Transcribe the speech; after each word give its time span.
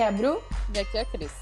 aqui 0.00 0.02
é 0.02 0.06
a 0.06 0.12
Bru. 0.12 0.42
E 0.74 0.78
aqui 0.78 0.96
é 0.96 1.00
a 1.02 1.04
Cris. 1.04 1.32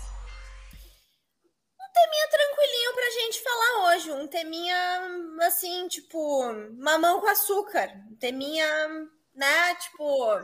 Um 1.80 1.92
teminha 1.92 2.28
tranquilinho 2.28 2.94
pra 2.94 3.10
gente 3.10 3.42
falar 3.42 3.86
hoje. 3.86 4.12
Um 4.12 4.26
teminha, 4.26 5.00
assim, 5.42 5.86
tipo, 5.86 6.44
mamão 6.76 7.20
com 7.20 7.28
açúcar. 7.28 7.88
Um 8.10 8.16
teminha, 8.16 8.88
né, 9.34 9.74
tipo, 9.76 10.40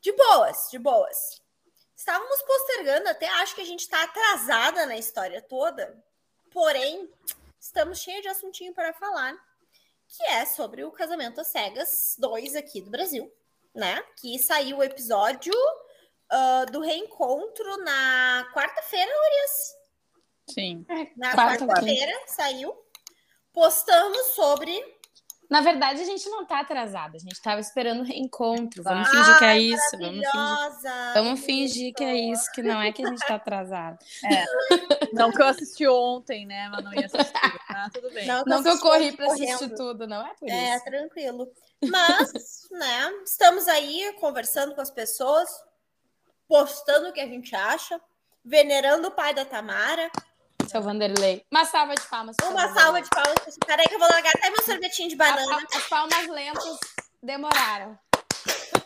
de 0.00 0.12
boas, 0.12 0.68
de 0.70 0.78
boas. 0.78 1.40
Estávamos 1.96 2.42
postergando, 2.42 3.08
até 3.08 3.28
acho 3.28 3.54
que 3.54 3.60
a 3.60 3.66
gente 3.66 3.88
tá 3.88 4.02
atrasada 4.02 4.86
na 4.86 4.96
história 4.96 5.40
toda. 5.40 6.02
Porém, 6.50 7.08
estamos 7.60 8.00
cheios 8.00 8.22
de 8.22 8.28
assuntinho 8.28 8.74
para 8.74 8.92
falar. 8.94 9.36
Que 10.08 10.24
é 10.24 10.44
sobre 10.44 10.84
o 10.84 10.90
Casamento 10.90 11.40
às 11.40 11.46
Cegas 11.46 12.16
2 12.18 12.56
aqui 12.56 12.80
do 12.80 12.90
Brasil, 12.90 13.32
né? 13.72 14.02
Que 14.16 14.38
saiu 14.38 14.78
o 14.78 14.82
episódio 14.82 15.54
uh, 16.32 16.70
do 16.72 16.80
reencontro 16.80 17.76
na 17.84 18.48
quarta-feira, 18.54 19.10
Urias. 19.10 19.76
Sim. 20.50 20.84
Na 21.16 21.32
Quarta- 21.34 21.66
quarta-feira 21.66 22.12
saiu. 22.26 22.74
Postamos 23.52 24.18
sobre. 24.34 24.72
Na 25.50 25.60
verdade, 25.60 26.00
a 26.00 26.04
gente 26.06 26.26
não 26.30 26.46
tá 26.46 26.60
atrasada. 26.60 27.14
A 27.14 27.20
gente 27.20 27.40
tava 27.42 27.60
esperando 27.60 28.00
o 28.00 28.04
reencontro. 28.04 28.82
Vamos 28.82 29.06
Ah, 29.06 29.10
fingir 29.10 29.38
que 29.38 29.44
é 29.44 29.58
isso. 29.58 29.90
Vamos 29.98 30.08
fingir, 30.16 30.34
Maravilhosa! 30.34 31.12
vamos 31.14 31.40
fingir 31.44 31.94
que 31.94 32.04
é 32.04 32.14
isso, 32.16 32.50
que 32.52 32.62
não 32.62 32.80
é 32.80 32.90
que 32.90 33.04
a 33.04 33.08
gente 33.10 33.26
tá 33.26 33.34
atrasado. 33.34 33.98
Não 35.12 35.30
que 35.30 35.42
eu 35.42 35.46
assisti 35.46 35.86
ontem, 35.86 36.46
né? 36.46 36.70
Mas 36.70 36.82
não 36.84 36.94
ia 36.94 37.04
assistir. 37.04 37.32
Ah, 37.68 37.90
tudo 37.92 38.10
bem. 38.12 38.26
Não, 38.26 38.44
Não 38.46 38.62
que 38.62 38.68
eu 38.70 38.78
corri 38.78 39.12
pra 39.12 39.26
correndo. 39.26 39.44
assistir 39.54 39.74
tudo, 39.74 40.06
não 40.06 40.26
é 40.26 40.34
por 40.34 40.48
É, 40.48 40.74
isso. 40.76 40.84
tranquilo. 40.84 41.50
Mas, 41.84 42.32
né, 42.70 43.10
estamos 43.24 43.66
aí 43.68 44.14
conversando 44.20 44.74
com 44.74 44.80
as 44.80 44.90
pessoas, 44.90 45.48
postando 46.52 47.08
o 47.08 47.12
que 47.14 47.20
a 47.20 47.26
gente 47.26 47.56
acha, 47.56 47.98
venerando 48.44 49.08
o 49.08 49.10
pai 49.10 49.32
da 49.32 49.42
Tamara. 49.42 50.10
Seu 50.68 50.82
Vanderlei. 50.82 51.46
Uma 51.50 51.64
salva 51.64 51.94
de 51.94 52.02
palmas. 52.02 52.36
Uma 52.42 52.74
salva 52.74 53.00
de 53.00 53.08
palmas. 53.08 53.34
pra 53.36 53.48
esse 53.48 53.58
cara 53.58 53.80
aí 53.80 53.88
que 53.88 53.94
eu 53.94 53.98
vou 53.98 54.06
largar 54.06 54.32
até 54.36 54.50
meu 54.50 54.62
sorvetinho 54.62 55.08
de 55.08 55.16
banana. 55.16 55.66
As 55.74 55.88
palmas 55.88 56.28
lentas 56.28 56.78
demoraram. 57.22 57.98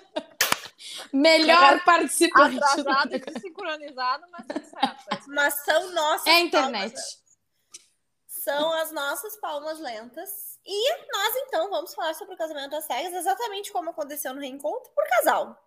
Melhor 1.12 1.82
participante. 1.84 2.56
Atrasado 2.56 3.16
e 3.16 3.18
desincronizado, 3.18 4.24
mas 4.30 4.46
certo. 4.68 5.26
Mas 5.26 5.54
são 5.64 5.90
nossas 5.90 6.26
É 6.28 6.36
a 6.36 6.40
internet. 6.40 6.92
palmas. 6.94 7.22
São 8.28 8.72
as 8.74 8.92
nossas 8.92 9.36
palmas 9.40 9.80
lentas. 9.80 10.30
E 10.64 10.92
nós, 11.12 11.34
então, 11.38 11.68
vamos 11.68 11.92
falar 11.94 12.14
sobre 12.14 12.34
o 12.34 12.38
casamento 12.38 12.76
às 12.76 12.84
cegas, 12.84 13.12
exatamente 13.12 13.72
como 13.72 13.90
aconteceu 13.90 14.32
no 14.32 14.40
reencontro, 14.40 14.88
por 14.94 15.04
casal. 15.08 15.60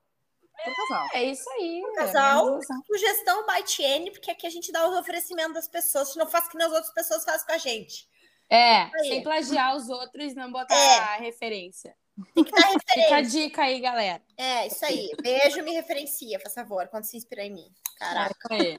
Por 0.64 0.76
casal. 0.76 1.08
É 1.14 1.24
isso 1.24 1.50
aí. 1.52 1.82
Por 1.82 1.94
casal. 1.96 2.46
organização. 2.46 2.84
Sugestão 2.86 3.46
by 3.46 3.64
TN, 3.64 4.12
porque 4.12 4.32
aqui 4.32 4.46
a 4.48 4.50
gente 4.50 4.72
dá 4.72 4.88
os 4.88 4.98
oferecimentos 4.98 5.54
das 5.54 5.68
pessoas, 5.68 6.08
gente 6.10 6.18
não 6.20 6.28
faz 6.28 6.46
o 6.46 6.50
que 6.50 6.62
as 6.62 6.72
outras 6.72 6.94
pessoas 6.94 7.24
fazem 7.24 7.46
com 7.48 7.54
a 7.54 7.58
gente. 7.58 8.08
É, 8.50 8.84
Aí. 8.84 8.92
sem 9.10 9.24
plagiar 9.24 9.76
os 9.76 9.90
outros, 9.90 10.34
não 10.36 10.52
botar 10.52 10.74
É. 10.76 10.98
a 11.00 11.16
referência. 11.18 11.96
Tem 12.36 12.44
que 12.44 12.52
dar 12.52 12.58
Fica 12.68 12.84
a 12.94 12.96
referência. 12.98 13.24
dica 13.42 13.62
aí, 13.64 13.80
galera. 13.80 14.22
É, 14.36 14.68
isso 14.68 14.84
aí. 14.86 15.10
Beijo, 15.22 15.62
me 15.64 15.72
referencia, 15.74 16.40
por 16.40 16.52
favor, 16.52 16.88
quando 16.90 17.06
se 17.06 17.16
inspira 17.16 17.44
em 17.46 17.54
mim. 17.54 17.72
Caraca, 17.98 18.36
Aí. 18.52 18.78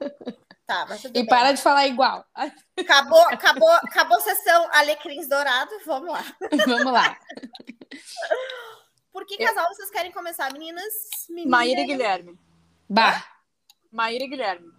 tá, 0.66 0.86
mas 0.88 1.00
tudo 1.02 1.10
E 1.16 1.20
bem. 1.22 1.26
para 1.26 1.52
de 1.52 1.62
falar 1.62 1.86
igual. 1.86 2.24
Acabou, 2.78 3.20
acabou, 3.28 3.70
acabou 3.70 4.16
a 4.18 4.20
sessão 4.20 4.68
Alecrins 4.72 5.28
Dourado, 5.28 5.70
vamos 5.86 6.10
lá. 6.12 6.24
Vamos 6.66 6.92
lá. 6.92 7.16
Por 9.12 9.26
que 9.26 9.36
casal 9.38 9.66
vocês 9.74 9.90
querem 9.90 10.12
começar, 10.12 10.52
meninas? 10.52 10.92
Meninas? 11.28 11.50
Maíra 11.50 11.80
e 11.80 11.84
Guilherme. 11.86 12.38
Bah. 12.88 13.24
Maíra 13.90 14.24
e 14.24 14.28
Guilherme. 14.28 14.70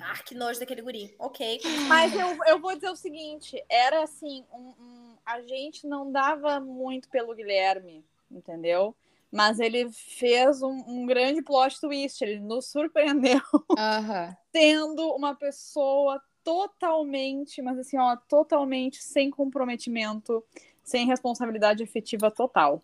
Ah, 0.00 0.20
que 0.24 0.34
nojo 0.34 0.58
daquele 0.58 0.82
guri. 0.82 1.14
Ok. 1.18 1.60
Mas 1.86 2.12
eu, 2.14 2.36
eu 2.46 2.58
vou 2.58 2.74
dizer 2.74 2.90
o 2.90 2.96
seguinte: 2.96 3.62
era 3.68 4.02
assim, 4.02 4.44
um- 4.52 4.74
um- 4.80 5.16
a 5.24 5.40
gente 5.42 5.86
não 5.86 6.10
dava 6.10 6.58
muito 6.58 7.08
pelo 7.08 7.34
Guilherme, 7.34 8.04
entendeu? 8.30 8.96
Mas 9.30 9.60
ele 9.60 9.90
fez 9.92 10.60
um, 10.60 10.82
um 10.86 11.06
grande 11.06 11.40
plot 11.40 11.80
twist, 11.80 12.20
ele 12.22 12.40
nos 12.40 12.66
surpreendeu 12.66 13.40
Aham. 13.78 14.36
sendo 14.50 15.08
uma 15.14 15.34
pessoa 15.34 16.20
totalmente, 16.44 17.62
mas 17.62 17.78
assim, 17.78 17.96
ó, 17.96 18.16
totalmente 18.28 19.02
sem 19.02 19.30
comprometimento, 19.30 20.44
sem 20.82 21.06
responsabilidade 21.06 21.82
efetiva 21.82 22.30
total. 22.30 22.82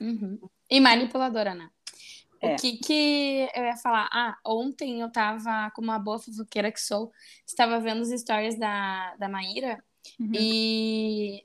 Uhum. 0.00 0.38
E 0.70 0.80
manipuladora, 0.80 1.54
né? 1.54 1.68
É. 2.40 2.54
O 2.54 2.56
que 2.58 2.78
que 2.78 3.48
eu 3.54 3.64
ia 3.64 3.76
falar? 3.76 4.08
Ah, 4.10 4.36
ontem 4.46 5.00
eu 5.00 5.12
tava, 5.12 5.70
como 5.74 5.88
uma 5.88 5.98
boa 5.98 6.18
fofoqueira 6.18 6.72
que 6.72 6.80
sou, 6.80 7.12
estava 7.46 7.78
vendo 7.78 8.00
os 8.00 8.08
stories 8.08 8.58
da, 8.58 9.14
da 9.16 9.28
Maíra 9.28 9.82
Uhum. 10.18 10.32
e, 10.34 11.44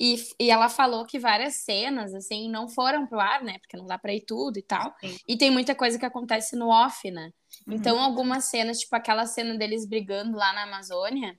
e, 0.00 0.16
e 0.40 0.50
ela 0.50 0.68
falou 0.68 1.04
que 1.04 1.18
várias 1.18 1.56
cenas, 1.56 2.14
assim, 2.14 2.50
não 2.50 2.68
foram 2.68 3.06
pro 3.06 3.20
ar, 3.20 3.42
né? 3.42 3.58
Porque 3.58 3.76
não 3.76 3.86
dá 3.86 3.98
pra 3.98 4.14
ir 4.14 4.22
tudo 4.22 4.58
e 4.58 4.62
tal. 4.62 4.94
Sim. 5.00 5.16
E 5.26 5.36
tem 5.36 5.50
muita 5.50 5.74
coisa 5.74 5.98
que 5.98 6.06
acontece 6.06 6.56
no 6.56 6.68
off, 6.68 7.10
né? 7.10 7.30
Uhum. 7.66 7.74
Então, 7.74 8.00
algumas 8.00 8.46
cenas, 8.46 8.78
tipo 8.78 8.94
aquela 8.96 9.26
cena 9.26 9.56
deles 9.56 9.86
brigando 9.86 10.36
lá 10.36 10.52
na 10.52 10.64
Amazônia, 10.64 11.38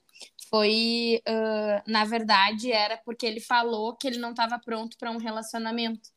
foi, 0.50 1.22
ah, 1.28 1.84
na 1.88 2.06
verdade, 2.06 2.72
era 2.72 2.98
porque 2.98 3.26
ele 3.26 3.40
falou 3.42 3.96
que 3.96 4.08
ele 4.08 4.18
não 4.18 4.32
estava 4.32 4.60
pronto 4.60 4.98
para 4.98 5.12
um 5.12 5.18
relacionamento. 5.18 6.10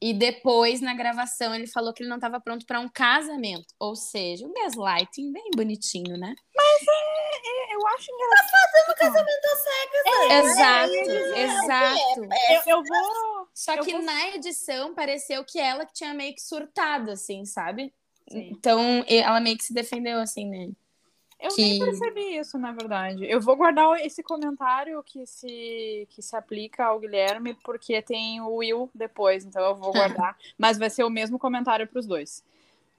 E 0.00 0.12
depois, 0.12 0.80
na 0.80 0.94
gravação, 0.94 1.54
ele 1.54 1.68
falou 1.68 1.92
que 1.94 2.02
ele 2.02 2.10
não 2.10 2.16
estava 2.16 2.40
pronto 2.40 2.66
para 2.66 2.80
um 2.80 2.88
casamento. 2.88 3.66
Ou 3.78 3.94
seja, 3.94 4.44
um 4.44 4.52
gaslighting 4.52 5.30
bem 5.32 5.50
bonitinho, 5.54 6.16
né? 6.18 6.34
Eu 7.70 7.86
acho 7.88 8.06
engraçado. 8.12 8.96
Casamento 8.98 9.44
às 9.46 9.62
cegas, 9.62 10.04
né? 10.04 10.38
Exato, 10.38 11.34
É, 11.34 11.42
exato. 11.42 12.24
é, 12.32 12.56
Eu, 12.56 12.62
eu 12.66 12.82
vou. 12.84 13.48
Só 13.54 13.74
eu 13.74 13.84
que 13.84 13.92
vou- 13.92 14.02
na 14.02 14.28
edição 14.30 14.94
pareceu 14.94 15.44
que 15.44 15.58
ela 15.58 15.86
que 15.86 15.92
tinha 15.92 16.12
meio 16.14 16.34
que 16.34 16.40
surtado, 16.42 17.10
assim, 17.10 17.44
sabe? 17.44 17.92
Sim. 18.30 18.50
Então, 18.52 19.04
ela 19.08 19.40
meio 19.40 19.56
que 19.56 19.64
se 19.64 19.72
defendeu, 19.74 20.18
assim, 20.18 20.48
né? 20.48 20.68
Eu 21.42 21.48
que- 21.54 21.60
nem 21.62 21.78
percebi 21.78 22.36
isso, 22.38 22.56
na 22.56 22.72
verdade. 22.72 23.24
Eu 23.28 23.40
vou 23.40 23.56
guardar 23.56 24.00
esse 24.00 24.22
comentário 24.22 25.02
que 25.02 25.26
se, 25.26 26.06
que 26.10 26.22
se 26.22 26.36
aplica 26.36 26.84
ao 26.86 27.00
Guilherme, 27.00 27.54
porque 27.64 28.00
tem 28.00 28.40
o 28.40 28.54
Will 28.56 28.88
depois, 28.94 29.44
então 29.44 29.60
eu 29.62 29.74
vou 29.74 29.92
guardar. 29.92 30.36
mas 30.56 30.78
vai 30.78 30.88
ser 30.88 31.02
o 31.04 31.10
mesmo 31.10 31.38
comentário 31.38 31.86
para 31.86 31.98
os 31.98 32.06
dois. 32.06 32.44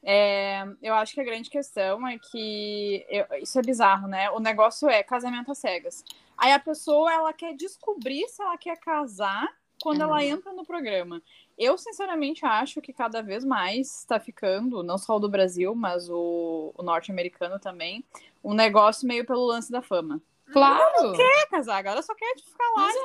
É, 0.05 0.65
eu 0.81 0.93
acho 0.95 1.13
que 1.13 1.21
a 1.21 1.23
grande 1.23 1.49
questão 1.49 2.05
é 2.05 2.19
que 2.19 3.05
eu- 3.07 3.25
isso 3.41 3.57
é 3.57 3.61
bizarro, 3.61 4.07
né? 4.07 4.29
O 4.31 4.39
negócio 4.39 4.89
é 4.89 5.01
casamento 5.01 5.51
às 5.51 5.57
cegas. 5.59 6.03
Aí 6.37 6.51
a 6.51 6.59
pessoa 6.59 7.11
ela 7.13 7.31
quer 7.31 7.55
descobrir 7.55 8.27
se 8.27 8.41
ela 8.41 8.57
quer 8.57 8.77
casar 8.77 9.47
quando 9.81 10.01
Uhum. 10.01 10.07
ela 10.09 10.23
entra 10.25 10.51
no 10.51 10.65
programa. 10.65 11.21
Eu, 11.57 11.77
sinceramente, 11.77 12.45
acho 12.45 12.81
que 12.81 12.91
cada 12.91 13.21
vez 13.21 13.45
mais 13.45 13.99
está 13.99 14.19
ficando, 14.19 14.83
não 14.83 14.97
só 14.97 15.15
o 15.15 15.19
do 15.19 15.29
Brasil, 15.29 15.73
mas 15.73 16.09
o, 16.09 16.73
o 16.75 16.83
norte-americano 16.83 17.57
também, 17.59 18.03
um 18.43 18.53
negócio 18.53 19.07
meio 19.07 19.25
pelo 19.25 19.45
lance 19.45 19.71
da 19.71 19.81
fama. 19.81 20.21
Claro! 20.51 21.13
Quer 21.15 21.47
casar, 21.49 21.77
agora 21.77 22.01
só 22.01 22.13
quer 22.13 22.35
tipo, 22.35 22.49
ficar 22.51 22.65
lá 22.75 22.83
Mas 22.83 22.95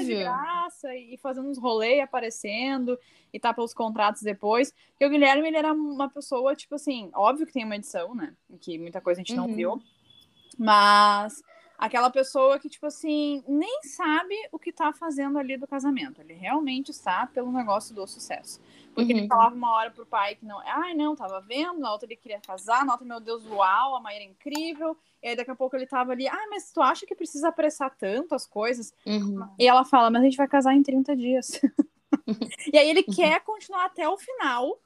é 0.00 0.04
de 0.04 0.14
graça 0.16 0.94
e 0.94 1.16
fazendo 1.18 1.48
uns 1.48 1.56
rolês 1.58 2.02
aparecendo 2.02 2.98
e 3.32 3.38
tá 3.40 3.54
pelos 3.54 3.72
contratos 3.72 4.22
depois. 4.22 4.74
Porque 4.90 5.06
o 5.06 5.08
Guilherme, 5.10 5.46
ele 5.48 5.56
era 5.56 5.72
uma 5.72 6.10
pessoa, 6.10 6.54
tipo 6.54 6.74
assim, 6.74 7.10
óbvio 7.14 7.46
que 7.46 7.52
tem 7.52 7.64
uma 7.64 7.76
edição, 7.76 8.14
né? 8.14 8.34
Que 8.60 8.78
muita 8.78 9.00
coisa 9.00 9.20
a 9.20 9.22
gente 9.24 9.34
não 9.36 9.46
Uhum. 9.46 9.54
viu. 9.54 9.82
Mas 10.58 11.42
aquela 11.80 12.10
pessoa 12.10 12.58
que, 12.58 12.68
tipo 12.68 12.84
assim, 12.86 13.42
nem 13.48 13.82
sabe 13.84 14.34
o 14.52 14.58
que 14.58 14.70
tá 14.72 14.92
fazendo 14.92 15.38
ali 15.38 15.56
do 15.56 15.66
casamento. 15.66 16.20
Ele 16.20 16.34
realmente 16.34 16.90
está 16.90 17.26
pelo 17.26 17.50
negócio 17.50 17.94
do 17.94 18.06
sucesso. 18.06 18.60
Porque 18.94 19.12
ele 19.12 19.22
Uhum. 19.22 19.28
falava 19.28 19.54
uma 19.54 19.72
hora 19.72 19.90
pro 19.90 20.04
pai 20.04 20.34
que 20.34 20.44
não, 20.44 20.58
ai, 20.60 20.92
não, 20.94 21.16
tava 21.16 21.40
vendo, 21.40 21.78
na 21.80 21.90
outra 21.90 22.06
ele 22.06 22.16
queria 22.16 22.40
casar, 22.40 22.84
na 22.84 22.92
outra, 22.92 23.06
meu 23.06 23.18
Deus, 23.20 23.44
uau, 23.46 23.96
a 23.96 24.00
Maíra 24.00 24.24
é 24.24 24.26
incrível. 24.26 24.96
E 25.22 25.28
aí 25.28 25.36
daqui 25.36 25.50
a 25.50 25.56
pouco 25.56 25.74
ele 25.74 25.86
tava 25.86 26.12
ali, 26.12 26.28
ah, 26.28 26.46
mas 26.50 26.70
tu 26.70 26.82
acha 26.82 27.06
que 27.06 27.14
precisa 27.14 27.48
apressar 27.48 27.96
tanto 27.96 28.34
as 28.34 28.46
coisas? 28.46 28.92
Uhum. 29.06 29.48
E 29.58 29.66
ela 29.66 29.84
fala, 29.84 30.10
mas 30.10 30.20
a 30.20 30.24
gente 30.26 30.36
vai 30.36 30.48
casar 30.48 30.74
em 30.74 30.82
30 30.82 31.16
dias. 31.16 31.60
e 32.72 32.76
aí 32.76 32.90
ele 32.90 33.02
quer 33.04 33.40
continuar 33.40 33.86
até 33.86 34.06
o 34.08 34.18
final, 34.18 34.78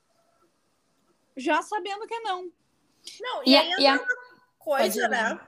já 1.36 1.60
sabendo 1.62 2.06
que 2.06 2.14
é 2.14 2.20
não. 2.20 2.42
Não, 3.20 3.42
E 3.44 3.50
e, 3.50 3.56
a- 3.56 3.60
aí 3.60 3.74
e 3.80 3.86
a- 3.86 4.00
coisa, 4.58 5.08
né? 5.08 5.40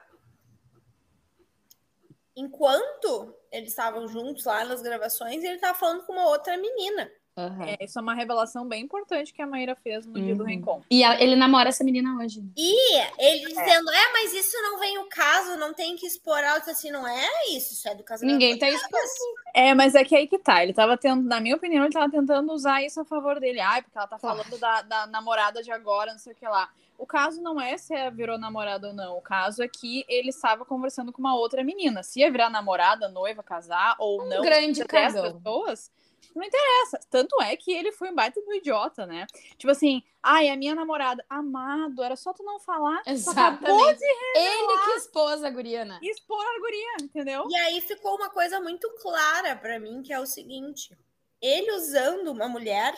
Enquanto 2.37 3.35
eles 3.51 3.71
estavam 3.71 4.07
juntos 4.07 4.45
lá 4.45 4.65
nas 4.65 4.83
gravações, 4.83 5.43
ele 5.43 5.59
tava 5.59 5.77
falando 5.79 6.05
com 6.05 6.13
uma 6.13 6.27
outra 6.29 6.57
menina. 6.57 7.11
Aham. 7.39 7.67
É, 7.67 7.85
isso 7.85 7.99
é 7.99 8.03
uma 8.03 8.15
revelação 8.15 8.67
bem 8.67 8.83
importante 8.85 9.31
que 9.33 9.43
a 9.43 9.47
Maíra 9.47 9.77
fez 9.77 10.07
no 10.07 10.15
dia 10.15 10.35
do 10.35 10.41
Uhum. 10.41 10.47
reencontro. 10.49 10.87
E 10.91 11.05
a- 11.05 11.21
ele 11.21 11.37
namora 11.37 11.69
essa 11.69 11.85
menina 11.85 12.17
hoje. 12.19 12.43
E 12.57 12.97
ele 13.19 13.47
dizendo, 13.47 13.91
é, 13.91 14.13
mas 14.13 14.33
isso 14.33 14.57
não 14.63 14.79
vem 14.79 14.97
o 14.99 15.07
caso, 15.07 15.55
não 15.59 15.75
tem 15.75 15.97
que 15.97 16.07
expor 16.07 16.43
alto 16.43 16.71
assim, 16.71 16.91
não 16.91 17.07
é 17.07 17.29
isso, 17.51 17.75
isso 17.75 17.87
é 17.91 17.95
do 17.95 18.03
casamento. 18.03 18.33
Ninguém 18.33 18.59
tá 18.59 18.69
exposto. 18.71 19.23
É, 19.55 19.75
mas 19.75 19.95
é 19.95 20.03
que 20.03 20.17
aí 20.17 20.27
que 20.27 20.39
tá. 20.39 20.63
Ele 20.63 20.73
tava 20.73 20.97
tendo, 20.97 21.23
na 21.29 21.39
minha 21.39 21.57
opinião, 21.57 21.85
ele 21.85 21.93
tava 21.93 22.11
tentando 22.11 22.51
usar 22.55 22.83
isso 22.83 23.01
a 23.01 23.05
favor 23.05 23.39
dele. 23.39 23.61
Ai, 23.61 23.83
porque 23.83 23.99
ela 23.99 24.07
tá 24.07 24.19
Claro. 24.19 24.39
falando 24.43 24.59
da, 24.59 24.81
da 24.83 25.07
namorada 25.07 25.63
de 25.63 25.71
agora, 25.71 26.13
não 26.13 26.19
sei 26.19 26.33
o 26.33 26.37
que 26.37 26.49
lá. 26.49 26.71
O 26.99 27.07
caso 27.07 27.41
não 27.43 27.61
é 27.61 27.77
se 27.77 27.95
ela 27.95 28.11
virou 28.11 28.39
namorada 28.39 28.89
ou 28.89 28.95
não. 28.95 29.17
O 29.17 29.23
caso 29.23 29.63
é 29.63 29.69
que 29.69 30.05
ele 30.09 30.31
estava 30.31 30.65
conversando 30.65 31.13
com 31.13 31.21
uma 31.21 31.37
outra 31.37 31.63
menina. 31.63 32.03
Se 32.03 32.21
ia 32.21 32.31
virar 32.31 32.51
namorada, 32.51 33.09
noiva, 33.09 33.43
casar 33.43 33.97
ou 33.99 34.27
não. 34.27 34.41
Um 34.41 34.43
grande 34.43 34.81
entre 34.81 34.87
dez 34.87 35.15
cagão. 35.15 35.35
pessoas, 35.35 35.91
não 36.35 36.45
interessa. 36.45 37.01
Tanto 37.11 37.41
é 37.43 37.57
que 37.57 37.73
ele 37.73 37.93
foi 37.93 38.11
um 38.11 38.15
baita 38.15 38.41
do 38.43 38.53
idiota, 38.53 39.07
né? 39.07 39.27
Tipo 39.57 39.71
assim, 39.71 40.03
ai, 40.23 40.49
a 40.49 40.57
minha 40.57 40.75
namorada, 40.75 41.25
amado, 41.29 42.03
era 42.03 42.17
só 42.17 42.33
tu 42.33 42.43
não 42.43 42.61
falar. 42.61 42.99
Acabou 43.01 43.13
Exatamente. 43.15 44.05
Ele 44.35 44.79
que 44.85 44.91
expôs 44.99 45.43
a 45.43 45.51
Guriana. 45.51 45.99
de 46.01 46.11
expor 46.11 46.45
a 46.45 46.61
guria, 46.61 46.97
entendeu? 47.03 47.47
E 47.49 47.57
aí 47.57 47.81
ficou 47.81 48.17
uma 48.17 48.29
coisa 48.29 48.61
muito 48.61 48.89
clara 49.01 49.57
pra 49.57 49.79
mim, 49.79 50.03
que 50.03 50.13
é 50.13 50.21
o 50.21 50.27
seguinte: 50.27 50.97
ele 51.41 51.73
usando 51.73 52.29
uma 52.29 52.49
mulher, 52.49 52.95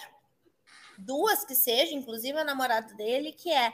duas 0.98 1.44
que 1.44 1.54
seja, 1.54 1.94
inclusive 1.94 2.38
a 2.38 2.44
namorada 2.44 2.92
dele, 2.94 3.32
que 3.32 3.50
é 3.50 3.72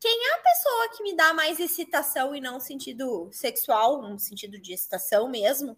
quem 0.00 0.26
é 0.26 0.34
a 0.34 0.42
pessoa 0.42 0.88
que 0.96 1.02
me 1.02 1.16
dá 1.16 1.32
mais 1.32 1.58
excitação 1.58 2.34
e 2.34 2.40
não 2.40 2.60
sentido 2.60 3.28
sexual, 3.32 4.02
um 4.04 4.18
sentido 4.18 4.58
de 4.60 4.72
excitação 4.74 5.28
mesmo, 5.28 5.76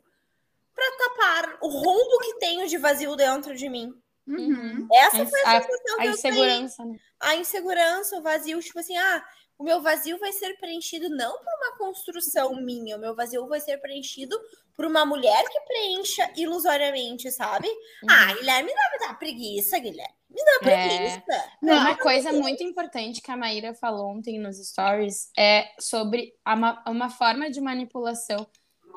pra 0.74 0.84
tapar 0.98 1.58
o 1.62 1.68
rombo 1.68 2.18
que 2.20 2.34
tenho 2.38 2.66
de 2.68 2.76
vazio 2.76 3.14
dentro 3.16 3.54
de 3.54 3.68
mim. 3.68 3.92
Uhum. 4.26 4.88
Essa 4.92 5.22
A- 5.22 5.26
foi 5.26 5.40
a 5.42 5.62
sensação 5.62 5.96
A 5.96 6.02
que 6.02 6.06
eu 6.08 6.10
insegurança, 6.12 6.84
né? 6.84 6.98
a 7.20 7.36
insegurança, 7.36 8.16
o 8.18 8.22
vazio, 8.22 8.60
tipo 8.60 8.78
assim, 8.80 8.96
ah, 8.96 9.24
o 9.56 9.62
meu 9.64 9.80
vazio 9.80 10.18
vai 10.18 10.32
ser 10.32 10.58
preenchido 10.58 11.08
não 11.08 11.32
por 11.38 11.54
uma 11.54 11.78
construção 11.78 12.54
minha, 12.56 12.96
o 12.96 13.00
meu 13.00 13.14
vazio 13.14 13.46
vai 13.46 13.60
ser 13.60 13.78
preenchido 13.78 14.36
por 14.76 14.84
uma 14.86 15.06
mulher 15.06 15.42
que 15.48 15.60
preencha 15.60 16.30
ilusoriamente, 16.36 17.30
sabe? 17.32 17.66
Uhum. 17.68 18.10
Ah, 18.10 18.34
Guilherme, 18.34 18.72
não 18.74 18.92
me 18.92 19.06
dá 19.08 19.14
preguiça, 19.14 19.78
Guilherme. 19.78 20.14
Me 20.28 20.44
dá 20.44 20.58
preguiça. 20.58 21.50
Uma 21.62 21.96
coisa 21.96 22.32
muito 22.32 22.62
importante 22.62 23.22
que 23.22 23.30
a 23.30 23.36
Maíra 23.36 23.74
falou 23.74 24.08
ontem 24.08 24.38
nos 24.38 24.58
stories 24.58 25.30
é 25.38 25.70
sobre 25.80 26.34
a 26.44 26.54
ma- 26.54 26.84
uma 26.86 27.08
forma 27.08 27.48
de 27.50 27.60
manipulação. 27.60 28.46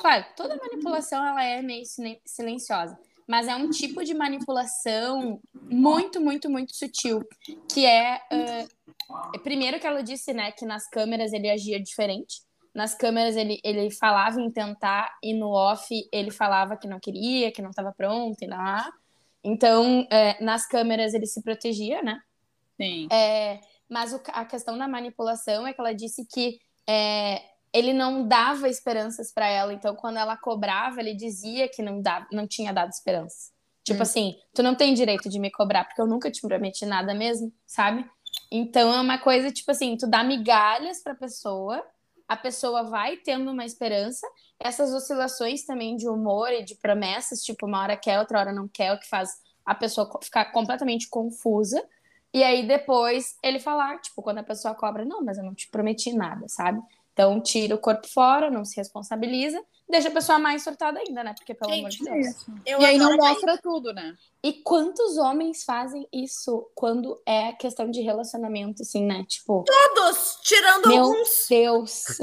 Claro, 0.02 0.26
toda 0.36 0.58
manipulação 0.58 1.26
ela 1.26 1.44
é 1.44 1.62
meio 1.62 1.86
silen- 1.86 2.22
silenciosa, 2.26 2.98
mas 3.28 3.48
é 3.48 3.56
um 3.56 3.70
tipo 3.70 4.04
de 4.04 4.14
manipulação 4.14 5.40
muito, 5.54 6.20
muito, 6.20 6.50
muito 6.50 6.76
sutil, 6.76 7.22
que 7.72 7.86
é 7.86 8.22
ah, 8.32 8.68
primeiro 9.44 9.80
que 9.80 9.88
ela 9.88 10.02
disse, 10.04 10.34
né, 10.34 10.52
que 10.52 10.66
nas 10.66 10.90
câmeras 10.90 11.32
ele 11.32 11.50
agia 11.50 11.82
diferente. 11.82 12.42
Nas 12.74 12.94
câmeras 12.96 13.36
ele, 13.36 13.60
ele 13.64 13.90
falava 13.92 14.40
em 14.40 14.50
tentar 14.52 15.18
e 15.24 15.34
no 15.34 15.50
off 15.50 15.88
ele 16.12 16.32
falava 16.32 16.78
que 16.78 16.88
não 16.88 17.00
queria, 17.00 17.52
que 17.52 17.62
não 17.62 17.72
estava 17.72 17.92
pronto 17.92 18.38
e 18.42 18.48
lá. 18.48 18.92
Então, 19.44 20.08
é, 20.12 20.44
nas 20.44 20.68
câmeras 20.68 21.14
ele 21.14 21.26
se 21.26 21.42
protegia, 21.42 22.02
né? 22.02 22.20
Sim. 22.78 23.08
É, 23.12 23.60
mas 23.90 24.14
o- 24.14 24.22
a 24.34 24.46
questão 24.46 24.78
da 24.78 24.88
manipulação 24.88 25.66
é 25.66 25.74
que 25.74 25.80
ela 25.82 25.94
disse 25.94 26.26
que 26.26 26.60
é, 26.88 27.42
ele 27.74 27.94
não 27.94 28.28
dava 28.28 28.68
esperanças 28.70 29.32
para 29.32 29.48
ela. 29.48 29.74
Então, 29.74 29.96
quando 29.96 30.18
ela 30.18 30.36
cobrava, 30.38 31.00
ele 31.00 31.14
dizia 31.16 31.68
que 31.70 31.82
não, 31.82 32.02
dava, 32.02 32.28
não 32.32 32.48
tinha 32.48 32.74
dado 32.74 32.90
esperança. 32.90 33.52
Tipo 33.84 34.00
Hum. 34.00 34.04
assim, 34.04 34.36
tu 34.54 34.62
não 34.62 34.76
tem 34.76 34.94
direito 34.94 35.30
de 35.30 35.40
me 35.40 35.50
cobrar, 35.52 35.86
porque 35.86 36.02
eu 36.02 36.08
nunca 36.08 36.30
te 36.32 36.42
prometi 36.42 36.86
nada 36.86 37.14
mesmo, 37.14 37.52
sabe? 37.66 38.08
Então 38.52 38.94
é 38.94 39.00
uma 39.00 39.18
coisa, 39.18 39.52
tipo 39.52 39.72
assim, 39.72 39.96
tu 39.98 40.08
dá 40.08 40.24
migalhas 40.24 41.02
pra 41.02 41.16
pessoa, 41.16 41.84
a 42.30 42.38
pessoa 42.38 42.84
vai 42.84 43.18
tendo 43.18 43.50
uma 43.50 43.66
esperança. 43.66 44.28
Essas 44.60 44.94
oscilações 44.94 45.66
também 45.66 45.96
de 45.96 46.08
humor 46.08 46.52
e 46.52 46.64
de 46.64 46.76
promessas, 46.76 47.42
tipo, 47.42 47.66
uma 47.66 47.82
hora 47.82 47.98
quer, 47.98 48.20
outra 48.20 48.40
hora 48.40 48.54
não 48.54 48.68
quer, 48.68 48.94
o 48.94 49.00
que 49.00 49.10
faz 49.10 49.32
a 49.66 49.74
pessoa 49.74 50.08
ficar 50.22 50.52
completamente 50.52 51.10
confusa. 51.10 51.84
E 52.32 52.44
aí 52.44 52.68
depois 52.68 53.36
ele 53.42 53.60
falar, 53.60 54.00
tipo, 54.00 54.22
quando 54.22 54.38
a 54.38 54.44
pessoa 54.44 54.76
cobra, 54.76 55.04
não, 55.04 55.24
mas 55.24 55.40
eu 55.40 55.44
não 55.44 55.56
te 55.56 55.68
prometi 55.70 56.14
nada, 56.14 56.48
sabe? 56.48 56.80
Então 57.20 57.42
tira 57.42 57.76
o 57.76 57.78
corpo 57.78 58.08
fora, 58.08 58.50
não 58.50 58.64
se 58.64 58.78
responsabiliza, 58.78 59.62
deixa 59.90 60.08
a 60.08 60.12
pessoa 60.12 60.40
mais 60.40 60.64
surtada 60.64 61.02
ainda, 61.06 61.22
né? 61.22 61.36
Porque 61.38 61.54
pelo 61.54 61.74
amor 61.74 61.90
de 61.90 61.98
Gente, 61.98 62.10
Deus. 62.10 62.46
Eu 62.66 62.80
E 62.80 62.86
aí 62.86 62.98
não 62.98 63.18
mostra 63.18 63.58
tudo, 63.58 63.92
né? 63.92 64.16
E 64.42 64.54
quantos 64.54 65.18
homens 65.18 65.66
fazem 65.66 66.08
isso 66.14 66.72
quando 66.74 67.22
é 67.26 67.52
questão 67.52 67.92
de 67.92 68.00
relacionamento, 68.00 68.84
assim, 68.84 69.06
né? 69.06 69.26
Tipo, 69.28 69.66
todos, 69.66 70.40
tirando 70.44 70.88
Meu 70.88 71.04
alguns. 71.04 71.46
Deus. 71.50 72.04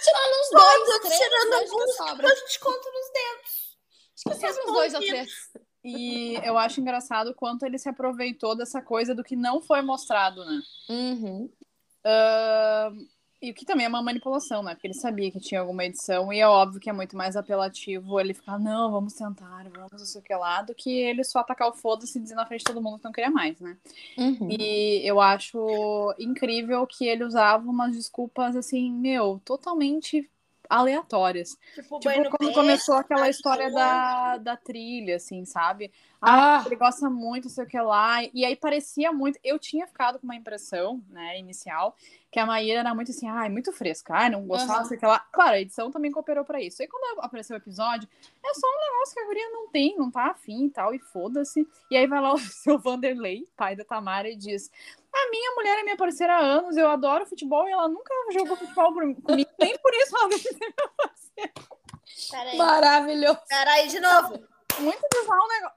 Tirando 0.00 0.34
uns 0.40 0.50
dois, 0.52 0.84
Todos, 0.84 1.00
três, 1.00 1.20
tirando 1.20 1.48
que 1.48 1.54
alguns. 1.54 1.96
sobra. 1.96 2.26
A 2.28 2.34
gente 2.34 2.60
conta 2.60 2.90
nos 2.90 3.10
dedos. 3.12 3.78
Acho 4.14 4.54
que 4.54 4.60
uns 4.60 4.72
dois 4.72 4.94
ou 4.94 5.00
três. 5.00 5.30
E 5.84 6.34
eu 6.44 6.56
acho 6.56 6.80
engraçado 6.80 7.30
o 7.30 7.34
quanto 7.34 7.66
ele 7.66 7.78
se 7.78 7.88
aproveitou 7.88 8.56
dessa 8.56 8.80
coisa 8.80 9.12
do 9.12 9.24
que 9.24 9.34
não 9.34 9.60
foi 9.60 9.82
mostrado, 9.82 10.44
né? 10.44 10.62
Uhum. 10.88 11.50
Ahn, 12.04 13.08
e 13.40 13.50
o 13.50 13.54
que 13.54 13.64
também 13.64 13.86
é 13.86 13.88
uma 13.88 14.02
manipulação, 14.02 14.62
né? 14.62 14.74
Porque 14.74 14.88
ele 14.88 14.94
sabia 14.94 15.30
que 15.30 15.38
tinha 15.40 15.60
alguma 15.60 15.84
edição, 15.84 16.32
e 16.32 16.40
é 16.40 16.48
óbvio 16.48 16.80
que 16.80 16.90
é 16.90 16.92
muito 16.92 17.16
mais 17.16 17.36
apelativo 17.36 18.18
ele 18.18 18.34
ficar, 18.34 18.58
não, 18.58 18.90
vamos 18.90 19.14
tentar, 19.14 19.64
vamos 19.70 19.92
não 19.92 19.98
sei 19.98 20.20
o 20.20 20.24
que 20.24 20.34
lá, 20.34 20.62
do 20.62 20.74
que 20.74 20.90
ele 20.90 21.22
só 21.22 21.40
atacar 21.40 21.68
o 21.68 21.74
foda-se 21.74 22.18
e 22.18 22.22
dizer 22.22 22.34
na 22.34 22.46
frente 22.46 22.60
de 22.60 22.66
todo 22.66 22.82
mundo 22.82 22.98
que 22.98 23.04
não 23.04 23.12
queria 23.12 23.30
mais, 23.30 23.60
né? 23.60 23.76
Uhum. 24.16 24.48
E 24.50 25.00
eu 25.04 25.20
acho 25.20 26.14
incrível 26.18 26.86
que 26.86 27.06
ele 27.06 27.24
usava 27.24 27.68
umas 27.68 27.94
desculpas, 27.94 28.56
assim, 28.56 28.92
meu, 28.92 29.40
totalmente 29.44 30.28
aleatórias. 30.68 31.56
Tipo, 31.74 31.98
Tipo, 31.98 32.30
quando 32.30 32.52
começou 32.52 32.94
aquela 32.96 33.28
história 33.28 33.68
de 33.68 33.74
da, 33.74 34.36
da 34.38 34.56
trilha, 34.56 35.16
assim, 35.16 35.44
sabe? 35.44 35.90
Ah, 36.20 36.62
Ele 36.66 36.76
gosta 36.76 37.08
muito, 37.08 37.44
não 37.44 37.50
sei 37.50 37.64
o 37.64 37.66
que 37.66 37.80
lá. 37.80 38.22
E 38.34 38.44
aí 38.44 38.56
parecia 38.56 39.12
muito. 39.12 39.38
Eu 39.42 39.58
tinha 39.58 39.86
ficado 39.86 40.18
com 40.18 40.26
uma 40.26 40.34
impressão, 40.34 41.02
né, 41.08 41.38
inicial, 41.38 41.96
que 42.30 42.38
a 42.40 42.44
Maíra 42.46 42.80
era 42.80 42.94
muito 42.94 43.10
assim, 43.12 43.28
ai, 43.28 43.48
muito 43.48 43.72
fresca, 43.72 44.14
ai, 44.14 44.28
não 44.28 44.44
gostava, 44.46 44.80
não 44.80 44.84
sei 44.86 44.96
o 44.96 45.00
que 45.00 45.06
lá. 45.06 45.20
Claro, 45.32 45.52
a 45.52 45.60
edição 45.60 45.90
também 45.90 46.10
cooperou 46.10 46.44
pra 46.44 46.60
isso. 46.60 46.82
Aí 46.82 46.88
quando 46.88 47.20
apareceu 47.20 47.54
o 47.54 47.58
episódio, 47.58 48.08
é 48.44 48.54
só 48.54 48.66
um 48.66 48.92
negócio 48.92 49.14
que 49.14 49.20
a 49.20 49.26
guria 49.26 49.50
não 49.50 49.68
tem, 49.68 49.96
não 49.96 50.10
tá 50.10 50.26
afim 50.26 50.66
e 50.66 50.70
tal, 50.70 50.92
e 50.94 50.98
foda-se. 50.98 51.66
E 51.90 51.96
aí 51.96 52.06
vai 52.06 52.20
lá 52.20 52.34
o 52.34 52.38
seu 52.38 52.78
Vanderlei, 52.78 53.48
pai 53.56 53.76
da 53.76 53.84
Tamara, 53.84 54.28
e 54.28 54.36
diz: 54.36 54.70
A 55.20 55.30
minha 55.30 55.54
mulher 55.56 55.78
é 55.78 55.82
minha 55.82 55.96
parceira 55.96 56.34
há 56.36 56.38
anos, 56.40 56.76
eu 56.76 56.88
adoro 56.88 57.26
futebol 57.26 57.68
e 57.68 57.72
ela 57.72 57.88
nunca 57.88 58.14
jogou 58.32 58.56
futebol 58.56 58.92
por- 58.94 59.22
comigo, 59.22 59.50
nem 59.58 59.76
por 59.78 59.92
isso 59.94 60.16
ela 60.16 60.28
deve 60.28 60.42
ser 60.42 60.58
minha 60.58 60.90
parceira. 60.96 61.52
Peraí, 62.30 62.56
maravilhoso. 62.58 63.40
peraí 63.48 63.88
de 63.88 64.00
novo. 64.00 64.28
Muito 64.80 65.08
bizarro 65.12 65.44
o 65.44 65.48
negócio. 65.48 65.76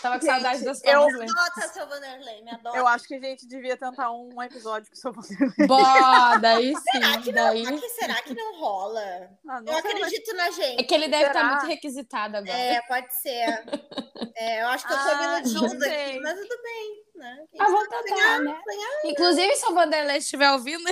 Tava 0.00 0.18
com 0.18 0.24
Gente, 0.24 0.32
saudade 0.34 0.64
das 0.64 0.82
eu- 0.84 0.92
palmas 0.92 1.14
lentes. 1.18 1.34
Adota, 1.36 1.68
seu 1.68 1.86
Vanderlei, 1.86 2.42
me 2.42 2.50
adota. 2.50 2.76
Eu 2.78 2.86
acho 2.86 3.06
que 3.06 3.14
a 3.14 3.20
gente 3.20 3.46
devia 3.46 3.76
tentar 3.76 4.10
um 4.12 4.42
episódio 4.42 4.88
com 4.90 4.94
o 4.94 4.98
seu 4.98 5.12
Vanderlei. 5.12 5.66
Bó, 5.66 5.76
daí 6.40 6.74
Será 6.90 7.12
sim. 7.14 7.20
que 7.22 7.32
Daí... 7.32 7.62
não, 7.64 7.78
será 7.88 8.22
que 8.22 8.34
não 8.34 8.58
rola? 8.58 9.30
Ah, 9.48 9.60
não 9.60 9.72
Eu 9.72 9.78
acredito 9.78 10.34
na 10.34 10.46
É 10.46 10.52
gente. 10.52 10.84
que 10.84 10.94
ele 10.94 11.08
deve 11.08 11.26
estar 11.26 11.40
Será? 11.40 11.54
muito 11.56 11.66
requisitado 11.66 12.36
agora. 12.38 12.58
É, 12.58 12.80
pode 12.82 13.14
ser. 13.14 13.64
É, 14.36 14.62
eu 14.62 14.68
acho 14.68 14.86
que 14.86 14.92
eu 14.92 14.96
tô 14.98 15.04
me 15.04 15.10
Ah, 15.12 15.38
iludindo 15.40 15.62
não 15.62 15.80
sei. 15.80 16.10
aqui, 16.10 16.20
mas 16.20 16.40
tudo 16.40 16.62
bem, 16.62 17.04
né? 17.14 17.44
Ah, 17.58 17.64
vamos 17.64 17.88
tentar, 17.88 18.38
né? 18.40 18.60
Inclusive, 19.04 19.56
se 19.56 19.66
o 19.66 19.74
Vanderlei 19.74 20.16
estiver 20.18 20.50
ouvindo. 20.52 20.84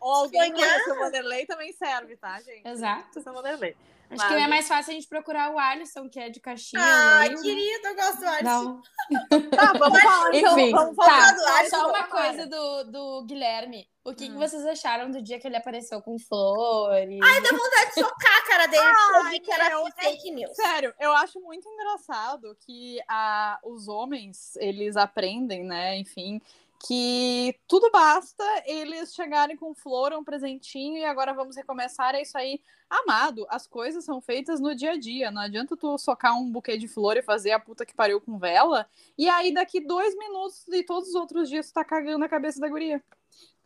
Ou 0.00 0.12
alguém 0.14 0.54
Sonhar. 0.56 0.80
o 0.80 0.84
seu 0.84 0.96
Vanderlei 0.98 1.46
também 1.46 1.72
serve, 1.72 2.16
tá, 2.16 2.40
gente? 2.40 2.66
Exato. 2.66 3.20
Seu 3.22 3.32
Vanderlei. 3.32 3.76
Acho 4.10 4.28
que 4.28 4.34
é 4.34 4.46
mais 4.46 4.68
fácil 4.68 4.92
a 4.92 4.94
gente 4.94 5.08
procurar 5.08 5.52
o 5.52 5.58
Alisson, 5.58 6.08
que 6.08 6.18
é 6.18 6.28
de 6.30 6.40
Caxias. 6.40 6.82
Ah, 6.82 7.20
aí, 7.20 7.30
né? 7.30 7.42
querido, 7.42 7.88
eu 7.88 7.94
gosto 7.96 8.20
do 8.20 8.26
Alisson. 8.28 8.44
Não. 8.44 9.50
Tá, 9.50 9.72
vamos 9.78 10.00
falar 10.00 10.34
então. 10.34 10.52
Enfim, 10.58 10.70
vamos 10.72 10.96
falar 10.96 11.28
tá. 11.28 11.32
do 11.32 11.46
Alisson, 11.46 11.76
Só 11.76 11.88
uma 11.88 12.04
coisa 12.04 12.46
do, 12.46 12.84
do 12.84 13.24
Guilherme. 13.26 13.88
O 14.04 14.14
que, 14.14 14.28
que 14.28 14.32
Hum. 14.32 14.38
vocês 14.38 14.64
acharam 14.64 15.10
do 15.10 15.20
dia 15.20 15.40
que 15.40 15.48
ele 15.48 15.56
apareceu 15.56 16.00
com 16.00 16.16
flores? 16.16 17.18
Ai, 17.20 17.40
dá 17.40 17.50
vontade 17.50 17.88
de 17.88 18.00
socar 18.00 18.38
a 18.38 18.46
cara 18.46 18.66
dele, 18.66 18.84
porque 18.84 19.16
eu 19.16 19.30
vi 19.30 19.40
que 19.40 19.52
era 19.52 19.68
meu, 19.70 19.86
fake 19.98 20.30
news. 20.30 20.54
Sério, 20.54 20.94
eu 21.00 21.12
acho 21.12 21.40
muito 21.40 21.68
engraçado 21.68 22.56
que 22.64 23.00
a, 23.08 23.58
os 23.64 23.88
homens, 23.88 24.54
eles 24.56 24.96
aprendem, 24.96 25.64
né, 25.64 25.98
enfim, 25.98 26.40
que 26.84 27.58
tudo 27.66 27.90
basta 27.90 28.44
eles 28.66 29.14
chegarem 29.14 29.56
com 29.56 29.74
flor, 29.74 30.12
um 30.12 30.24
presentinho 30.24 30.98
e 30.98 31.04
agora 31.04 31.32
vamos 31.32 31.56
recomeçar, 31.56 32.14
é 32.14 32.22
isso 32.22 32.36
aí. 32.36 32.60
Amado, 32.88 33.46
as 33.48 33.66
coisas 33.66 34.04
são 34.04 34.20
feitas 34.20 34.60
no 34.60 34.74
dia 34.74 34.92
a 34.92 34.96
dia, 34.98 35.30
não 35.30 35.42
adianta 35.42 35.76
tu 35.76 35.96
socar 35.98 36.38
um 36.38 36.50
buquê 36.50 36.76
de 36.76 36.86
flor 36.86 37.16
e 37.16 37.22
fazer 37.22 37.50
a 37.50 37.58
puta 37.58 37.84
que 37.84 37.94
pariu 37.94 38.20
com 38.20 38.38
vela, 38.38 38.88
e 39.18 39.28
aí 39.28 39.52
daqui 39.52 39.80
dois 39.80 40.16
minutos 40.16 40.66
e 40.68 40.84
todos 40.84 41.08
os 41.08 41.14
outros 41.14 41.48
dias 41.48 41.68
tu 41.68 41.74
tá 41.74 41.84
cagando 41.84 42.24
a 42.24 42.28
cabeça 42.28 42.60
da 42.60 42.68
guria. 42.68 43.02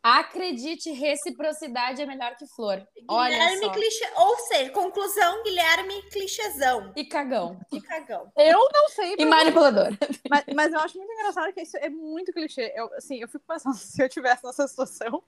Acredite, 0.02 0.90
reciprocidade 0.92 2.00
é 2.00 2.06
melhor 2.06 2.34
que 2.34 2.46
flor. 2.46 2.82
Olha 3.06 3.30
Guilherme 3.36 3.66
só. 3.66 3.72
clichê. 3.72 4.12
Ou 4.16 4.36
seja, 4.38 4.70
conclusão, 4.72 5.42
Guilherme 5.42 6.02
clichêzão. 6.10 6.92
E 6.96 7.04
cagão. 7.04 7.60
E 7.70 7.80
cagão. 7.82 8.32
Eu 8.34 8.66
não 8.72 8.88
sei, 8.88 9.14
E 9.18 9.26
manipulador. 9.26 9.88
mas, 10.30 10.44
mas 10.54 10.72
eu 10.72 10.80
acho 10.80 10.96
muito 10.96 11.12
engraçado 11.12 11.52
que 11.52 11.60
isso 11.60 11.76
é 11.76 11.90
muito 11.90 12.32
clichê. 12.32 12.72
Eu, 12.74 12.90
assim, 12.94 13.20
eu 13.20 13.28
fico 13.28 13.44
pensando, 13.46 13.74
se 13.76 14.02
eu 14.02 14.08
tivesse 14.08 14.42
nessa 14.42 14.66
situação, 14.66 15.22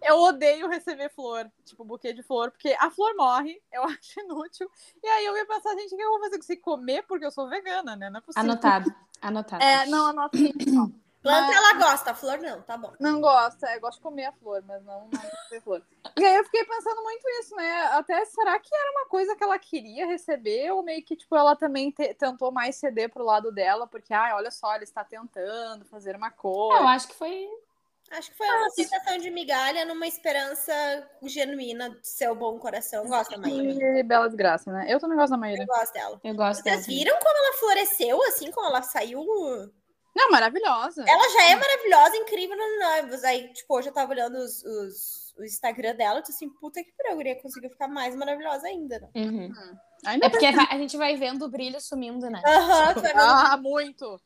eu 0.00 0.20
odeio 0.20 0.68
receber 0.68 1.10
flor, 1.10 1.50
tipo, 1.64 1.84
buquê 1.84 2.12
de 2.12 2.22
flor, 2.22 2.52
porque 2.52 2.76
a 2.78 2.90
flor 2.90 3.12
morre, 3.16 3.60
eu 3.72 3.82
acho 3.90 4.20
inútil. 4.20 4.70
E 5.02 5.06
aí 5.08 5.26
eu 5.26 5.36
ia 5.36 5.46
pensar, 5.46 5.74
gente, 5.74 5.94
o 5.94 5.96
que 5.96 6.02
eu 6.02 6.10
vou 6.10 6.20
fazer 6.20 6.38
com 6.38 6.44
isso? 6.44 6.60
Comer 6.62 7.02
porque 7.08 7.26
eu 7.26 7.32
sou 7.32 7.48
vegana, 7.48 7.96
né? 7.96 8.08
Não 8.08 8.18
é 8.18 8.22
possível. 8.22 8.48
Anotado. 8.48 8.94
Anotado. 9.20 9.64
É, 9.64 9.86
não, 9.86 10.06
anota. 10.06 10.38
Planta 11.22 11.48
Mas- 11.48 11.56
ela 11.56 11.74
gosta, 11.74 12.10
a 12.12 12.14
flor 12.14 12.38
não, 12.38 12.62
tá 12.62 12.78
bom. 12.78 12.92
Não 12.98 13.20
gosta, 13.20 13.66
é, 13.68 13.78
gosta 13.78 13.96
de 13.98 14.02
comer 14.02 14.24
a 14.24 14.32
flor, 14.32 14.62
mas 14.66 14.82
não, 14.84 15.06
não 15.12 15.20
receber 15.20 15.60
flor. 15.60 15.82
E 16.18 16.24
aí 16.24 16.34
eu 16.36 16.44
fiquei 16.44 16.64
pensando 16.64 17.02
muito 17.02 17.28
isso, 17.40 17.54
né? 17.56 17.82
Até 17.92 18.24
será 18.24 18.58
que 18.58 18.74
era 18.74 18.90
uma 18.92 19.06
coisa 19.06 19.36
que 19.36 19.44
ela 19.44 19.58
queria 19.58 20.06
receber, 20.06 20.70
ou 20.72 20.82
meio 20.82 21.04
que, 21.04 21.14
tipo, 21.14 21.36
ela 21.36 21.54
também 21.54 21.90
te- 21.90 22.14
tentou 22.14 22.50
mais 22.50 22.76
ceder 22.76 23.10
pro 23.10 23.22
lado 23.24 23.52
dela, 23.52 23.86
porque, 23.86 24.14
ai, 24.14 24.32
olha 24.32 24.50
só, 24.50 24.74
ele 24.74 24.84
está 24.84 25.04
tentando 25.04 25.84
fazer 25.84 26.16
uma 26.16 26.28
Eu 26.28 26.32
coisa. 26.32 26.84
acho 26.84 27.08
que 27.08 27.14
foi. 27.14 27.46
Acho 28.12 28.30
que 28.30 28.36
foi 28.38 28.48
uma 28.48 28.66
aceitação 28.66 29.18
de 29.18 29.30
migalha 29.30 29.84
numa 29.84 30.06
esperança 30.06 30.72
genuína 31.22 31.90
de 31.90 32.08
seu 32.08 32.34
bom 32.34 32.58
coração. 32.58 33.06
Gosto 33.06 33.30
da 33.32 33.38
Maíra. 33.38 33.78
Que 33.96 34.02
bela 34.02 34.26
desgraça, 34.26 34.72
né? 34.72 34.86
Eu 34.88 34.98
também 34.98 35.16
gosto 35.16 35.30
da 35.30 35.36
Maíra. 35.36 35.62
Eu 35.62 35.66
gosto 35.66 35.92
dela. 35.92 36.20
Eu 36.24 36.34
gosto 36.34 36.64
dela. 36.64 36.76
Vocês 36.78 36.86
viram 36.88 37.16
como 37.18 37.36
ela 37.38 37.56
floresceu, 37.58 38.20
assim, 38.24 38.50
como 38.50 38.66
ela 38.66 38.82
saiu? 38.82 39.24
Não, 40.14 40.30
maravilhosa. 40.30 41.04
Ela 41.08 41.28
já 41.30 41.44
é 41.50 41.56
maravilhosa, 41.56 42.16
incrível 42.16 42.56
no 42.56 42.78
Noivos. 42.80 43.22
Aí, 43.24 43.52
tipo, 43.52 43.76
hoje 43.76 43.88
eu 43.88 43.92
tava 43.94 44.12
olhando 44.12 44.36
os, 44.38 44.62
os- 44.64 45.34
o 45.38 45.44
Instagram 45.44 45.94
dela, 45.94 46.18
eu 46.18 46.22
tô 46.24 46.30
assim, 46.32 46.48
puta 46.50 46.82
que 46.82 46.92
pariu, 46.92 47.16
guria 47.16 47.40
conseguiu 47.40 47.70
ficar 47.70 47.88
mais 47.88 48.14
maravilhosa 48.14 48.66
ainda, 48.66 48.98
né? 48.98 49.08
Uhum. 49.14 49.52
Ainda 50.04 50.26
É 50.26 50.28
porque 50.28 50.50
vai- 50.50 50.66
a 50.70 50.76
gente 50.76 50.96
vai 50.96 51.16
vendo 51.16 51.44
o 51.44 51.48
brilho 51.48 51.80
sumindo, 51.80 52.28
né? 52.28 52.42
Aham, 52.44 52.94
vai 52.94 52.94
vendo. 52.94 53.18
Ah, 53.20 53.56
muito. 53.56 54.20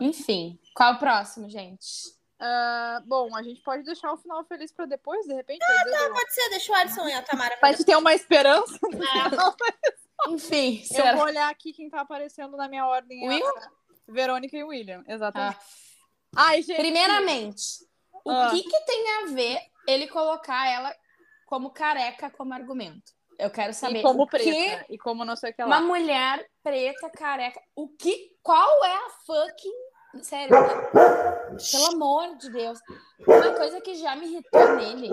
Enfim, 0.00 0.58
qual 0.74 0.94
o 0.94 0.98
próximo, 0.98 1.48
gente? 1.50 2.14
Ah, 2.38 3.00
bom, 3.06 3.34
a 3.34 3.42
gente 3.42 3.62
pode 3.62 3.82
deixar 3.82 4.12
o 4.12 4.16
final 4.18 4.44
feliz 4.44 4.70
pra 4.72 4.84
depois, 4.86 5.26
de 5.26 5.32
repente. 5.34 5.62
Ah, 5.64 5.84
Tá, 5.90 6.10
pode 6.10 6.34
ser, 6.34 6.48
deixa 6.50 6.70
o 6.72 6.74
Alisson 6.74 7.08
e 7.08 7.12
a 7.14 7.22
Tamara. 7.22 7.56
Gente 7.64 7.84
ter 7.84 7.96
uma 7.96 8.14
esperança. 8.14 8.78
Enfim, 10.28 10.78
Eu 10.80 10.86
será? 10.86 11.14
vou 11.14 11.24
olhar 11.24 11.48
aqui 11.50 11.72
quem 11.72 11.88
tá 11.88 12.00
aparecendo 12.00 12.56
na 12.56 12.68
minha 12.68 12.86
ordem. 12.86 13.26
Will? 13.28 13.46
É 13.46 13.48
a 13.48 13.70
Verônica 14.08 14.56
e 14.56 14.64
William, 14.64 15.02
exatamente. 15.06 15.56
Ah. 16.36 16.48
Ai, 16.48 16.62
gente. 16.62 16.76
Primeiramente, 16.78 17.62
o 18.24 18.30
Ah. 18.30 18.50
que, 18.50 18.62
que 18.62 18.80
tem 18.84 19.10
a 19.22 19.26
ver 19.26 19.60
ele 19.86 20.06
colocar 20.08 20.68
ela 20.68 20.94
como 21.46 21.70
careca 21.70 22.30
como 22.30 22.52
argumento? 22.54 23.12
Eu 23.38 23.50
quero 23.50 23.72
saber. 23.74 23.98
E 23.98 24.02
como 24.02 24.22
o 24.22 24.26
que 24.26 24.38
preta. 24.38 24.86
E 24.88 24.96
como 24.98 25.24
não 25.24 25.36
sei 25.36 25.50
o 25.50 25.54
que 25.54 25.62
uma 25.62 25.78
lá. 25.78 25.82
mulher 25.84 26.48
preta 26.62 27.10
careca. 27.10 27.60
O 27.74 27.88
que? 27.88 28.36
Qual 28.42 28.84
é 28.84 28.96
a 28.96 29.10
fucking. 29.26 29.86
Sério, 30.22 30.56
pelo 31.70 31.86
amor 31.92 32.36
de 32.38 32.50
Deus. 32.50 32.78
Uma 33.26 33.52
coisa 33.54 33.80
que 33.82 33.94
já 33.96 34.16
me 34.16 34.26
irritou 34.26 34.76
nele 34.76 35.10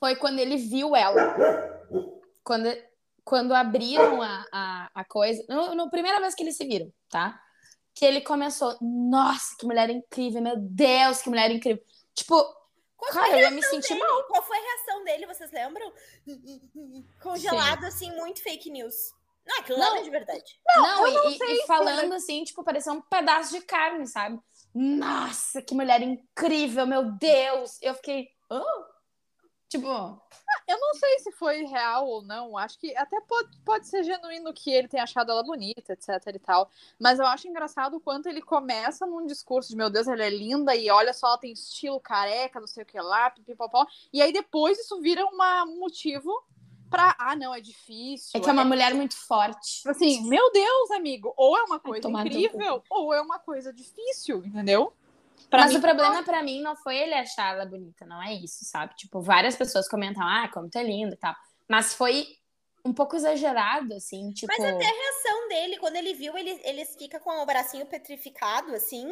foi 0.00 0.16
quando 0.16 0.40
ele 0.40 0.56
viu 0.56 0.96
ela. 0.96 1.36
Quando, 2.42 2.66
quando 3.24 3.54
abriram 3.54 4.20
a, 4.20 4.44
a, 4.52 4.90
a 4.96 5.04
coisa. 5.04 5.44
No, 5.48 5.76
no 5.76 5.90
primeira 5.90 6.18
vez 6.20 6.34
que 6.34 6.42
eles 6.42 6.56
se 6.56 6.66
viram, 6.66 6.92
tá? 7.08 7.40
Que 7.94 8.04
ele 8.04 8.20
começou. 8.20 8.76
Nossa, 8.80 9.54
que 9.58 9.66
mulher 9.66 9.88
incrível, 9.90 10.42
meu 10.42 10.56
Deus, 10.56 11.22
que 11.22 11.28
mulher 11.30 11.50
incrível. 11.50 11.82
Tipo, 12.14 12.34
Qual 12.96 13.12
foi 13.12 13.22
cara, 13.22 13.34
a 13.34 13.36
eu 13.36 13.42
ia 13.42 13.50
me 13.50 13.60
reação 13.60 13.70
sentir 13.82 13.94
dele? 13.94 14.06
mal. 14.06 14.24
Qual 14.24 14.42
foi 14.42 14.56
a 14.58 14.60
reação 14.60 15.04
dele, 15.04 15.26
vocês 15.26 15.50
lembram? 15.52 15.92
Congelado, 17.22 17.84
assim, 17.84 18.10
muito 18.16 18.42
fake 18.42 18.70
news. 18.70 18.94
Não, 19.46 19.58
aquilo 19.58 19.78
não 19.78 19.86
Não. 19.86 19.94
era 19.96 20.04
de 20.04 20.10
verdade. 20.10 20.60
Não, 20.76 21.06
eu 21.06 21.12
não 21.24 21.30
e, 21.30 21.38
sei 21.38 21.52
e 21.52 21.56
se 21.60 21.66
falando 21.66 22.14
assim, 22.14 22.44
tipo, 22.44 22.64
parecia 22.64 22.92
um 22.92 23.02
pedaço 23.02 23.52
de 23.52 23.60
carne, 23.60 24.06
sabe? 24.06 24.40
Nossa, 24.74 25.60
que 25.62 25.74
mulher 25.74 26.00
incrível, 26.02 26.86
meu 26.86 27.12
Deus! 27.12 27.78
Eu 27.82 27.94
fiquei. 27.94 28.28
"Hã?" 28.50 28.62
Tipo, 29.78 30.20
Eu 30.66 30.78
não 30.78 30.94
sei 30.94 31.18
se 31.18 31.32
foi 31.32 31.64
real 31.64 32.06
ou 32.06 32.22
não. 32.22 32.56
Acho 32.56 32.78
que 32.78 32.96
até 32.96 33.20
pode, 33.20 33.56
pode 33.64 33.86
ser 33.88 34.02
genuíno 34.04 34.52
que 34.52 34.70
ele 34.70 34.88
tenha 34.88 35.02
achado 35.02 35.30
ela 35.30 35.42
bonita, 35.42 35.92
etc 35.92 36.08
e 36.34 36.38
tal. 36.38 36.70
Mas 36.98 37.18
eu 37.18 37.26
acho 37.26 37.48
engraçado 37.48 37.96
o 37.96 38.00
quanto 38.00 38.28
ele 38.28 38.40
começa 38.40 39.06
num 39.06 39.26
discurso 39.26 39.70
de 39.70 39.76
meu 39.76 39.90
Deus, 39.90 40.06
ela 40.06 40.24
é 40.24 40.30
linda 40.30 40.74
e 40.74 40.90
olha 40.90 41.12
só, 41.12 41.28
ela 41.28 41.38
tem 41.38 41.52
estilo 41.52 42.00
careca, 42.00 42.60
não 42.60 42.66
sei 42.66 42.82
o 42.82 42.86
que 42.86 43.00
lá, 43.00 43.30
pipipopó. 43.30 43.86
E 44.12 44.22
aí 44.22 44.32
depois 44.32 44.78
isso 44.78 45.00
vira 45.00 45.24
uma, 45.26 45.64
um 45.64 45.80
motivo 45.80 46.30
pra. 46.88 47.14
Ah, 47.18 47.34
não, 47.36 47.54
é 47.54 47.60
difícil. 47.60 48.38
é 48.38 48.40
que 48.40 48.48
é 48.48 48.52
uma 48.52 48.64
mulher 48.64 48.94
muito 48.94 49.16
forte. 49.16 49.78
Tipo 49.78 49.90
Assim, 49.90 50.28
meu 50.28 50.52
Deus, 50.52 50.90
amigo, 50.92 51.34
ou 51.36 51.58
é 51.58 51.64
uma 51.64 51.80
coisa 51.80 52.08
incrível, 52.08 52.82
ou 52.88 53.12
é 53.12 53.20
uma 53.20 53.38
coisa 53.38 53.72
difícil, 53.72 54.44
entendeu? 54.44 54.92
Pra 55.50 55.62
Mas 55.62 55.72
mim, 55.72 55.78
o 55.78 55.80
problema 55.80 56.22
pra 56.24 56.42
mim 56.42 56.60
não 56.62 56.76
foi 56.76 56.96
ele 56.96 57.14
achar 57.14 57.54
ela 57.54 57.64
bonita, 57.66 58.04
não 58.06 58.20
é 58.22 58.34
isso, 58.34 58.64
sabe? 58.64 58.94
Tipo, 58.96 59.20
várias 59.20 59.54
pessoas 59.56 59.88
comentam, 59.88 60.22
ah, 60.26 60.48
como 60.52 60.68
tu 60.68 60.78
é 60.78 60.82
linda 60.82 61.14
e 61.14 61.18
tal. 61.18 61.34
Mas 61.68 61.94
foi 61.94 62.26
um 62.84 62.92
pouco 62.92 63.16
exagerado, 63.16 63.94
assim, 63.94 64.30
tipo. 64.32 64.52
Mas 64.52 64.64
até 64.64 64.84
a 64.84 64.92
reação 64.92 65.48
dele, 65.48 65.78
quando 65.78 65.96
ele 65.96 66.12
viu, 66.14 66.36
ele, 66.36 66.60
ele 66.64 66.84
fica 66.84 67.20
com 67.20 67.30
o 67.30 67.46
bracinho 67.46 67.86
petrificado, 67.86 68.74
assim, 68.74 69.06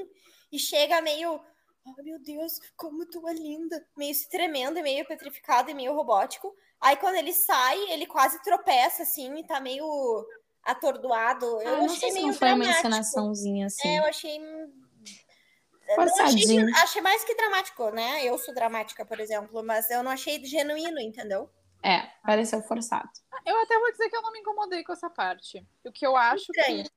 e 0.51 0.59
chega 0.59 1.01
meio. 1.01 1.41
Oh, 1.85 2.03
meu 2.03 2.21
Deus, 2.23 2.53
como 2.77 3.05
tu 3.07 3.27
é 3.29 3.33
linda! 3.35 3.85
Meio 3.97 4.15
se 4.15 4.29
tremendo, 4.29 4.79
e 4.79 4.83
meio 4.83 5.07
petrificado 5.07 5.71
e 5.71 5.75
meio 5.75 5.95
robótico. 5.95 6.55
Aí 6.81 6.97
quando 6.97 7.17
ele 7.17 7.33
sai, 7.33 7.79
ele 7.91 8.07
quase 8.07 8.41
tropeça, 8.43 9.03
assim, 9.05 9.37
e 9.39 9.47
tá 9.47 9.59
meio 9.61 9.85
atordoado. 10.63 11.45
Eu 11.63 11.75
Ah, 11.75 11.77
não 11.79 11.85
achei 11.87 11.97
sei 11.99 12.09
se 12.11 12.15
meio 12.17 12.27
não 12.29 12.35
foi 12.35 12.49
uma 12.49 12.57
dramático. 12.59 12.87
encenaçãozinha 12.89 13.67
assim. 13.67 13.89
É, 13.89 13.99
eu 13.99 14.05
achei. 14.05 14.39
Eu 15.93 15.97
não 15.97 16.05
achei, 16.05 16.19
Forçadinho. 16.25 16.77
achei 16.77 17.03
mais 17.03 17.25
que 17.25 17.35
dramático, 17.35 17.91
né? 17.91 18.25
Eu 18.25 18.39
sou 18.39 18.55
dramática, 18.55 19.05
por 19.05 19.19
exemplo, 19.21 19.63
mas 19.63 19.91
eu 19.91 20.03
não 20.03 20.11
achei 20.11 20.45
genuíno, 20.45 21.01
entendeu? 21.01 21.51
É, 21.83 22.01
pareceu 22.25 22.63
forçado. 22.63 23.09
Eu 23.45 23.61
até 23.63 23.79
vou 23.79 23.91
dizer 23.91 24.09
que 24.09 24.17
eu 24.17 24.23
não 24.23 24.31
me 24.33 24.39
incomodei 24.41 24.85
com 24.85 24.93
essa 24.93 25.11
parte. 25.11 25.67
O 25.85 25.91
que 25.91 26.07
eu 26.07 26.17
acho 26.17 26.51
Estranho. 26.53 26.85
que. 26.85 26.91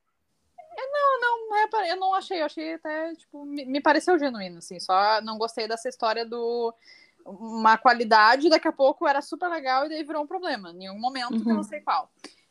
É, 0.78 0.86
Não, 0.92 1.20
não, 1.20 1.56
é, 1.56 1.90
eu 1.92 1.96
não 1.96 2.14
achei, 2.14 2.40
eu 2.40 2.46
achei 2.46 2.74
até, 2.74 3.14
tipo, 3.14 3.44
me, 3.44 3.64
me 3.64 3.80
pareceu 3.80 4.18
genuíno, 4.18 4.58
assim, 4.58 4.78
só 4.78 5.20
não 5.22 5.38
gostei 5.38 5.66
dessa 5.66 5.88
história 5.88 6.24
do 6.24 6.72
uma 7.24 7.76
qualidade, 7.76 8.48
daqui 8.48 8.68
a 8.68 8.72
pouco 8.72 9.08
era 9.08 9.20
super 9.20 9.48
legal 9.48 9.86
e 9.86 9.88
daí 9.88 10.04
virou 10.04 10.22
um 10.22 10.26
problema, 10.28 10.70
em 10.70 10.88
um 10.90 10.98
momento 11.00 11.30
que 11.42 11.48
eu 11.48 11.54
não 11.54 11.56
Uhum. 11.56 11.62
sei 11.64 11.80
qual. 11.80 12.08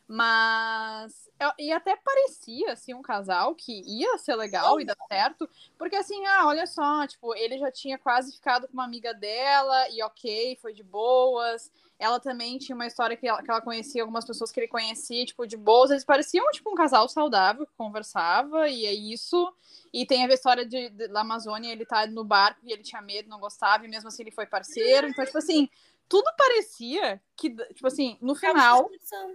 Mas, 0.07 1.24
e 1.59 1.71
até 1.71 1.95
parecia, 1.97 2.71
assim, 2.73 2.93
um 2.93 3.01
casal 3.01 3.53
que 3.55 3.81
ia 3.85 4.17
ser 4.17 4.35
legal 4.35 4.79
e 4.79 4.85
dar 4.85 4.95
certo, 5.09 5.49
porque 5.77 5.95
assim, 5.95 6.25
ah, 6.25 6.47
olha 6.47 6.65
só, 6.65 7.05
tipo, 7.05 7.35
ele 7.35 7.57
já 7.57 7.71
tinha 7.71 7.97
quase 7.97 8.33
ficado 8.33 8.67
com 8.67 8.73
uma 8.73 8.85
amiga 8.85 9.13
dela 9.13 9.89
e 9.89 10.01
ok, 10.01 10.57
foi 10.61 10.73
de 10.73 10.81
boas, 10.83 11.69
ela 11.97 12.19
também 12.19 12.57
tinha 12.57 12.75
uma 12.75 12.87
história 12.87 13.15
que 13.15 13.27
ela, 13.27 13.41
que 13.41 13.49
ela 13.49 13.61
conhecia 13.61 14.01
algumas 14.01 14.25
pessoas 14.25 14.51
que 14.51 14.59
ele 14.59 14.67
conhecia, 14.67 15.25
tipo, 15.25 15.47
de 15.47 15.55
boas. 15.55 15.91
Eles 15.91 16.03
pareciam, 16.03 16.45
tipo, 16.51 16.69
um 16.69 16.75
casal 16.75 17.07
saudável 17.07 17.65
que 17.65 17.71
conversava, 17.77 18.67
e 18.67 18.85
é 18.85 18.93
isso. 18.93 19.53
E 19.93 20.05
tem 20.05 20.25
a 20.25 20.27
história 20.27 20.65
de, 20.65 20.89
de- 20.89 21.07
da 21.07 21.21
Amazônia, 21.21 21.71
ele 21.71 21.85
tá 21.85 22.05
no 22.05 22.23
barco 22.25 22.59
e 22.65 22.71
ele 22.73 22.83
tinha 22.83 23.01
medo, 23.01 23.29
não 23.29 23.39
gostava, 23.39 23.85
e 23.85 23.87
mesmo 23.87 24.09
assim 24.09 24.23
ele 24.23 24.31
foi 24.31 24.45
parceiro. 24.45 25.07
Então, 25.07 25.25
tipo 25.25 25.37
assim, 25.37 25.69
tudo 26.07 26.31
parecia 26.37 27.21
que, 27.35 27.49
tipo 27.73 27.87
assim, 27.87 28.17
no 28.21 28.35
final 28.35 28.89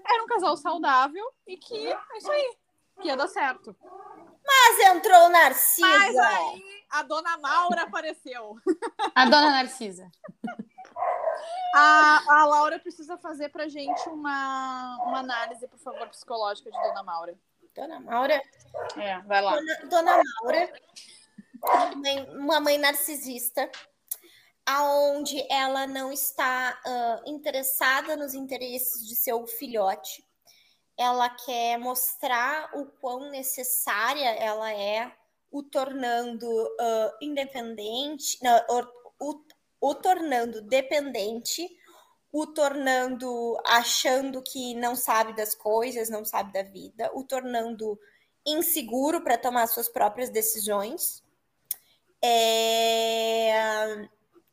era 0.07 0.23
um 0.23 0.27
casal 0.27 0.57
saudável 0.57 1.25
e 1.47 1.57
que 1.57 1.89
é 1.89 2.19
isso 2.19 2.31
aí, 2.31 2.57
que 3.00 3.09
ia 3.09 3.17
dar 3.17 3.29
certo. 3.29 3.77
Mas 4.45 4.79
entrou 4.89 5.29
Narcisa. 5.29 5.87
Mas 5.87 6.17
aí 6.17 6.85
a 6.91 7.03
dona 7.03 7.39
Maura 7.39 7.83
apareceu. 7.83 8.57
A 9.15 9.25
dona 9.25 9.50
Narcisa. 9.50 10.11
A, 11.75 12.41
a 12.41 12.47
Laura 12.47 12.79
precisa 12.81 13.17
fazer 13.17 13.49
pra 13.50 13.69
gente 13.69 14.09
uma, 14.09 14.99
uma 15.07 15.21
análise, 15.21 15.69
por 15.69 15.79
favor, 15.79 16.09
psicológica 16.09 16.71
de 16.71 16.77
Dona 16.83 17.03
Maura. 17.03 17.39
Dona 17.75 18.00
Maura. 18.00 18.43
É, 18.97 19.19
vai 19.21 19.41
lá. 19.41 19.55
Dona, 19.55 19.77
Dona 19.85 20.23
Maura, 20.43 20.73
uma 21.62 21.95
mãe, 21.95 22.37
uma 22.37 22.61
mãe 22.61 22.79
narcisista, 22.79 23.71
aonde 24.71 25.45
ela 25.50 25.85
não 25.85 26.12
está 26.12 26.81
ah, 26.87 27.23
interessada 27.27 28.15
nos 28.15 28.35
interesses 28.35 29.05
de 29.07 29.17
seu 29.17 29.45
filhote. 29.45 30.25
Ela 30.97 31.29
quer 31.29 31.77
mostrar 31.77 32.71
o 32.77 32.87
quão 32.87 33.31
necessária 33.31 34.29
ela 34.29 34.73
é, 34.73 35.12
o 35.50 35.61
tornando 35.65 36.49
ah, 36.79 37.17
independente, 37.21 38.39
não, 38.43 38.57
o, 39.19 39.31
o, 39.31 39.45
o 39.81 39.95
tornando 39.97 40.62
dependente, 40.62 41.69
o 42.33 42.47
tornando 42.47 43.59
achando 43.67 44.41
que 44.41 44.73
não 44.75 44.95
sabe 44.95 45.35
das 45.35 45.53
coisas, 45.53 46.09
não 46.09 46.25
sabe 46.25 46.53
da 46.53 46.62
vida, 46.62 47.11
o 47.12 47.25
tornando 47.25 47.99
inseguro 48.47 49.21
para 49.21 49.37
tomar 49.37 49.67
suas 49.67 49.89
próprias 49.89 50.31
decisões. 50.31 51.25
É, 52.23 54.09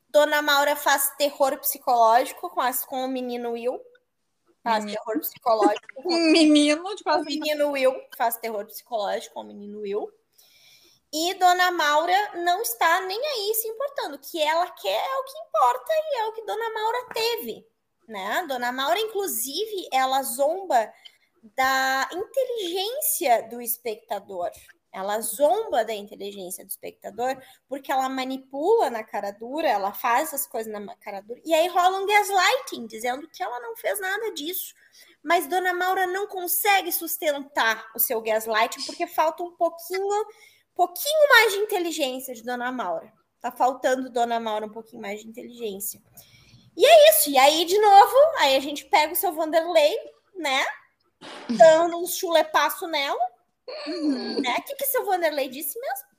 Dona 0.10 0.42
Maura 0.42 0.76
faz 0.76 1.12
terror 1.18 1.58
psicológico 1.60 2.50
com, 2.50 2.62
as, 2.62 2.86
com 2.86 3.06
o 3.06 3.08
menino 3.08 3.52
Will. 3.52 3.80
Faz 4.64 4.84
Menino. 4.84 5.02
terror 5.04 5.20
psicológico 5.22 5.88
com 5.96 6.10
Um 6.14 6.32
menino, 6.32 6.96
tipo 6.96 7.10
o 7.10 7.14
assim, 7.14 7.40
menino 7.40 7.72
Will. 7.72 7.94
Faz 8.18 8.38
terror 8.38 8.66
psicológico 8.66 9.34
com 9.34 9.42
o 9.42 9.46
menino 9.46 9.80
Will. 9.82 10.12
E 11.14 11.34
Dona 11.36 11.72
Maura 11.72 12.34
não 12.36 12.62
está 12.62 13.02
nem 13.02 13.18
aí 13.18 13.54
se 13.54 13.68
importando. 13.68 14.16
O 14.16 14.20
que 14.20 14.42
ela 14.42 14.70
quer 14.72 15.06
é 15.06 15.18
o 15.18 15.24
que 15.24 15.38
importa 15.40 15.94
e 15.94 16.18
é 16.20 16.26
o 16.28 16.34
que 16.34 16.46
Dona 16.46 16.70
Maura 16.74 17.08
teve. 17.14 17.68
Né? 18.08 18.46
Dona 18.48 18.72
Maura, 18.72 19.00
inclusive, 19.00 19.88
ela 19.92 20.22
zomba 20.24 20.92
da 21.56 22.10
inteligência 22.12 23.48
do 23.50 23.62
espectador. 23.62 24.50
Ela 24.92 25.20
zomba 25.22 25.84
da 25.84 25.94
inteligência 25.94 26.64
do 26.64 26.70
espectador 26.70 27.38
porque 27.68 27.92
ela 27.92 28.08
manipula 28.10 28.90
na 28.90 29.04
cara 29.04 29.32
dura, 29.32 29.68
ela 29.68 29.94
faz 29.94 30.34
as 30.34 30.48
coisas 30.48 30.72
na 30.72 30.96
cara 30.98 31.22
dura. 31.22 31.40
E 31.46 31.54
aí 31.54 31.68
rola 31.68 32.00
um 32.00 32.06
gaslighting, 32.06 32.88
dizendo 32.88 33.28
que 33.30 33.44
ela 33.44 33.60
não 33.60 33.76
fez 33.76 34.00
nada 34.00 34.34
disso. 34.34 34.74
Mas 35.24 35.48
Dona 35.48 35.74
Maura 35.74 36.08
não 36.08 36.28
consegue 36.28 36.92
sustentar 36.92 37.86
o 37.96 38.00
seu 38.00 38.22
gaslighting 38.22 38.86
porque 38.86 39.06
falta 39.06 39.44
um 39.44 39.52
pouquinho, 39.56 40.26
pouquinho 40.74 41.30
mais 41.30 41.54
de 41.54 41.60
inteligência 41.60 42.34
de 42.34 42.44
Dona 42.44 42.72
Maura. 42.72 43.12
Tá 43.40 43.52
faltando 43.52 44.10
Dona 44.10 44.40
Maura 44.40 44.66
um 44.66 44.72
pouquinho 44.72 45.02
mais 45.02 45.22
de 45.22 45.28
inteligência. 45.28 46.02
E 46.76 46.86
é 46.86 47.10
isso. 47.12 47.30
E 47.30 47.38
aí, 47.38 47.66
de 47.66 47.80
novo, 47.80 48.16
aí 48.38 48.56
a 48.56 48.60
gente 48.60 48.86
pega 48.86 49.14
o 49.14 49.16
seu 49.16 49.34
Vanderlei, 49.34 49.98
né? 50.36 50.64
Dando 51.50 51.98
um 51.98 52.06
chulepaço 52.06 52.88
nela. 52.88 53.20
Né? 54.42 54.56
O 54.58 54.64
que, 54.64 54.76
que 54.76 54.86
seu 54.86 55.06
Vanderlei 55.06 55.50
disse 55.50 55.80
mesmo? 55.80 56.18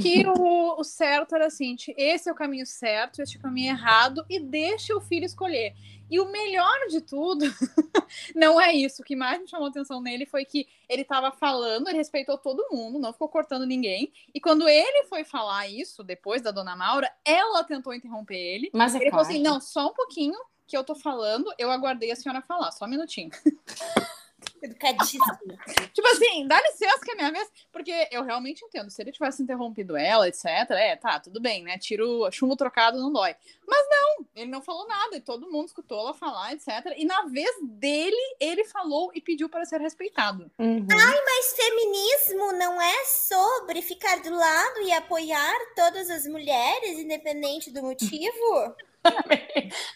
que 0.00 0.24
o, 0.26 0.80
o 0.80 0.84
certo 0.84 1.34
era 1.34 1.46
assim, 1.46 1.76
esse 1.96 2.28
é 2.28 2.32
o 2.32 2.34
caminho 2.34 2.64
certo, 2.64 3.20
este 3.20 3.36
é 3.36 3.40
o 3.40 3.42
caminho 3.42 3.70
errado, 3.70 4.24
e 4.30 4.38
deixa 4.38 4.96
o 4.96 5.00
filho 5.00 5.24
escolher. 5.24 5.74
E 6.10 6.18
o 6.20 6.30
melhor 6.30 6.86
de 6.88 7.02
tudo 7.02 7.44
não 8.34 8.58
é 8.58 8.72
isso. 8.72 9.02
O 9.02 9.04
que 9.04 9.14
mais 9.14 9.38
me 9.40 9.48
chamou 9.48 9.68
atenção 9.68 10.00
nele 10.00 10.24
foi 10.24 10.44
que 10.44 10.66
ele 10.88 11.02
estava 11.02 11.30
falando, 11.30 11.88
ele 11.88 11.98
respeitou 11.98 12.38
todo 12.38 12.68
mundo, 12.70 12.98
não 12.98 13.12
ficou 13.12 13.28
cortando 13.28 13.66
ninguém. 13.66 14.10
E 14.32 14.40
quando 14.40 14.66
ele 14.66 15.04
foi 15.04 15.22
falar 15.22 15.68
isso, 15.68 16.02
depois 16.02 16.40
da 16.40 16.50
dona 16.50 16.74
Maura, 16.74 17.12
ela 17.24 17.62
tentou 17.62 17.92
interromper 17.92 18.38
ele. 18.38 18.70
Mas 18.72 18.94
é 18.94 18.98
Ele 18.98 19.10
falou 19.10 19.26
assim: 19.26 19.42
não, 19.42 19.60
só 19.60 19.88
um 19.88 19.92
pouquinho 19.92 20.38
que 20.66 20.76
eu 20.76 20.84
tô 20.84 20.94
falando, 20.94 21.52
eu 21.58 21.70
aguardei 21.70 22.10
a 22.10 22.16
senhora 22.16 22.40
falar, 22.40 22.72
só 22.72 22.86
um 22.86 22.88
minutinho. 22.88 23.30
Educadíssimo. 24.62 25.24
Tipo 25.92 26.08
assim, 26.08 26.46
dá 26.46 26.60
licença 26.60 27.04
que 27.04 27.12
é 27.12 27.14
minha 27.14 27.32
vez, 27.32 27.48
porque 27.72 28.08
eu 28.10 28.24
realmente 28.24 28.64
entendo. 28.64 28.90
Se 28.90 29.02
ele 29.02 29.12
tivesse 29.12 29.42
interrompido 29.42 29.96
ela, 29.96 30.28
etc., 30.28 30.44
é, 30.70 30.96
tá, 30.96 31.18
tudo 31.20 31.40
bem, 31.40 31.62
né? 31.62 31.78
Tiro 31.78 32.30
chumbo 32.30 32.56
trocado 32.56 33.00
não 33.00 33.12
dói. 33.12 33.34
Mas 33.66 33.86
não, 33.88 34.26
ele 34.34 34.50
não 34.50 34.62
falou 34.62 34.86
nada, 34.86 35.16
e 35.16 35.20
todo 35.20 35.50
mundo 35.50 35.66
escutou 35.66 36.00
ela 36.00 36.14
falar, 36.14 36.52
etc. 36.54 36.94
E 36.96 37.04
na 37.04 37.22
vez 37.26 37.50
dele, 37.62 38.16
ele 38.40 38.64
falou 38.64 39.10
e 39.14 39.20
pediu 39.20 39.48
para 39.48 39.64
ser 39.64 39.80
respeitado. 39.80 40.50
Uhum. 40.58 40.86
Mas 40.88 41.52
feminismo 41.52 42.52
não 42.52 42.80
é 42.80 43.04
sobre 43.04 43.82
ficar 43.82 44.20
do 44.20 44.30
lado 44.30 44.80
e 44.82 44.92
apoiar 44.92 45.54
todas 45.76 46.08
as 46.10 46.26
mulheres, 46.26 46.98
independente 46.98 47.70
do 47.70 47.82
motivo? 47.82 48.74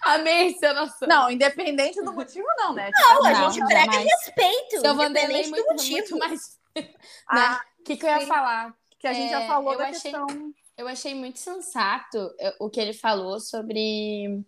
Amei 0.02 0.54
seu 0.54 0.75
noção. 0.75 1.09
Não, 1.09 1.31
independente 1.31 2.02
do 2.02 2.12
motivo, 2.12 2.47
não, 2.59 2.75
né? 2.75 2.90
Não, 2.99 3.25
a 3.26 3.31
Não, 3.33 3.50
gente 3.50 3.64
prega 3.66 3.92
jamais. 3.92 4.11
respeito, 4.11 4.81
Seu 4.81 4.95
Vanderlei 4.95 5.42
independente 5.42 5.50
muito, 5.50 5.64
do 5.66 5.73
motivo. 5.73 5.92
muito 5.97 6.19
mais. 6.19 6.40
Ah, 7.28 7.35
né? 7.37 7.61
O 7.81 7.85
que, 7.85 7.97
que 7.97 8.07
eu 8.07 8.11
ia 8.11 8.26
falar? 8.26 8.75
que 8.99 9.07
a 9.07 9.12
gente 9.12 9.33
É, 9.35 9.40
já 9.40 9.47
falou 9.49 9.73
eu 9.73 9.78
da 9.78 9.88
achei- 9.88 10.00
questão. 10.12 10.26
Eu 10.78 10.88
achei 10.88 11.14
muito 11.14 11.38
sensato 11.38 12.35
eh, 12.40 12.54
o 12.61 12.71
que 12.71 12.81
ele 12.81 12.92
falou 12.95 13.38
sobre 13.40 14.40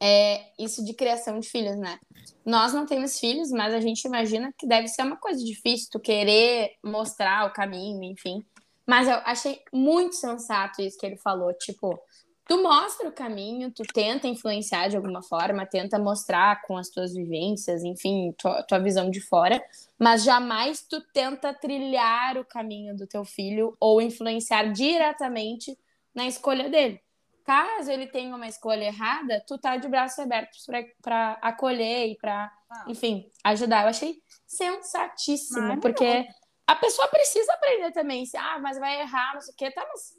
é, 0.00 0.42
isso 0.58 0.84
de 0.84 0.92
criação 0.92 1.38
de 1.40 1.48
filhos, 1.48 1.76
né? 1.76 1.98
Nós 2.44 2.72
não 2.74 2.84
temos 2.84 3.18
filhos, 3.18 3.50
mas 3.50 3.72
a 3.72 3.80
gente 3.80 4.04
imagina 4.04 4.52
que 4.58 4.66
deve 4.66 4.88
ser 4.88 5.02
uma 5.02 5.16
coisa 5.16 5.42
difícil, 5.42 5.88
tu 5.90 6.00
querer 6.00 6.72
mostrar 6.84 7.46
o 7.46 7.52
caminho, 7.52 8.02
enfim. 8.02 8.44
Mas 8.86 9.08
eu 9.08 9.14
achei 9.24 9.62
muito 9.72 10.14
sensato 10.16 10.82
isso 10.82 10.98
que 10.98 11.06
ele 11.06 11.16
falou, 11.16 11.54
tipo, 11.54 11.98
tu 12.46 12.62
mostra 12.62 13.08
o 13.08 13.12
caminho, 13.12 13.70
tu 13.70 13.82
tenta 13.82 14.26
influenciar 14.28 14.88
de 14.88 14.96
alguma 14.96 15.22
forma, 15.22 15.64
tenta 15.66 15.98
mostrar 15.98 16.62
com 16.62 16.76
as 16.76 16.88
tuas 16.88 17.14
vivências, 17.14 17.82
enfim, 17.84 18.32
tua, 18.38 18.62
tua 18.62 18.78
visão 18.78 19.10
de 19.10 19.20
fora, 19.20 19.62
mas 19.98 20.22
jamais 20.24 20.82
tu 20.82 21.00
tenta 21.12 21.54
trilhar 21.54 22.36
o 22.36 22.44
caminho 22.44 22.96
do 22.96 23.06
teu 23.06 23.24
filho 23.24 23.76
ou 23.80 24.00
influenciar 24.00 24.72
diretamente 24.72 25.78
na 26.14 26.26
escolha 26.26 26.68
dele. 26.68 27.00
Caso 27.44 27.90
ele 27.90 28.06
tenha 28.06 28.34
uma 28.34 28.48
escolha 28.48 28.84
errada, 28.84 29.42
tu 29.46 29.58
tá 29.58 29.76
de 29.76 29.86
braços 29.86 30.18
abertos 30.18 30.64
para 31.02 31.32
acolher 31.42 32.08
e 32.08 32.16
para, 32.16 32.50
Ah. 32.70 32.84
enfim, 32.88 33.28
ajudar. 33.44 33.82
Eu 33.82 33.88
achei 33.88 34.22
sensatíssimo, 34.46 35.78
porque 35.80 36.26
a 36.66 36.76
pessoa 36.76 37.06
precisa 37.08 37.52
aprender 37.52 37.92
também. 37.92 38.24
Se, 38.24 38.36
ah, 38.36 38.58
mas 38.60 38.78
vai 38.78 39.00
errar, 39.00 39.34
não 39.34 39.40
sei 39.42 39.52
o 39.52 39.56
quê, 39.56 39.70
tá, 39.70 39.86
mas 39.86 40.14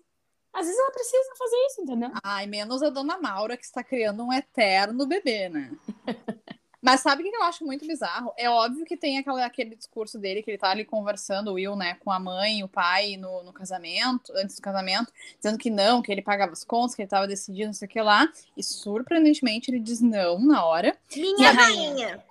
às 0.56 0.66
vezes 0.66 0.80
ela 0.80 0.92
precisa 0.92 1.36
fazer 1.38 1.56
isso, 1.68 1.82
entendeu? 1.82 2.12
Ai, 2.24 2.48
menos 2.48 2.82
a 2.82 2.90
dona 2.90 3.18
Maura, 3.18 3.58
que 3.58 3.66
está 3.66 3.84
criando 3.84 4.24
um 4.24 4.34
eterno 4.34 5.06
bebê, 5.06 5.50
né? 5.50 5.72
Mas 6.82 7.02
sabe 7.02 7.24
o 7.24 7.30
que 7.30 7.36
eu 7.36 7.42
acho 7.42 7.66
muito 7.66 7.88
bizarro? 7.88 8.32
É 8.38 8.48
óbvio 8.48 8.86
que 8.86 8.96
tem 8.96 9.18
aquela, 9.18 9.44
aquele 9.44 9.76
discurso 9.76 10.20
dele 10.20 10.44
que 10.44 10.52
ele 10.52 10.58
tá 10.60 10.70
ali 10.70 10.86
conversando, 10.86 11.50
o 11.50 11.54
Will, 11.56 11.76
né, 11.76 11.96
com 11.96 12.12
a 12.12 12.20
mãe 12.20 12.60
e 12.60 12.64
o 12.64 12.68
pai 12.68 13.18
no, 13.18 13.42
no 13.44 13.52
casamento, 13.52 14.32
antes 14.36 14.58
do 14.58 14.62
casamento, 14.62 15.12
dizendo 15.38 15.58
que 15.58 15.72
não, 15.72 16.00
que 16.04 16.12
ele 16.12 16.22
pagava 16.22 16.52
as 16.52 16.64
contas, 16.64 16.94
que 16.96 17.02
ele 17.02 17.10
tava 17.10 17.26
decidindo, 17.26 17.68
não 17.68 17.74
sei 17.74 17.88
o 17.88 17.90
que 17.90 18.00
lá. 18.00 18.32
E 18.56 18.62
surpreendentemente 18.62 19.72
ele 19.72 19.80
diz 19.80 20.00
não 20.00 20.38
na 20.40 20.64
hora. 20.64 20.96
Minha 21.16 21.50
E 21.50 21.54
rainha? 21.56 21.90
rainha. 21.90 22.26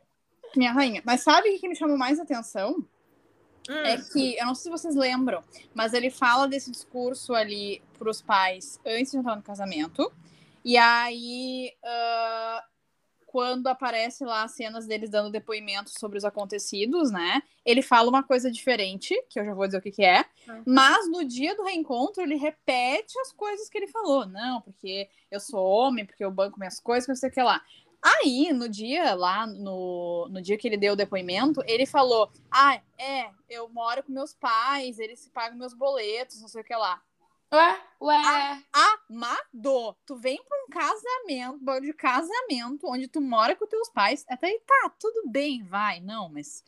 Minha 0.56 0.72
rainha. 0.72 1.02
Mas 1.04 1.22
sabe 1.22 1.48
o 1.48 1.52
que 1.52 1.58
que 1.58 1.68
me 1.68 1.74
chamou 1.74 1.98
mais 1.98 2.20
atenção? 2.20 2.76
Hum. 3.68 3.72
é 3.72 3.96
que, 3.96 4.36
eu 4.36 4.46
não 4.46 4.54
sei 4.54 4.64
se 4.64 4.70
vocês 4.70 4.94
lembram, 4.94 5.42
mas 5.74 5.94
ele 5.94 6.10
fala 6.10 6.46
desse 6.46 6.70
discurso 6.70 7.34
ali 7.34 7.82
pros 7.98 8.20
pais 8.20 8.78
antes 8.84 9.12
de 9.12 9.18
entrar 9.18 9.36
no 9.36 9.42
casamento. 9.42 10.12
E 10.64 10.76
aí, 10.76 11.72
ah, 11.84 12.64
quando 13.34 13.66
aparece 13.66 14.24
lá 14.24 14.44
as 14.44 14.52
cenas 14.52 14.86
deles 14.86 15.10
dando 15.10 15.28
depoimentos 15.28 15.94
sobre 15.98 16.16
os 16.16 16.24
acontecidos, 16.24 17.10
né? 17.10 17.42
Ele 17.66 17.82
fala 17.82 18.08
uma 18.08 18.22
coisa 18.22 18.48
diferente, 18.48 19.12
que 19.28 19.40
eu 19.40 19.44
já 19.44 19.52
vou 19.52 19.66
dizer 19.66 19.78
o 19.78 19.82
que, 19.82 19.90
que 19.90 20.04
é. 20.04 20.24
Uhum. 20.46 20.62
Mas 20.64 21.10
no 21.10 21.24
dia 21.24 21.56
do 21.56 21.64
reencontro, 21.64 22.22
ele 22.22 22.36
repete 22.36 23.18
as 23.18 23.32
coisas 23.32 23.68
que 23.68 23.76
ele 23.76 23.88
falou. 23.88 24.24
Não, 24.24 24.60
porque 24.60 25.08
eu 25.32 25.40
sou 25.40 25.66
homem, 25.66 26.06
porque 26.06 26.24
eu 26.24 26.30
banco 26.30 26.60
minhas 26.60 26.78
coisas, 26.78 27.06
que 27.06 27.10
não 27.10 27.16
sei 27.16 27.28
o 27.28 27.32
que 27.32 27.42
lá. 27.42 27.60
Aí, 28.04 28.52
no 28.52 28.68
dia 28.68 29.14
lá, 29.14 29.46
no, 29.46 30.28
no 30.28 30.42
dia 30.42 30.58
que 30.58 30.68
ele 30.68 30.76
deu 30.76 30.92
o 30.92 30.96
depoimento, 30.96 31.62
ele 31.66 31.86
falou: 31.86 32.30
Ah, 32.50 32.78
é, 32.98 33.30
eu 33.48 33.66
moro 33.70 34.02
com 34.02 34.12
meus 34.12 34.34
pais, 34.34 34.98
eles 34.98 35.26
pagam 35.32 35.56
meus 35.56 35.72
boletos, 35.72 36.38
não 36.42 36.48
sei 36.48 36.60
o 36.60 36.64
que 36.64 36.76
lá. 36.76 37.00
Ué, 37.50 37.80
ué. 38.02 38.62
Amado! 38.72 39.96
Tu 40.04 40.16
vem 40.16 40.38
pra 40.42 40.58
um 40.64 40.68
casamento, 40.68 41.80
de 41.80 41.94
casamento, 41.94 42.86
onde 42.86 43.08
tu 43.08 43.22
mora 43.22 43.56
com 43.56 43.66
teus 43.66 43.88
pais, 43.88 44.22
até 44.28 44.48
aí 44.48 44.60
tá, 44.66 44.92
tudo 45.00 45.22
bem, 45.26 45.62
vai, 45.62 46.00
não, 46.00 46.28
mas. 46.28 46.62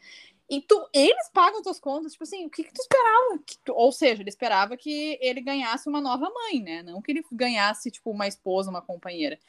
E 0.48 0.61
tu, 0.61 0.88
eles 0.92 1.28
pagam 1.35 1.61
tuas 1.61 1.80
contas, 1.80 2.12
tipo 2.12 2.22
assim, 2.22 2.46
o 2.46 2.50
que 2.50 2.62
que 2.62 2.72
tu 2.72 2.80
esperava? 2.80 3.38
Que 3.44 3.59
tu- 3.64 3.74
ou 3.74 3.90
seja, 3.90 4.22
ele 4.22 4.28
esperava 4.28 4.76
que 4.76 5.18
ele 5.20 5.40
ganhasse 5.40 5.88
uma 5.88 6.00
nova 6.00 6.30
mãe, 6.30 6.62
né? 6.62 6.82
Não 6.85 7.02
que 7.02 7.11
ele 7.11 7.24
ganhasse, 7.32 7.90
tipo, 7.90 8.11
uma 8.12 8.28
esposa, 8.28 8.70
uma 8.70 8.80
companheira. 8.80 9.40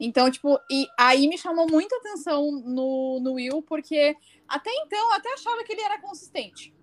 Então, 0.00 0.30
tipo, 0.30 0.58
e 0.70 0.86
aí 0.98 1.28
me 1.28 1.36
chamou 1.36 1.66
muita 1.70 1.94
atenção 1.96 2.50
no, 2.50 3.20
no 3.20 3.34
Will, 3.34 3.60
porque 3.62 4.16
até 4.48 4.70
então 4.76 4.98
eu 4.98 5.12
até 5.12 5.32
achava 5.34 5.62
que 5.62 5.72
ele 5.72 5.82
era 5.82 6.00
consistente. 6.00 6.74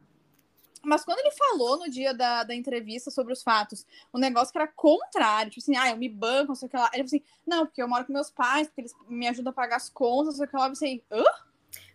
Mas 0.83 1.05
quando 1.05 1.19
ele 1.19 1.31
falou 1.31 1.79
no 1.79 1.89
dia 1.89 2.13
da, 2.13 2.43
da 2.43 2.53
entrevista 2.53 3.09
sobre 3.09 3.31
os 3.33 3.41
fatos, 3.41 3.87
o 4.11 4.19
negócio 4.19 4.51
que 4.51 4.57
era 4.57 4.67
contrário, 4.67 5.49
tipo 5.49 5.63
assim, 5.63 5.77
ah, 5.77 5.89
eu 5.89 5.97
me 5.97 6.09
banco, 6.09 6.49
não 6.49 6.55
sei 6.55 6.67
o 6.67 6.69
que 6.69 6.75
lá. 6.77 6.89
Ele 6.93 7.03
falou 7.03 7.05
assim, 7.05 7.23
não, 7.47 7.65
porque 7.65 7.81
eu 7.81 7.87
moro 7.87 8.05
com 8.05 8.11
meus 8.13 8.29
pais, 8.29 8.67
porque 8.67 8.81
eles 8.81 8.93
me 9.07 9.27
ajudam 9.29 9.51
a 9.51 9.53
pagar 9.55 9.77
as 9.77 9.89
contas, 9.89 10.37
não 10.37 10.39
sei 10.39 10.45
o 10.45 10.49
que 10.49 10.57
lá. 10.57 10.65
Eu 10.65 10.69
pensei, 10.69 11.03
hã? 11.09 11.23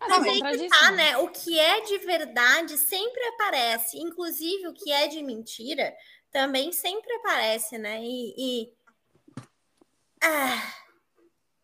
Mas 0.00 0.10
Mas 0.10 0.26
é 0.26 0.30
aí 0.30 0.58
que 0.58 0.68
tá, 0.68 0.90
né? 0.92 1.16
O 1.18 1.28
que 1.28 1.58
é 1.58 1.80
de 1.82 1.98
verdade 1.98 2.78
sempre 2.78 3.22
aparece. 3.28 3.98
Inclusive, 3.98 4.68
o 4.68 4.74
que 4.74 4.92
é 4.92 5.08
de 5.08 5.22
mentira 5.22 5.94
também 6.30 6.72
sempre 6.72 7.12
aparece, 7.14 7.78
né? 7.78 8.00
E. 8.02 8.34
e- 8.38 8.72
Ah, 10.22 10.74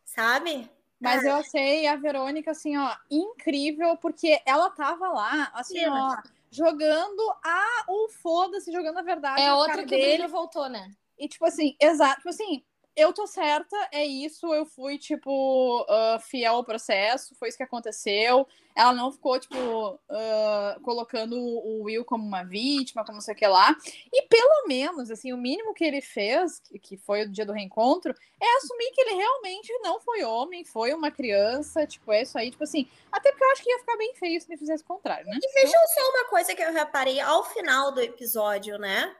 sabe? 0.04 0.70
Mas 1.00 1.24
eu 1.24 1.34
achei 1.34 1.86
a 1.86 1.96
Verônica, 1.96 2.50
assim, 2.50 2.76
ó, 2.78 2.96
incrível, 3.10 3.96
porque 3.98 4.40
ela 4.46 4.70
tava 4.70 5.08
lá, 5.08 5.50
assim, 5.54 5.84
ó, 5.86 6.16
jogando 6.50 7.20
a 7.44 7.84
o 7.88 8.08
foda-se, 8.08 8.72
jogando 8.72 8.98
a 8.98 9.02
verdade 9.02 9.42
É 9.42 9.48
cara 9.66 9.78
que 9.80 9.84
o 9.84 9.88
dele. 9.88 10.14
brilho 10.16 10.28
voltou, 10.28 10.68
né? 10.68 10.90
E, 11.18 11.28
tipo 11.28 11.44
assim, 11.44 11.76
exato, 11.80 12.16
tipo 12.16 12.28
assim, 12.30 12.64
eu 12.96 13.12
tô 13.12 13.26
certa, 13.26 13.76
é 13.92 14.04
isso. 14.04 14.52
Eu 14.54 14.64
fui, 14.64 14.98
tipo, 14.98 15.82
uh, 15.82 16.20
fiel 16.20 16.54
ao 16.54 16.64
processo, 16.64 17.34
foi 17.34 17.48
isso 17.48 17.56
que 17.56 17.64
aconteceu. 17.64 18.46
Ela 18.74 18.92
não 18.92 19.12
ficou, 19.12 19.38
tipo, 19.38 19.56
uh, 19.56 20.80
colocando 20.82 21.36
o 21.36 21.82
Will 21.82 22.04
como 22.04 22.24
uma 22.24 22.42
vítima, 22.42 23.04
como 23.04 23.16
não 23.16 23.20
sei 23.20 23.34
o 23.34 23.36
que 23.36 23.46
lá. 23.46 23.74
E 24.12 24.22
pelo 24.22 24.66
menos, 24.66 25.10
assim, 25.10 25.32
o 25.32 25.36
mínimo 25.36 25.74
que 25.74 25.84
ele 25.84 26.00
fez, 26.00 26.60
que 26.82 26.96
foi 26.96 27.22
o 27.22 27.30
dia 27.30 27.46
do 27.46 27.52
reencontro, 27.52 28.14
é 28.40 28.56
assumir 28.56 28.90
que 28.92 29.00
ele 29.00 29.14
realmente 29.14 29.72
não 29.80 30.00
foi 30.00 30.24
homem, 30.24 30.64
foi 30.64 30.92
uma 30.92 31.10
criança, 31.10 31.86
tipo, 31.86 32.12
é 32.12 32.22
isso 32.22 32.36
aí, 32.36 32.50
tipo 32.50 32.64
assim. 32.64 32.88
Até 33.12 33.30
porque 33.30 33.44
eu 33.44 33.50
acho 33.50 33.62
que 33.62 33.70
ia 33.70 33.78
ficar 33.78 33.96
bem 33.96 34.14
feio 34.14 34.40
se 34.40 34.50
ele 34.50 34.58
fizesse 34.58 34.82
o 34.82 34.86
contrário, 34.86 35.26
né? 35.26 35.38
E 35.40 35.52
vejam 35.54 35.80
só 35.94 36.10
uma 36.10 36.24
coisa 36.24 36.54
que 36.54 36.62
eu 36.62 36.72
reparei 36.72 37.20
ao 37.20 37.44
final 37.44 37.92
do 37.92 38.00
episódio, 38.00 38.78
né? 38.78 39.14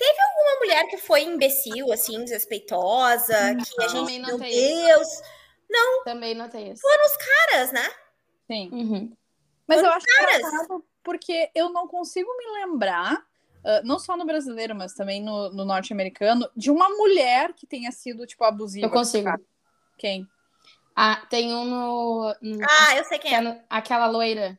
Teve 0.00 0.18
alguma 0.22 0.58
mulher 0.60 0.86
que 0.88 0.96
foi 0.96 1.20
imbecil, 1.24 1.92
assim, 1.92 2.24
desrespeitosa, 2.24 3.34
que 3.54 3.82
a 3.84 3.88
gente, 3.88 4.00
Também 4.00 4.18
meu 4.20 4.32
notei 4.38 4.50
isso. 4.50 4.86
Deus, 4.86 5.08
não, 5.68 6.04
Também 6.04 6.34
notei 6.34 6.70
isso. 6.70 6.80
foram 6.80 7.04
os 7.04 7.16
caras, 7.18 7.72
né? 7.72 7.86
Sim. 8.46 8.70
Uhum. 8.72 9.12
Mas 9.68 9.76
eu 9.78 9.84
Foram 9.84 9.96
acho 9.98 10.06
que 10.06 10.12
é 10.12 10.16
caras. 10.20 10.38
engraçado 10.38 10.84
porque 11.04 11.50
eu 11.54 11.68
não 11.70 11.86
consigo 11.86 12.28
me 12.38 12.60
lembrar, 12.60 13.22
ah, 13.62 13.82
não 13.84 13.98
só 13.98 14.16
no 14.16 14.24
brasileiro, 14.24 14.74
mas 14.74 14.94
também 14.94 15.22
no, 15.22 15.50
no 15.50 15.66
norte-americano, 15.66 16.50
de 16.56 16.70
uma 16.70 16.88
mulher 16.88 17.52
que 17.52 17.66
tenha 17.66 17.92
sido, 17.92 18.26
tipo, 18.26 18.42
abusiva. 18.44 18.86
Eu 18.86 18.90
consigo. 18.90 19.24
cara. 19.26 19.40
Quem? 19.98 20.26
Ah, 20.96 21.24
tem 21.28 21.54
um 21.54 21.64
no. 21.66 22.34
no- 22.40 22.66
Ah, 22.68 22.96
eu 22.96 23.04
sei 23.04 23.18
quem 23.18 23.30
que 23.30 23.34
é 23.34 23.38
é. 23.38 23.40
no- 23.42 23.60
aquela 23.68 24.06
loira 24.06 24.58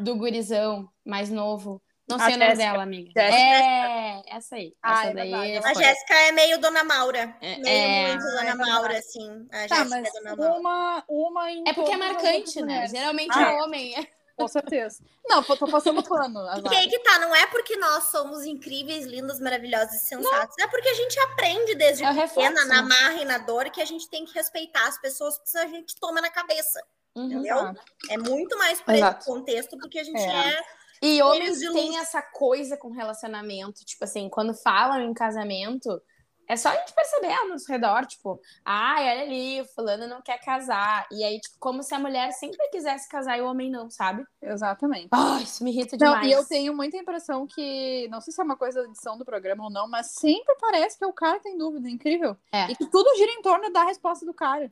do 0.00 0.16
gurizão 0.16 0.88
mais 1.04 1.30
novo. 1.30 1.80
Não 2.16 2.24
A 2.24 2.26
sei 2.26 2.34
o 2.34 2.38
nome 2.38 2.50
Jéssica. 2.50 2.70
dela, 2.70 2.82
amiga. 2.82 3.12
Jéssica. 3.20 3.42
É, 3.42 4.22
essa 4.36 4.56
aí. 4.56 4.74
Ah, 4.82 4.92
essa 5.00 5.10
é 5.10 5.14
daí 5.14 5.30
verdade. 5.30 5.78
A. 5.78 5.82
Jéssica 5.82 6.14
é 6.14 6.32
meio 6.32 6.58
Dona 6.58 6.84
Maura. 6.84 7.36
É, 7.40 7.56
meio 7.58 7.66
é. 7.68 8.08
muito 8.08 8.22
Ah, 8.24 8.30
Dona 8.30 8.50
é. 8.50 8.54
Maura, 8.54 8.98
assim. 8.98 9.48
A 9.52 9.68
Tá, 9.68 9.76
Jéssica 9.76 9.84
mas 9.88 10.08
é 10.08 10.10
Dona 10.20 10.36
Maura. 10.36 10.54
uma, 10.60 11.04
uma 11.08 11.50
em 11.50 11.64
É 11.66 11.72
porque 11.72 11.92
é 11.92 11.96
marcante, 11.96 12.60
né? 12.60 12.66
mulheres. 12.66 12.90
Geralmente 12.90 13.30
Ah, 13.38 13.42
é 13.52 13.62
homem. 13.62 13.94
Com 14.34 14.48
certeza. 14.48 15.04
Não, 15.28 15.42
tô 15.42 15.56
passando 15.70 16.02
pano. 16.02 16.40
E 16.46 16.48
azar. 16.48 16.62
que 16.70 16.74
aí 16.74 16.88
que 16.88 16.98
tá, 17.00 17.18
não 17.18 17.36
é 17.36 17.46
porque 17.48 17.76
nós 17.76 18.04
somos 18.04 18.44
incríveis, 18.46 19.04
lindos, 19.04 19.38
maravilhosos 19.38 19.94
e 19.94 19.98
sensatos. 19.98 20.56
É 20.58 20.66
porque 20.66 20.88
a 20.88 20.94
gente 20.94 21.20
aprende 21.20 21.74
desde 21.74 22.02
É 22.02 22.14
pequena, 22.14 22.64
na 22.64 22.80
né? 22.80 22.88
marra 22.88 23.14
e 23.20 23.24
na 23.26 23.38
dor, 23.38 23.68
que 23.70 23.80
a 23.82 23.84
gente 23.84 24.08
tem 24.08 24.24
que 24.24 24.32
respeitar 24.34 24.88
as 24.88 24.98
pessoas, 24.98 25.36
porque 25.38 25.58
a 25.58 25.66
gente 25.68 25.94
toma 26.00 26.20
na 26.22 26.30
cabeça. 26.30 26.82
Uhum. 27.14 27.26
Entendeu? 27.26 27.56
Exato. 27.58 27.80
É 28.08 28.16
muito 28.16 28.56
mais 28.56 28.80
por 28.80 28.94
esse 28.94 29.14
contexto, 29.26 29.76
porque 29.78 29.98
a 29.98 30.04
gente 30.04 30.18
É. 30.18 30.48
é. 30.54 30.62
E 31.02 31.20
homens 31.20 31.58
têm 31.58 31.98
essa 31.98 32.22
coisa 32.22 32.76
com 32.76 32.90
relacionamento, 32.90 33.84
tipo 33.84 34.04
assim, 34.04 34.28
quando 34.28 34.54
falam 34.54 35.00
em 35.00 35.12
casamento, 35.12 36.00
é 36.48 36.56
só 36.56 36.68
a 36.68 36.76
gente 36.76 36.92
perceber 36.92 37.32
ao 37.32 37.48
nosso 37.48 37.70
redor, 37.70 38.04
tipo, 38.06 38.40
ai, 38.64 39.08
olha 39.10 39.22
ali, 39.22 39.60
o 39.60 39.64
fulano 39.64 40.06
não 40.06 40.20
quer 40.20 40.38
casar. 40.38 41.06
E 41.10 41.24
aí, 41.24 41.40
tipo, 41.40 41.56
como 41.58 41.82
se 41.82 41.94
a 41.94 41.98
mulher 41.98 42.30
sempre 42.32 42.68
quisesse 42.68 43.08
casar 43.08 43.38
e 43.38 43.42
o 43.42 43.46
homem 43.46 43.70
não, 43.70 43.88
sabe? 43.90 44.24
Exatamente. 44.40 45.08
Ai, 45.12 45.42
isso 45.44 45.64
me 45.64 45.70
irrita 45.70 45.96
Não, 45.98 46.12
demais. 46.12 46.26
e 46.26 46.32
eu 46.32 46.44
tenho 46.44 46.74
muita 46.74 46.96
impressão 46.96 47.46
que, 47.46 48.06
não 48.10 48.20
sei 48.20 48.32
se 48.32 48.40
é 48.40 48.44
uma 48.44 48.56
coisa 48.56 48.82
da 48.82 48.88
edição 48.88 49.16
do 49.16 49.24
programa 49.24 49.64
ou 49.64 49.70
não, 49.70 49.88
mas 49.88 50.12
sempre 50.12 50.54
parece 50.60 50.98
que 50.98 51.04
é 51.04 51.06
o 51.06 51.12
cara 51.12 51.40
tem 51.40 51.56
dúvida, 51.56 51.88
incrível. 51.88 52.36
É. 52.52 52.70
E 52.70 52.76
que 52.76 52.86
tudo 52.86 53.16
gira 53.16 53.32
em 53.32 53.42
torno 53.42 53.72
da 53.72 53.84
resposta 53.84 54.26
do 54.26 54.34
cara. 54.34 54.70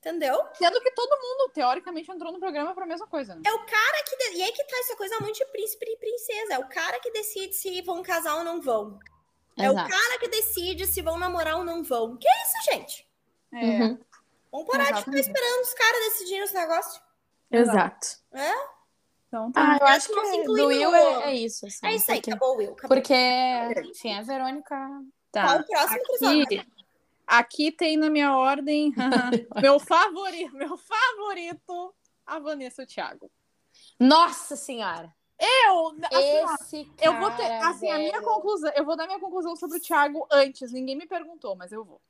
Entendeu? 0.00 0.40
Sendo 0.54 0.80
que 0.80 0.90
todo 0.92 1.10
mundo, 1.20 1.50
teoricamente, 1.52 2.10
entrou 2.10 2.32
no 2.32 2.38
programa 2.38 2.72
pra 2.74 2.86
mesma 2.86 3.06
coisa. 3.08 3.34
Né? 3.34 3.42
É 3.44 3.52
o 3.52 3.58
cara 3.66 4.02
que. 4.04 4.16
de- 4.16 4.36
E 4.38 4.42
aí 4.44 4.52
que 4.52 4.64
tá 4.64 4.78
essa 4.78 4.96
coisa 4.96 5.18
muito 5.20 5.36
de 5.36 5.44
príncipe 5.46 5.86
e 5.90 5.96
princesa. 5.96 6.54
É 6.54 6.58
o 6.58 6.68
cara 6.68 7.00
que 7.00 7.10
decide 7.10 7.54
se 7.54 7.82
vão 7.82 8.02
casar 8.02 8.36
ou 8.36 8.44
não 8.44 8.60
vão. 8.60 8.98
É 9.56 9.68
o 9.68 9.74
cara 9.74 10.18
que 10.20 10.28
decide 10.28 10.86
se 10.86 11.02
vão 11.02 11.18
namorar 11.18 11.56
ou 11.56 11.64
não 11.64 11.82
vão. 11.82 12.16
Que 12.16 12.28
é 12.28 12.32
isso, 12.44 12.70
gente? 12.72 13.08
É. 13.52 13.56
Uhum. 13.82 13.98
Vamos 14.52 14.66
parar 14.68 14.84
de 14.92 15.00
ficar 15.00 15.10
Exatamente. 15.16 15.26
esperando 15.26 15.62
os 15.62 15.74
caras 15.74 16.00
decidirem 16.04 16.42
esse 16.44 16.54
negócio. 16.54 17.02
Exato. 17.50 18.06
Então 19.26 19.52
tá. 19.52 19.72
Ah, 19.74 19.78
eu 19.80 19.86
acho 19.88 20.08
que 20.08 20.26
se 20.26 20.40
é- 20.40 20.44
do 20.44 20.52
Will 20.52 20.94
é, 20.94 21.22
é 21.30 21.34
isso. 21.34 21.66
Assim, 21.66 21.86
É 21.86 21.94
isso 21.96 22.10
aí, 22.10 22.18
porque, 22.18 22.30
acabou 22.30 22.54
o 22.54 22.56
Will. 22.58 22.72
Acabou. 22.72 22.96
porque, 22.96 23.14
enfim, 23.84 24.14
a 24.14 24.22
Verônica. 24.22 24.76
Qual 25.32 25.44
tá. 25.44 25.56
o 25.56 25.66
próximo? 25.66 26.42
Aqui, 26.42 26.66
aqui 27.28 27.70
tem 27.70 27.96
na 27.96 28.08
minha 28.08 28.36
ordem 28.36 28.92
meu 29.60 29.78
favorito, 29.78 30.54
meu 30.56 30.76
favorito, 30.76 31.94
a 32.26 32.38
Vanessa 32.38 32.82
e 32.82 32.84
o 32.84 32.88
Thiago. 32.88 33.30
Nossa 34.00 34.56
Senhora! 34.56 35.14
Eu, 35.40 35.94
assim, 36.10 36.44
ó, 36.44 36.54
Esse 36.54 36.92
eu 37.00 37.16
vou 37.20 37.30
ter, 37.30 37.46
cara, 37.46 37.68
assim, 37.68 37.88
a 37.88 37.98
minha 37.98 38.12
velho. 38.20 38.24
conclusão, 38.24 38.72
eu 38.74 38.84
vou 38.84 38.96
dar 38.96 39.06
minha 39.06 39.20
conclusão 39.20 39.54
sobre 39.54 39.78
o 39.78 39.80
Thiago 39.80 40.26
antes, 40.32 40.72
ninguém 40.72 40.96
me 40.96 41.06
perguntou, 41.06 41.54
mas 41.54 41.70
eu 41.70 41.84
vou. 41.84 42.00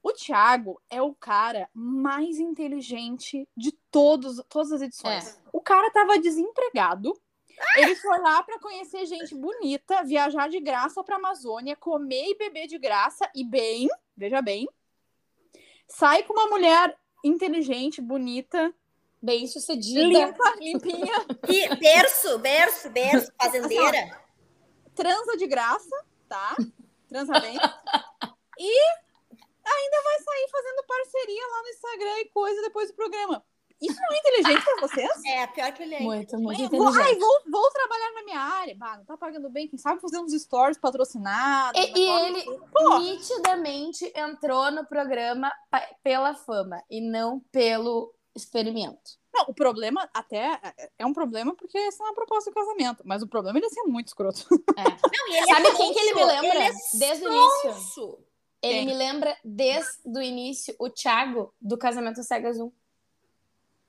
O 0.00 0.12
Thiago 0.12 0.80
é 0.88 1.02
o 1.02 1.14
cara 1.14 1.68
mais 1.74 2.38
inteligente 2.38 3.48
de 3.56 3.72
todos, 3.90 4.40
todas 4.48 4.70
as 4.70 4.82
edições. 4.82 5.28
É. 5.28 5.40
O 5.52 5.60
cara 5.60 5.90
tava 5.90 6.18
desempregado. 6.18 7.18
Ele 7.76 7.96
foi 7.96 8.18
lá 8.18 8.42
pra 8.42 8.58
conhecer 8.58 9.06
gente 9.06 9.34
bonita, 9.34 10.04
viajar 10.04 10.48
de 10.48 10.60
graça 10.60 11.02
pra 11.02 11.16
Amazônia, 11.16 11.76
comer 11.76 12.30
e 12.30 12.36
beber 12.36 12.66
de 12.66 12.78
graça 12.78 13.28
e 13.34 13.44
bem, 13.44 13.88
veja 14.16 14.40
bem. 14.42 14.66
Sai 15.88 16.22
com 16.22 16.32
uma 16.32 16.46
mulher 16.48 16.96
inteligente, 17.24 18.00
bonita, 18.00 18.74
Bem 19.22 19.46
sucedida. 19.46 20.02
limpa, 20.02 20.54
limpinha, 20.60 21.14
E 21.48 21.74
berço, 21.76 22.38
berço, 22.40 22.90
berço, 22.90 23.32
fazendeira. 23.40 24.20
transa 24.94 25.36
de 25.38 25.46
graça, 25.46 26.04
tá? 26.28 26.54
Transa 27.08 27.40
bem. 27.40 27.56
E 28.56 28.80
ainda 29.66 30.02
vai 30.04 30.18
sair 30.20 30.48
fazendo 30.48 30.84
parceria 30.86 31.46
lá 31.48 31.62
no 31.62 31.68
Instagram 31.70 32.18
e 32.20 32.28
coisa 32.28 32.62
depois 32.62 32.88
do 32.88 32.94
programa. 32.94 33.44
Isso 33.80 34.00
não 34.00 34.12
é 34.16 34.18
inteligente 34.18 34.64
pra 34.64 34.88
vocês? 34.88 35.10
É, 35.26 35.46
pior 35.48 35.72
que 35.72 35.82
ele 35.82 35.94
é. 35.94 36.00
Muito, 36.00 36.38
muito 36.38 36.62
Eu 36.62 36.68
vou, 36.70 36.86
ai, 36.86 36.92
inteligente. 36.92 37.20
vou, 37.20 37.40
vou 37.50 37.70
trabalhar 37.70 38.12
na 38.12 38.22
minha 38.24 38.40
área. 38.40 38.74
Bah, 38.76 38.96
não 38.96 39.04
tá 39.04 39.16
pagando 39.16 39.50
bem. 39.50 39.68
Quem 39.68 39.78
sabe 39.78 40.00
fazer 40.00 40.18
uns 40.18 40.32
stories 40.32 40.78
patrocinados. 40.78 41.80
E, 41.80 41.92
e 41.98 42.08
ele 42.08 42.38
assim. 42.40 42.60
Pô, 42.72 42.98
nitidamente 42.98 44.12
entrou 44.14 44.70
no 44.70 44.86
programa 44.86 45.52
pela 46.02 46.34
fama 46.34 46.82
e 46.90 47.00
não 47.00 47.40
pelo 47.52 48.14
experimento. 48.34 49.22
Não, 49.32 49.46
o 49.48 49.54
problema 49.54 50.08
até 50.14 50.60
é- 50.78 50.90
é 51.00 51.06
um 51.06 51.12
problema 51.12 51.54
porque 51.56 51.76
essa 51.76 52.02
é 52.02 52.06
uma 52.06 52.14
proposta 52.14 52.50
do 52.50 52.54
casamento. 52.54 53.02
Mas 53.04 53.22
o 53.22 53.26
problema 53.28 53.58
é 53.58 53.60
ele 53.60 53.68
ser 53.70 53.82
muito 53.82 54.06
escroto. 54.08 54.46
Não, 54.78 55.28
e 55.28 55.36
ele 55.36 55.46
Sabe 55.46 55.66
é 55.66 55.74
quem 55.74 55.92
que 55.92 55.98
ele 55.98 56.14
me 56.14 56.24
lembra? 56.24 56.48
Ele 56.48 56.62
é 56.62 56.72
Desde 56.94 57.26
o 57.26 57.32
início. 57.32 58.18
Ele 58.62 58.86
me 58.86 58.94
lembra 58.94 59.36
desde 59.44 59.90
o 60.06 60.22
início 60.22 60.74
o 60.78 60.88
Thiago 60.88 61.52
do 61.60 61.76
Casamento 61.76 62.22
Cegas 62.22 62.58
1. 62.58 62.72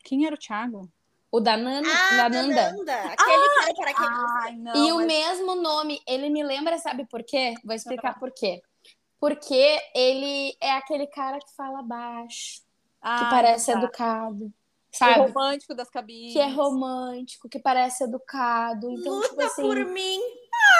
Quem 0.05 0.25
era 0.25 0.35
o 0.35 0.37
Thiago? 0.37 0.89
O 1.31 1.39
da, 1.41 1.57
Nana, 1.57 1.85
Ah, 1.85 2.15
da 2.17 2.29
da 2.29 2.41
Nanda. 2.43 2.71
Nanda. 2.71 2.93
Aquele 3.11 3.93
cara 3.93 3.93
Ai, 4.43 4.55
não. 4.55 4.73
E 4.75 4.91
o 4.93 4.95
mas- 4.97 5.07
mesmo 5.07 5.55
nome, 5.55 5.99
ele 6.07 6.29
me 6.29 6.41
lembra, 6.43 6.77
sabe 6.77 7.05
por 7.09 7.23
quê? 7.23 7.53
Vou 7.65 7.75
explicar 7.75 8.17
por 8.17 8.31
quê. 8.31 8.61
Porque 9.19 9.79
ele 9.93 10.55
é 10.61 10.71
aquele 10.73 11.07
cara 11.07 11.39
que 11.39 11.53
fala 11.57 11.81
baixo, 11.81 12.61
que 12.61 12.65
Ai, 13.01 13.29
parece 13.29 13.73
tá. 13.73 13.79
educado, 13.79 14.45
O 14.45 14.53
sabe? 14.97 15.19
romântico 15.19 15.73
das 15.75 15.89
cabines. 15.89 16.31
Que 16.33 16.39
é 16.39 16.47
romântico, 16.47 17.49
que 17.49 17.59
parece 17.59 18.03
educado. 18.03 18.89
Então, 18.91 19.15
luta 19.15 19.29
tipo 19.29 19.41
assim, 19.41 19.61
por 19.63 19.77
mim, 19.85 20.19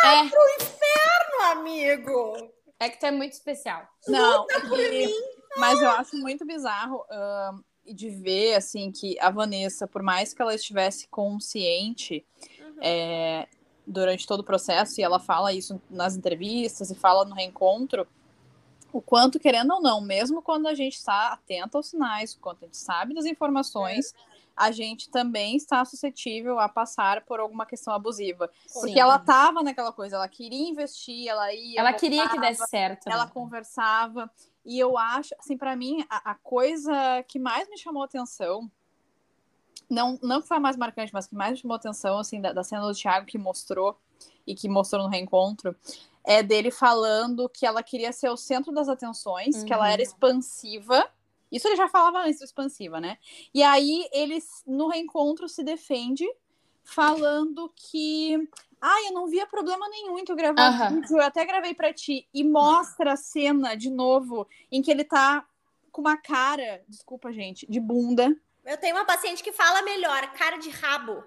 é, 0.06 0.24
meu 0.24 1.52
amigo. 1.52 2.54
é 2.80 2.90
que 2.90 3.00
tu 3.00 3.06
é 3.08 3.12
muito 3.12 3.34
especial. 3.34 3.86
Não, 4.08 4.46
por 4.70 4.80
e- 4.80 5.14
mas 5.58 5.82
eu 5.82 5.90
acho 5.90 6.16
muito 6.18 6.46
bizarro 6.46 7.04
ahn, 7.10 7.60
de 7.94 8.10
ver 8.10 8.56
assim 8.56 8.92
que 8.92 9.20
a 9.20 9.30
Vanessa, 9.30 9.88
por 9.88 10.02
mais 10.02 10.34
que 10.34 10.42
ela 10.42 10.56
estivesse 10.56 11.08
consciente 11.08 12.26
Uhum. 12.76 12.82
é, 12.82 13.48
durante 13.86 14.28
todo 14.28 14.42
o 14.42 14.44
processo, 14.44 15.00
e 15.00 15.04
ela 15.04 15.20
fala 15.20 15.54
isso 15.54 15.82
nas 15.90 16.16
entrevistas 16.16 16.90
e 16.90 16.96
fala 16.96 17.26
no 17.26 17.36
reencontro, 17.36 18.08
o 18.92 19.02
quanto, 19.02 19.40
querendo 19.40 19.74
ou 19.74 19.82
não, 19.82 20.02
mesmo 20.02 20.42
quando 20.42 20.68
a 20.68 20.74
gente 20.74 20.96
está 20.96 21.34
atento 21.34 21.78
aos 21.78 21.88
sinais, 21.88 22.34
o 22.34 22.40
quanto 22.40 22.64
a 22.64 22.66
gente 22.66 22.78
sabe 22.78 23.14
das 23.14 23.26
informações, 23.26 24.14
a 24.56 24.72
gente 24.72 25.10
também 25.10 25.58
está 25.58 25.84
suscetível 25.84 26.60
a 26.60 26.70
passar 26.70 27.26
por 27.26 27.42
alguma 27.42 27.66
questão 27.66 27.94
abusiva. 27.94 28.50
Porque 28.74 28.94
Sim. 28.94 29.00
ela 29.00 29.20
tava 29.20 29.62
naquela 29.62 29.92
coisa, 29.92 30.16
ela 30.16 30.30
queria 30.30 30.70
investir, 30.70 31.28
ela 31.28 31.54
ia. 31.54 31.82
Ela 31.82 31.92
queria 31.92 32.24
que 32.24 32.38
voltava, 32.38 32.48
desse 32.48 32.68
certo. 32.68 33.08
ela 33.08 33.26
né? 33.26 33.32
conversava. 33.34 34.32
E 34.66 34.80
eu 34.80 34.98
acho, 34.98 35.36
assim, 35.40 35.56
para 35.58 35.76
mim, 35.76 36.04
a, 36.10 36.32
a 36.32 36.36
coisa 36.36 37.24
que 37.28 37.38
mais 37.38 37.70
me 37.70 37.78
chamou 37.78 38.02
atenção, 38.04 38.70
não, 39.90 40.18
não 40.24 40.42
que 40.42 40.48
foi 40.48 40.58
a 40.58 40.60
mais 40.60 40.76
marcante, 40.76 41.14
mas 41.14 41.28
que 41.28 41.36
mais 41.36 41.52
me 41.52 41.58
chamou 41.58 41.76
atenção, 41.76 42.18
assim, 42.18 42.42
da, 42.42 42.52
da 42.52 42.64
cena 42.64 42.82
do 42.88 42.94
Thiago 42.94 43.26
que 43.28 43.38
mostrou 43.38 43.98
e 44.48 44.56
que 44.56 44.68
mostrou 44.68 45.04
no 45.04 45.10
reencontro, 45.10 45.76
é 46.24 46.42
dele 46.42 46.72
falando 46.72 47.48
que 47.48 47.66
ela 47.66 47.84
queria 47.84 48.12
ser 48.12 48.30
o 48.30 48.38
centro 48.38 48.72
das 48.74 48.90
atenções, 48.90 49.64
que 49.64 49.72
ela 49.74 49.86
Uhum. 49.86 49.92
era 49.92 50.02
expansiva. 50.02 51.08
Isso 51.52 51.68
ele 51.68 51.76
já 51.76 51.88
falava 51.88 52.20
antes 52.24 52.40
do 52.40 52.46
expansiva, 52.46 53.00
né? 53.00 53.20
E 53.54 53.62
aí 53.62 54.08
ele, 54.12 54.40
no 54.66 54.88
reencontro, 54.88 55.48
se 55.48 55.64
defende 55.64 56.26
falando 56.86 57.72
que. 57.76 58.36
Ah, 58.80 59.04
eu 59.08 59.14
não 59.14 59.28
via 59.28 59.48
problema 59.48 59.90
nenhum 59.90 60.20
em 60.20 60.24
tu 60.24 60.36
gravar 60.36 60.68
Aham. 60.68 60.92
um 60.92 61.02
vídeo, 61.02 61.18
eu 61.18 61.24
até 61.24 61.44
gravei 61.44 61.74
pra 61.74 61.92
ti. 61.92 62.28
E 62.34 62.44
mostra 62.44 63.14
a 63.14 63.18
cena 63.18 63.76
de 63.76 63.90
novo 63.90 64.48
em 64.72 64.82
que 64.82 64.92
ele 64.92 65.04
tá 65.04 65.46
com 65.92 66.02
uma 66.02 66.18
cara, 66.18 66.84
desculpa, 66.88 67.32
gente, 67.32 67.66
de 67.70 67.80
bunda, 67.80 68.36
Eu 68.66 68.78
tenho 68.78 68.96
uma 68.96 69.06
paciente 69.06 69.42
que 69.44 69.52
fala 69.52 69.82
melhor, 69.82 70.32
cara 70.34 70.58
de 70.58 70.70
rabo. 70.70 71.24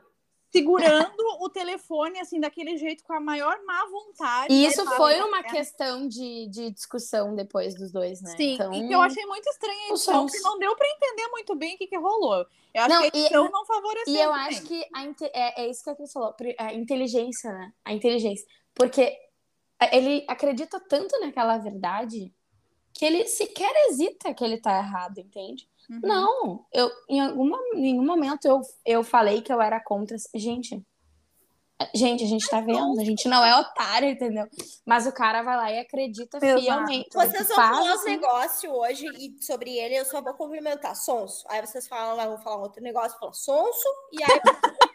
Segurando 0.51 1.23
o 1.41 1.49
telefone, 1.51 2.19
assim, 2.21 2.41
daquele 2.41 2.77
jeito, 2.77 3.05
com 3.05 3.13
a 3.13 3.21
maior 3.21 3.59
má 3.65 3.85
vontade. 3.87 4.53
E 4.53 4.67
isso 4.67 4.81
Ele 4.81 4.91
foi 4.91 5.21
uma 5.21 5.41
"É, 5.41 5.43
questão 5.43 6.09
de, 6.09 6.47
de 6.49 6.71
discussão 6.71 7.35
depois 7.35 7.75
dos 7.75 7.93
dois, 7.93 8.21
né? 8.23 8.35
Sim, 8.37 8.55
então... 8.55 8.73
e 8.73 8.91
eu 8.93 9.01
achei 9.01 9.25
muito 9.27 9.47
estranha 9.49 9.79
a 9.85 9.89
edição, 9.91 10.15
sons. 10.23 10.33
que 10.33 10.41
não 10.41 10.59
deu 10.59 10.75
pra 10.77 10.87
entender 10.89 11.29
muito 11.29 11.55
bem 11.55 11.75
o 11.75 11.79
que, 11.79 11.87
que 11.87 11.99
rolou. 11.99 12.47
Eu 12.73 12.83
acho 12.83 12.89
Não, 12.89 13.01
que 13.11 13.17
a 13.17 13.21
e- 13.21 13.25
edição 13.25 13.51
não 13.51 13.67
favoreceu. 13.67 14.15
E 14.15 14.19
eu 14.19 14.31
também. 14.31 14.47
acho 14.47 14.63
que 14.63 14.87
a 14.95 15.05
é, 15.35 15.63
é 15.63 15.71
isso 15.71 15.85
que 15.85 15.91
a 15.91 15.95
Cris 15.95 16.13
falou, 16.13 16.35
a 16.59 16.73
inteligência, 16.75 17.53
né? 17.53 17.73
A 17.85 17.93
inteligência. 17.93 18.47
Porque 18.75 19.17
ele 19.93 20.25
acredita 20.29 20.81
tanto 20.81 21.19
naquela 21.21 21.59
verdade 21.59 22.33
que 22.95 23.05
ele 23.05 23.27
sequer 23.27 23.73
hesita 23.89 24.35
que 24.35 24.43
ele 24.43 24.59
tá 24.61 24.79
errado, 24.79 25.19
entende? 25.19 25.69
Uhum. 25.91 26.01
Não, 26.03 26.67
eu 26.73 26.91
em 27.09 27.21
alguma, 27.21 27.59
em 27.75 27.81
nenhum 27.81 28.05
momento 28.05 28.45
eu, 28.47 28.61
eu 28.85 29.03
falei 29.03 29.41
que 29.41 29.53
eu 29.53 29.61
era 29.61 29.81
contra. 29.81 30.17
Gente, 30.35 30.85
gente, 31.95 32.25
a 32.25 32.27
gente 32.27 32.47
tá 32.49 32.61
vendo, 32.61 33.01
a 33.01 33.05
gente 33.05 33.27
não 33.29 33.43
é 33.45 33.59
otário, 33.59 34.11
entendeu? 34.11 34.47
Mas 34.85 35.07
o 35.07 35.13
cara 35.13 35.43
vai 35.43 35.57
lá 35.57 35.73
e 35.73 35.79
acredita 35.79 36.39
fielmente. 36.41 37.09
Vocês 37.15 37.47
vão 37.49 37.57
falar 37.57 37.83
os 37.95 38.01
assim. 38.01 38.11
negócios 38.11 38.71
hoje 38.73 39.07
e 39.17 39.43
sobre 39.43 39.79
ele 39.79 39.95
eu 39.95 40.05
só 40.05 40.21
vou 40.21 40.35
cumprimentar. 40.35 40.95
Sonso. 40.95 41.47
Aí 41.49 41.65
vocês 41.65 41.89
falam 41.89 42.17
lá, 42.17 42.27
vão 42.27 42.39
falar 42.39 42.59
um 42.59 42.63
outro 42.63 42.83
negócio, 42.83 43.19
falam 43.19 43.33
sonso, 43.33 43.89
e 44.13 44.23
aí 44.23 44.41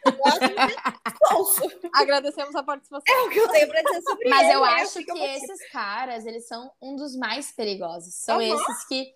eu 0.05 1.27
sonso. 1.27 1.61
Agradecemos 1.95 2.53
a 2.55 2.61
participação. 2.63 3.03
É 3.15 3.21
o 3.23 3.29
que 3.29 3.39
eu 3.39 3.49
tenho 3.49 3.67
pra 3.67 3.81
dizer 3.81 4.01
sobre 4.01 4.29
Mas 4.29 4.43
ele. 4.43 4.53
eu 4.55 4.61
né? 4.61 4.67
acho 4.73 4.99
que 5.03 5.11
muito- 5.11 5.23
esses 5.23 5.71
caras, 5.71 6.25
eles 6.25 6.47
são 6.47 6.69
um 6.81 6.95
dos 6.95 7.15
mais 7.15 7.51
perigosos. 7.51 8.13
São 8.13 8.35
Aham. 8.35 8.55
esses 8.55 8.85
que 8.87 9.13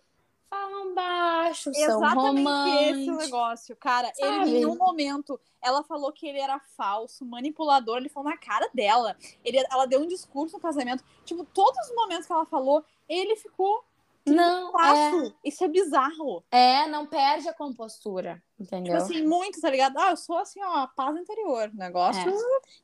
falam 0.49 0.93
baixo, 0.93 1.71
são 1.73 1.83
Exatamente 1.83 2.41
esse 2.41 3.05
românticos. 3.05 3.17
negócio, 3.17 3.75
cara. 3.75 4.11
Ele 4.17 4.29
em 4.29 4.37
Sabe? 4.39 4.51
nenhum 4.51 4.75
momento 4.77 5.39
ela 5.61 5.83
falou 5.83 6.11
que 6.11 6.27
ele 6.27 6.39
era 6.39 6.59
falso, 6.75 7.25
manipulador, 7.25 7.97
ele 7.97 8.09
falou 8.09 8.29
na 8.29 8.37
cara 8.37 8.69
dela. 8.73 9.15
Ele, 9.43 9.57
ela 9.71 9.85
deu 9.85 9.99
um 10.01 10.07
discurso 10.07 10.55
no 10.55 10.61
casamento. 10.61 11.03
Tipo, 11.25 11.43
todos 11.45 11.77
os 11.89 11.95
momentos 11.95 12.25
que 12.25 12.31
ela 12.33 12.45
falou, 12.45 12.83
ele 13.09 13.35
ficou 13.35 13.83
Não, 14.25 14.71
fácil. 14.71 15.33
Isso 15.43 15.63
é 15.63 15.67
bizarro. 15.67 16.43
é, 16.51 16.81
é, 16.83 16.87
não 16.87 17.05
perde 17.07 17.47
a 17.49 17.53
compostura, 17.53 18.41
entendeu? 18.59 18.93
Tipo 18.93 19.03
assim, 19.05 19.23
muito, 19.27 19.59
tá 19.59 19.69
ligado? 19.69 19.97
Ah, 19.97 20.11
eu 20.11 20.17
sou 20.17 20.37
assim, 20.37 20.61
ó, 20.63 20.79
a 20.83 20.87
paz 20.87 21.15
interior. 21.17 21.71
Negócio. 21.73 22.33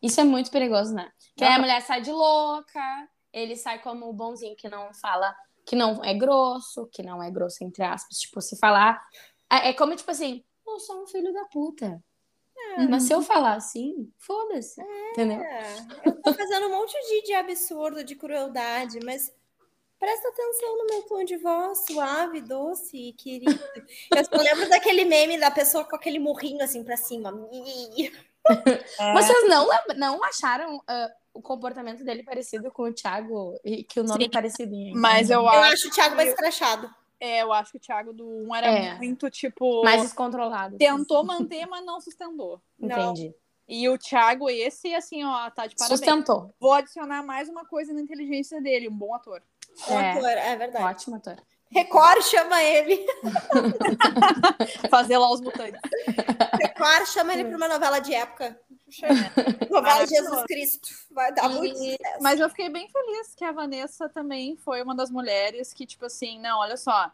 Isso 0.01 0.19
é 0.19 0.23
muito 0.23 0.49
perigoso, 0.51 0.93
né? 0.93 1.11
Que 1.35 1.43
aí 1.43 1.53
a 1.53 1.59
mulher 1.59 1.81
sai 1.81 2.01
de 2.01 2.11
louca, 2.11 2.81
ele 3.31 3.55
sai 3.55 3.79
como 3.81 4.09
o 4.09 4.13
bonzinho 4.13 4.55
que 4.55 4.69
não 4.69 4.93
fala, 4.93 5.35
que 5.65 5.75
não 5.75 6.03
é 6.03 6.13
grosso, 6.13 6.87
que 6.91 7.03
não 7.03 7.21
é 7.21 7.29
grosso, 7.31 7.63
entre 7.63 7.83
aspas. 7.83 8.17
Tipo, 8.19 8.41
se 8.41 8.57
falar. 8.57 9.01
É 9.51 9.69
é 9.69 9.73
como, 9.73 9.95
tipo 9.95 10.09
assim, 10.09 10.43
eu 10.65 10.79
sou 10.79 11.03
um 11.03 11.07
filho 11.07 11.33
da 11.33 11.45
puta. 11.45 12.03
Mas 12.89 13.03
se 13.03 13.13
eu 13.13 13.21
falar 13.21 13.55
assim, 13.55 14.11
foda-se. 14.17 14.81
Entendeu? 15.11 15.39
É, 15.39 15.75
eu 16.05 16.21
tô 16.21 16.33
fazendo 16.33 16.67
um 16.67 16.71
monte 16.71 16.93
de, 16.93 17.27
de 17.27 17.33
absurdo, 17.33 18.03
de 18.03 18.15
crueldade, 18.15 18.99
mas 19.03 19.31
presta 19.99 20.27
atenção 20.27 20.77
no 20.77 20.85
meu 20.85 21.01
tom 21.03 21.23
de 21.23 21.37
voz, 21.37 21.85
suave, 21.85 22.41
doce 22.41 22.97
e 22.97 23.13
querido. 23.13 23.59
Eu 24.15 24.25
só 24.25 24.41
lembro 24.41 24.67
daquele 24.69 25.05
meme 25.05 25.39
da 25.39 25.51
pessoa 25.51 25.85
com 25.85 25.95
aquele 25.95 26.19
morrinho 26.19 26.63
assim 26.63 26.83
pra 26.83 26.97
cima. 26.97 27.31
É. 28.99 29.13
Vocês 29.13 29.47
não, 29.47 29.69
não 29.95 30.21
acharam 30.25 30.83
ah, 30.85 31.09
o 31.33 31.41
comportamento 31.41 32.03
dele 32.03 32.23
parecido 32.23 32.71
com 32.71 32.83
o 32.83 32.93
Thiago 32.93 33.59
e 33.63 33.83
que 33.83 33.99
o 33.99 34.03
nome 34.03 34.23
Sim. 34.23 34.29
é 34.29 34.31
parecido 34.31 34.73
em 34.73 34.93
Mas 34.95 35.29
eu 35.29 35.39
Eu 35.41 35.47
acho, 35.49 35.73
acho 35.73 35.87
o 35.87 35.91
Thiago 35.91 36.15
mais 36.15 36.33
crachado. 36.33 36.89
é, 37.19 37.41
eu 37.41 37.51
acho 37.51 37.71
que 37.71 37.77
o 37.77 37.81
Thiago 37.81 38.13
do 38.13 38.25
1 38.47 38.55
era 38.55 38.67
É. 38.67 38.95
muito, 38.97 39.29
tipo. 39.29 39.83
mais 39.83 40.01
descontrolado. 40.01 40.77
Tentou 40.77 41.23
manter, 41.23 41.65
mas 41.65 41.83
não 41.85 41.99
sustentou. 41.99 42.61
Não. 42.77 43.11
Entendi. 43.13 43.33
E 43.67 43.87
o 43.87 43.97
Thiago, 43.97 44.49
esse, 44.49 44.93
assim, 44.93 45.23
ó, 45.23 45.49
tá 45.49 45.65
de 45.65 45.75
parabéns. 45.75 45.99
Sustentou. 45.99 46.53
Vou 46.59 46.73
adicionar 46.73 47.23
mais 47.23 47.47
uma 47.47 47.65
coisa 47.65 47.93
na 47.93 48.01
inteligência 48.01 48.61
dele, 48.61 48.89
um 48.89 48.95
bom 48.95 49.15
ator. 49.15 49.41
Um 49.89 49.99
É. 49.99 50.11
ator, 50.11 50.29
é 50.29 50.55
verdade. 50.57 50.83
Ótimo 50.85 51.15
ator. 51.15 51.37
Record 51.73 52.21
chama 52.23 52.61
ele. 52.63 53.05
Fazer 54.89 55.17
lá 55.17 55.31
os 55.31 55.41
mutantes. 55.41 55.79
Record 56.61 57.07
chama 57.07 57.33
ele 57.33 57.45
pra 57.45 57.57
uma 57.57 57.67
novela 57.67 57.99
de 57.99 58.13
época. 58.13 58.59
Novela 59.69 60.05
Jesus 60.05 60.43
Cristo. 60.43 60.89
Vai 61.11 61.33
dar 61.33 61.49
muito 61.49 61.73
E- 61.75 61.91
sucesso. 61.97 62.17
mas 62.21 62.39
eu 62.39 62.49
fiquei 62.49 62.69
bem 62.69 62.87
feliz 62.87 63.33
que 63.35 63.43
a 63.43 63.51
Vanessa 63.51 64.07
também 64.09 64.55
foi 64.57 64.81
uma 64.81 64.95
das 64.95 65.09
mulheres 65.09 65.73
que, 65.73 65.85
tipo 65.85 66.05
assim, 66.05 66.39
não, 66.39 66.59
olha 66.59 66.77
só. 66.77 67.11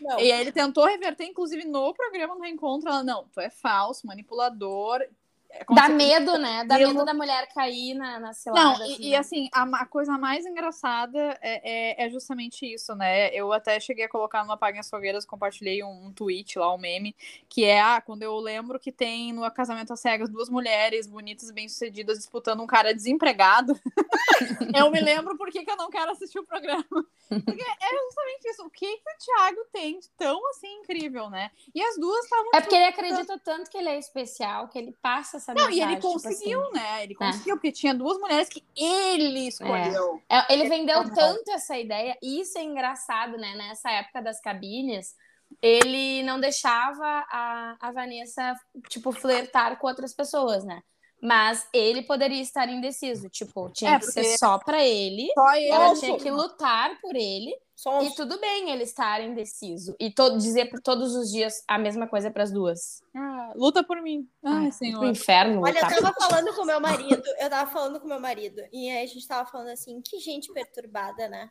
Não. 0.00 0.18
E 0.18 0.32
aí 0.32 0.40
ele 0.40 0.52
tentou 0.52 0.84
reverter, 0.84 1.24
inclusive, 1.24 1.64
no 1.64 1.94
programa 1.94 2.34
no 2.34 2.42
reencontro. 2.42 2.88
Ela, 2.88 3.02
não, 3.04 3.24
tu 3.32 3.40
é 3.40 3.48
falso, 3.50 4.06
manipulador. 4.06 5.00
É 5.54 5.64
Dá 5.74 5.88
medo, 5.88 6.38
né? 6.38 6.64
Dá 6.64 6.80
Eu- 6.80 6.88
medo 6.88 7.04
da 7.04 7.12
mulher 7.12 7.46
cair 7.52 7.94
na, 7.94 8.18
na 8.18 8.32
cilada. 8.32 8.62
Não, 8.62 8.72
assim, 8.72 8.96
e, 8.98 9.08
e 9.08 9.10
né? 9.10 9.16
assim, 9.18 9.48
a, 9.52 9.62
a 9.62 9.86
coisa 9.86 10.16
mais 10.16 10.46
engraçada 10.46 11.38
é, 11.42 12.00
é, 12.02 12.06
é 12.06 12.10
justamente 12.10 12.64
isso, 12.64 12.94
né? 12.94 13.28
Eu 13.34 13.52
até 13.52 13.78
cheguei 13.78 14.06
a 14.06 14.08
colocar 14.08 14.42
numa 14.42 14.56
página 14.56 14.82
Fogueiras, 14.82 15.26
compartilhei 15.26 15.84
um, 15.84 16.06
um 16.06 16.12
tweet 16.12 16.58
lá, 16.58 16.72
um 16.74 16.78
meme, 16.78 17.14
que 17.48 17.64
é, 17.64 17.80
ah, 17.80 18.00
quando 18.00 18.22
eu 18.22 18.34
lembro 18.38 18.80
que 18.80 18.90
tem 18.90 19.32
no 19.32 19.48
Casamento 19.50 19.92
às 19.92 20.00
Cegas 20.00 20.30
duas 20.30 20.48
mulheres 20.48 21.06
bonitas 21.06 21.50
e 21.50 21.52
bem-sucedidas 21.52 22.18
disputando 22.18 22.62
um 22.62 22.66
cara 22.66 22.94
desempregado, 22.94 23.78
eu 24.74 24.90
me 24.90 25.00
lembro 25.00 25.36
por 25.36 25.50
que, 25.50 25.64
que 25.64 25.70
eu 25.70 25.76
não 25.76 25.90
quero 25.90 26.12
assistir 26.12 26.38
o 26.38 26.46
programa. 26.46 26.84
Porque 27.28 27.62
é 27.62 27.98
justamente 28.04 28.48
isso, 28.48 28.64
o 28.64 28.70
que, 28.70 28.86
que 28.86 29.10
o 29.10 29.18
Thiago 29.18 29.60
tem 29.72 29.98
de 29.98 30.08
tão, 30.16 30.40
assim, 30.50 30.80
incrível, 30.80 31.28
né? 31.28 31.50
E 31.74 31.82
as 31.82 31.96
duas 31.98 32.24
estavam 32.24 32.50
É 32.54 32.60
porque 32.60 32.74
ele 32.74 32.84
acredita 32.84 33.38
tanto 33.38 33.70
que 33.70 33.76
ele 33.76 33.88
é 33.88 33.98
especial, 33.98 34.68
que 34.68 34.78
ele 34.78 34.92
passa 35.00 35.41
essa 35.42 35.54
Não, 35.54 35.70
e 35.70 35.80
ele 35.80 35.96
tipo 35.96 36.12
conseguiu, 36.12 36.62
assim. 36.62 36.72
né? 36.72 37.02
Ele 37.04 37.14
conseguiu, 37.14 37.56
porque 37.56 37.72
tinha 37.72 37.94
duas 37.94 38.18
mulheres 38.18 38.48
que 38.48 38.62
ele 38.76 39.48
escolheu. 39.48 40.22
É, 40.28 40.52
Ele 40.52 40.68
vendeu 40.68 41.02
tanto 41.14 41.50
essa 41.50 41.76
ideia, 41.78 42.16
e 42.22 42.40
isso 42.40 42.56
é 42.58 42.62
engraçado, 42.62 43.36
né? 43.36 43.54
Nessa 43.56 43.90
época 43.90 44.22
das 44.22 44.40
cabines, 44.40 45.14
ele 45.60 46.22
não 46.22 46.40
deixava 46.40 47.04
a, 47.30 47.76
a 47.80 47.92
Vanessa, 47.92 48.54
tipo, 48.88 49.12
flertar 49.12 49.78
com 49.78 49.86
outras 49.86 50.14
pessoas, 50.14 50.64
né? 50.64 50.80
Mas 51.20 51.68
ele 51.72 52.02
poderia 52.02 52.40
estar 52.42 52.68
indeciso, 52.68 53.28
tipo, 53.28 53.70
tinha 53.70 53.92
É, 53.94 53.98
que 54.00 54.06
ser 54.06 54.36
só 54.38 54.58
pra 54.58 54.82
ele, 54.84 55.30
Só 55.34 55.54
ele. 55.54 55.68
ela 55.68 55.94
tinha 55.94 56.18
que 56.18 56.30
lutar 56.30 56.98
por 57.00 57.14
ele, 57.14 57.54
Sonso. 57.82 58.12
e 58.12 58.14
tudo 58.14 58.38
bem 58.38 58.70
ele 58.70 58.84
estar 58.84 59.20
indeciso. 59.20 59.96
E 59.98 60.08
to 60.14 60.36
dizer 60.38 60.70
por 60.70 60.80
todos 60.80 61.14
os 61.16 61.30
dias 61.32 61.64
a 61.66 61.76
mesma 61.78 62.06
coisa 62.06 62.30
pras 62.30 62.52
duas. 62.52 63.02
Ah, 63.14 63.52
luta 63.56 63.82
por 63.82 64.00
mim. 64.00 64.28
Ai, 64.44 64.68
Pro 64.68 64.72
senhor. 64.78 65.04
inferno 65.04 65.62
Olha, 65.62 65.78
eu 65.80 65.88
tava 65.88 66.12
falando 66.14 66.54
com 66.54 66.64
meu 66.64 66.80
marido, 66.80 67.22
eu 67.40 67.50
tava 67.50 67.70
falando 67.70 67.98
com 68.00 68.06
meu 68.06 68.20
marido, 68.20 68.62
e 68.72 68.88
aí 68.90 69.02
a 69.02 69.06
gente 69.06 69.26
tava 69.26 69.50
falando 69.50 69.68
assim, 69.70 70.00
que 70.00 70.18
gente 70.20 70.52
perturbada, 70.52 71.28
né? 71.28 71.50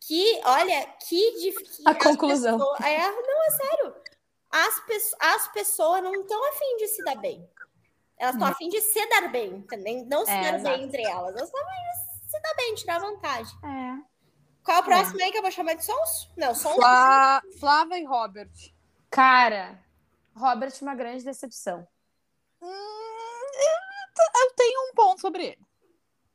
Que, 0.00 0.40
olha, 0.44 0.86
que 1.08 1.32
difícil. 1.40 1.84
A 1.86 1.94
conclusão. 1.94 2.56
é, 2.82 3.10
não, 3.10 3.44
é 3.44 3.50
sério. 3.50 3.94
As, 4.50 4.80
pesso- 4.86 5.16
as 5.20 5.48
pessoas 5.52 6.02
não 6.02 6.14
estão 6.14 6.48
afim 6.48 6.76
de 6.78 6.88
se 6.88 7.04
dar 7.04 7.16
bem. 7.16 7.48
Elas 8.18 8.34
estão 8.34 8.48
afim 8.48 8.68
de 8.68 8.80
se 8.80 9.06
dar 9.08 9.28
bem, 9.28 9.50
entendeu? 9.56 10.04
Não 10.06 10.24
se 10.24 10.30
É, 10.30 10.42
dar 10.42 10.58
exato. 10.58 10.76
bem 10.76 10.86
entre 10.86 11.02
elas. 11.02 11.34
Elas 11.36 11.42
estão 11.44 11.60
afim 11.60 12.22
de 12.24 12.30
se 12.30 12.40
dar 12.42 12.54
bem, 12.56 12.74
tirar 12.74 12.98
vantagem. 13.00 13.56
É. 13.64 14.09
Qual 14.70 14.78
é 14.78 14.82
o 14.82 14.84
próximo 14.84 15.20
aí 15.20 15.32
que 15.32 15.38
eu 15.38 15.42
vou 15.42 15.50
chamar 15.50 15.74
de 15.74 15.84
Sons? 15.84 16.30
Não, 16.36 16.54
Sons. 16.54 16.76
Flávia 17.58 17.98
e 17.98 18.04
Robert. 18.04 18.48
Cara, 19.10 19.76
Robert, 20.32 20.72
uma 20.80 20.94
grande 20.94 21.24
decepção. 21.24 21.84
Hum, 22.62 22.68
eu, 22.68 24.54
tenho 24.56 24.80
um 24.88 24.94
ponto 24.94 25.20
sobre 25.20 25.44
ele. 25.44 25.66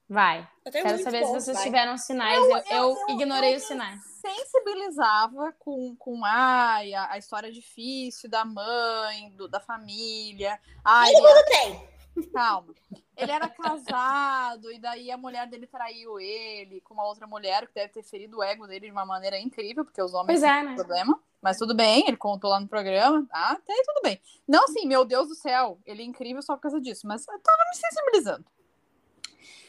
Vai. 0.10 0.48
Eu 0.66 0.72
tenho 0.72 0.86
Quero 0.86 1.02
saber 1.02 1.26
se 1.26 1.32
vocês 1.32 1.56
vai. 1.56 1.64
tiveram 1.66 1.98
sinais. 1.98 2.38
Eu, 2.38 2.58
eu, 2.58 2.64
eu- 2.72 3.10
ignorei 3.12 3.54
eu 3.54 3.58
os 3.58 3.64
sinais. 3.64 4.02
Sensibilizava 4.22 5.54
com, 5.58 5.96
com 5.96 6.26
ai, 6.26 6.94
a, 6.94 7.12
a 7.14 7.18
história 7.18 7.50
difícil 7.50 8.30
da 8.30 8.44
mãe, 8.44 9.32
do, 9.32 9.48
da 9.48 9.62
família. 9.62 10.60
Ai, 10.84 11.14
Todo 11.14 11.26
ele 11.26 11.34
mundo 11.36 11.46
tem. 11.46 11.90
Calma. 12.34 12.74
Ele 13.18 13.32
era 13.32 13.48
casado, 13.48 14.72
e 14.72 14.80
daí 14.80 15.12
a 15.12 15.18
mulher 15.18 15.48
dele 15.48 15.68
traiu 15.68 16.20
ele 16.20 16.82
com 16.82 16.94
uma 16.94 17.06
outra 17.06 17.26
mulher, 17.26 17.68
que 17.68 17.74
deve 17.74 17.94
ter 17.94 18.04
ferido 18.04 18.38
o 18.38 18.44
ego 18.44 18.68
dele 18.68 18.88
de 18.88 18.92
uma 18.92 19.06
maneira 19.06 19.40
incrível, 19.40 19.86
porque 19.86 20.02
os 20.02 20.14
homens 20.14 20.40
Pois 20.40 20.44
é, 20.44 20.60
têm 20.60 20.70
né? 20.70 20.76
problema. 20.76 21.20
Mas 21.42 21.58
tudo 21.58 21.76
bem, 21.76 22.06
ele 22.08 22.18
contou 22.18 22.50
lá 22.50 22.60
no 22.60 22.68
programa, 22.68 23.26
tá? 23.30 23.52
Até 23.52 23.74
aí 23.74 23.84
tudo 23.86 24.02
bem. 24.02 24.20
Não 24.48 24.64
assim, 24.66 24.88
meu 24.88 25.06
Deus 25.06 25.30
do 25.30 25.36
céu, 25.36 25.80
ele 25.86 26.02
é 26.02 26.06
incrível 26.06 26.42
só 26.42 26.56
por 26.56 26.64
causa 26.64 26.82
disso, 26.82 27.08
mas 27.08 27.26
eu 27.28 27.40
tava 27.40 27.64
me 27.70 27.76
sensibilizando. 27.76 28.46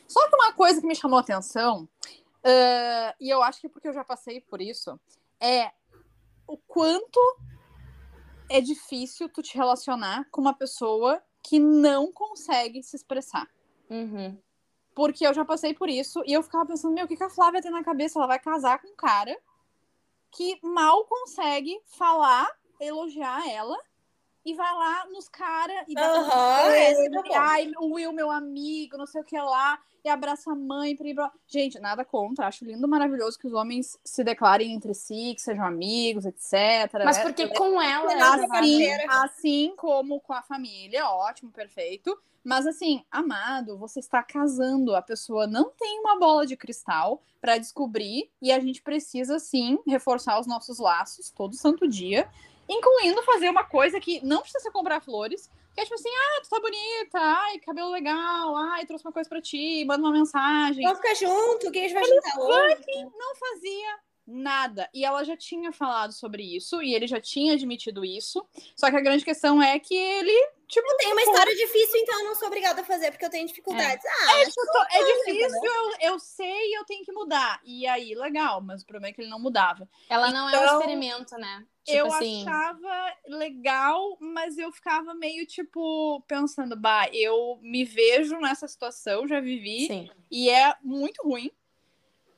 Só 0.08 0.28
que 0.28 0.36
uma 0.36 0.52
coisa 0.52 0.80
que 0.80 0.86
me 0.86 0.94
chamou 0.94 1.18
a 1.18 1.22
atenção, 1.22 1.88
ah, 2.44 3.14
e 3.20 3.28
eu 3.28 3.42
acho 3.42 3.60
que 3.60 3.66
é 3.66 3.70
porque 3.70 3.88
eu 3.88 3.92
já 3.92 4.04
passei 4.04 4.40
por 4.40 4.60
isso, 4.60 4.98
é 5.40 5.70
o 6.46 6.56
quanto 6.56 7.20
é 8.48 8.60
difícil 8.60 9.28
tu 9.28 9.42
te 9.42 9.56
relacionar 9.56 10.26
com 10.30 10.40
uma 10.40 10.54
pessoa 10.54 11.20
que 11.46 11.60
não 11.60 12.10
consegue 12.10 12.82
se 12.82 12.96
expressar. 12.96 13.48
Uhum. 13.88 14.36
Porque 14.92 15.24
eu 15.24 15.32
já 15.32 15.44
passei 15.44 15.72
por 15.72 15.88
isso 15.88 16.20
e 16.26 16.32
eu 16.32 16.42
ficava 16.42 16.66
pensando, 16.66 16.92
meu, 16.92 17.04
o 17.04 17.08
que, 17.08 17.16
que 17.16 17.22
a 17.22 17.30
Flávia 17.30 17.62
tem 17.62 17.70
na 17.70 17.84
cabeça? 17.84 18.18
Ela 18.18 18.26
vai 18.26 18.40
casar 18.40 18.82
com 18.82 18.88
um 18.88 18.96
cara 18.96 19.38
que 20.32 20.58
mal 20.60 21.04
consegue 21.04 21.80
falar, 21.86 22.50
elogiar 22.80 23.48
ela 23.48 23.78
e 24.46 24.54
vai 24.54 24.72
lá 24.72 25.06
nos 25.06 25.28
caras 25.28 25.84
e 25.88 25.94
dá 25.94 26.06
Aham, 26.06 26.72
esse 26.76 27.10
tá 27.10 27.22
bom. 27.22 27.34
ai, 27.34 27.72
o 27.80 27.94
Will, 27.94 28.12
meu 28.12 28.30
amigo, 28.30 28.96
não 28.96 29.04
sei 29.04 29.20
o 29.20 29.24
que 29.24 29.36
lá, 29.36 29.76
e 30.04 30.08
abraça 30.08 30.52
a 30.52 30.54
mãe. 30.54 30.94
Blá. 30.94 31.32
Gente, 31.48 31.80
nada 31.80 32.04
contra, 32.04 32.46
acho 32.46 32.64
lindo, 32.64 32.86
maravilhoso 32.86 33.36
que 33.36 33.48
os 33.48 33.52
homens 33.52 33.98
se 34.04 34.22
declarem 34.22 34.72
entre 34.72 34.94
si, 34.94 35.34
que 35.34 35.42
sejam 35.42 35.64
amigos, 35.64 36.24
etc. 36.24 36.92
Mas 37.04 37.18
né? 37.18 37.24
porque 37.24 37.48
com 37.48 37.82
ela 37.82 38.06
Assim, 38.36 38.88
Assim, 38.88 39.06
assim 39.08 39.74
como 39.76 40.20
com 40.20 40.32
a 40.32 40.42
família, 40.42 41.08
ótimo, 41.08 41.50
perfeito. 41.50 42.16
Mas 42.44 42.64
assim, 42.68 43.04
amado, 43.10 43.76
você 43.76 43.98
está 43.98 44.22
casando, 44.22 44.94
a 44.94 45.02
pessoa 45.02 45.48
não 45.48 45.70
tem 45.70 45.98
uma 45.98 46.16
bola 46.20 46.46
de 46.46 46.56
cristal 46.56 47.20
para 47.40 47.58
descobrir 47.58 48.30
e 48.40 48.52
a 48.52 48.60
gente 48.60 48.80
precisa 48.80 49.40
sim 49.40 49.76
reforçar 49.84 50.38
os 50.38 50.46
nossos 50.46 50.78
laços 50.78 51.32
todo 51.32 51.56
santo 51.56 51.88
dia, 51.88 52.28
incluindo 52.68 53.22
fazer 53.22 53.48
uma 53.48 53.64
coisa 53.64 54.00
que 54.00 54.24
não 54.24 54.40
precisa 54.40 54.60
ser 54.60 54.70
comprar 54.70 55.00
flores, 55.00 55.50
que 55.74 55.80
é 55.80 55.84
tipo 55.84 55.94
assim, 55.94 56.08
ah, 56.08 56.40
tu 56.42 56.48
tá 56.48 56.60
bonita, 56.60 57.18
ai, 57.18 57.58
cabelo 57.60 57.90
legal, 57.90 58.56
ai, 58.56 58.86
trouxe 58.86 59.04
uma 59.04 59.12
coisa 59.12 59.28
para 59.28 59.42
ti, 59.42 59.84
manda 59.84 60.02
uma 60.02 60.12
mensagem 60.12 60.82
Vamos 60.82 60.98
ficar 60.98 61.14
junto, 61.14 61.70
que 61.70 61.78
a 61.78 61.82
gente 61.82 61.94
vai 61.94 62.04
juntar 62.04 62.40
hoje. 62.40 63.04
não 63.18 63.34
fazia 63.36 63.98
nada. 64.28 64.90
E 64.92 65.04
ela 65.04 65.22
já 65.22 65.36
tinha 65.36 65.70
falado 65.70 66.12
sobre 66.12 66.42
isso, 66.42 66.82
e 66.82 66.94
ele 66.94 67.06
já 67.06 67.20
tinha 67.20 67.52
admitido 67.52 68.04
isso. 68.04 68.44
Só 68.74 68.90
que 68.90 68.96
a 68.96 69.00
grande 69.00 69.24
questão 69.24 69.62
é 69.62 69.78
que 69.78 69.94
ele, 69.94 70.32
tipo, 70.66 70.90
Eu 70.90 70.96
tenho 70.96 71.12
uma 71.12 71.22
história 71.22 71.54
difícil, 71.54 72.00
então 72.00 72.18
eu 72.20 72.24
não 72.24 72.34
sou 72.34 72.48
obrigada 72.48 72.80
a 72.80 72.84
fazer, 72.84 73.12
porque 73.12 73.24
eu 73.24 73.30
tenho 73.30 73.46
dificuldades. 73.46 74.04
Ah, 74.04 74.40
é, 74.40 74.44
tipo, 74.46 74.66
tô- 74.72 74.82
é 74.90 75.04
difícil, 75.04 75.64
eu, 75.64 75.92
eu 76.12 76.18
sei 76.18 76.70
e 76.72 76.76
eu 76.78 76.84
tenho 76.84 77.04
que 77.04 77.12
mudar. 77.12 77.60
E 77.62 77.86
aí, 77.86 78.16
legal, 78.16 78.60
mas 78.60 78.82
o 78.82 78.86
problema 78.86 79.10
é 79.10 79.12
que 79.12 79.20
ele 79.20 79.30
não 79.30 79.38
mudava. 79.38 79.88
Ela 80.08 80.32
não 80.32 80.48
é 80.50 80.58
um 80.58 80.64
Então, 80.64 80.80
experimento, 80.80 81.36
né? 81.38 81.64
Tipo 81.86 81.98
eu 81.98 82.12
assim. 82.12 82.42
achava 82.42 83.14
legal, 83.28 84.18
mas 84.20 84.58
eu 84.58 84.72
ficava 84.72 85.14
meio, 85.14 85.46
tipo, 85.46 86.20
pensando, 86.26 86.76
bah, 86.76 87.08
eu 87.12 87.58
me 87.62 87.84
vejo 87.84 88.38
nessa 88.40 88.66
situação, 88.66 89.26
já 89.28 89.40
vivi, 89.40 89.86
Sim. 89.86 90.10
e 90.30 90.50
é 90.50 90.74
muito 90.82 91.22
ruim. 91.22 91.50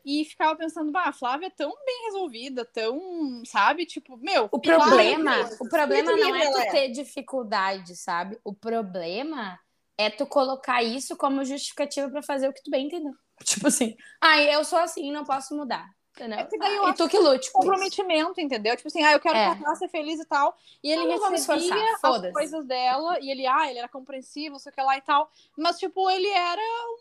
E 0.05 0.25
ficava 0.25 0.57
pensando, 0.57 0.93
bah, 0.93 1.05
a 1.09 1.13
Flávia 1.13 1.47
é 1.49 1.51
tão 1.51 1.71
bem 1.85 2.05
resolvida, 2.07 2.65
tão, 2.65 3.43
sabe? 3.45 3.85
Tipo, 3.85 4.17
meu, 4.17 4.49
O 4.53 4.59
problema, 4.61 5.49
que- 5.49 5.57
o 5.65 5.69
problema 5.69 6.17
não 6.17 6.35
é 6.37 6.51
tu 6.51 6.59
é. 6.59 6.67
ter 6.71 6.89
dificuldade, 6.91 7.97
sabe? 7.97 8.39
O 8.45 8.55
problema 8.55 9.59
é 9.99 10.09
tu 10.09 10.27
colocar 10.27 10.83
isso 10.83 11.17
como 11.17 11.45
justificativa 11.45 12.09
pra 12.09 12.23
fazer 12.23 12.49
o 12.49 12.53
que 12.53 12.63
tu 12.63 12.71
bem 12.71 12.87
entendeu. 12.87 13.13
Tipo 13.45 13.69
assim, 13.69 13.97
ai, 14.21 14.55
eu 14.55 14.65
sou 14.65 14.79
assim, 14.79 15.11
não 15.13 15.25
posso 15.25 15.57
mudar. 15.57 15.89
Entendeu? 16.19 16.39
É 16.41 16.45
que 16.45 16.59
daí 16.59 16.75
eu 16.75 16.83
Ah, 16.85 16.87
e 16.89 16.91
acho 16.91 16.97
tu 17.05 17.09
que 17.09 17.17
lute 17.19 17.31
com 17.31 17.37
isso. 17.39 17.53
comprometimento, 17.71 18.41
entendeu? 18.41 18.77
Tipo 18.77 18.89
assim, 18.89 19.05
ah, 19.05 19.13
eu 19.13 19.21
quero 19.21 19.37
É. 19.37 19.55
casar, 19.55 19.77
ser 19.77 19.89
feliz 19.89 20.19
e 20.19 20.25
tal. 20.25 20.57
E 20.83 20.91
ele 20.91 21.05
Então 21.13 21.31
recebia 21.31 21.95
as 22.03 22.33
coisas 22.33 22.65
dela, 22.67 23.19
e 23.21 23.31
ele, 23.31 23.47
ah, 23.47 23.71
ele 23.71 23.79
era 23.79 23.89
compreensivo, 23.89 24.55
não 24.55 24.59
sei 24.59 24.73
o 24.73 24.75
que 24.75 24.83
lá 24.83 24.97
e 24.99 25.01
tal. 25.01 25.31
Mas, 25.57 25.79
tipo, 25.79 26.11
ele 26.11 26.29
era 26.29 26.61
um. 26.61 26.97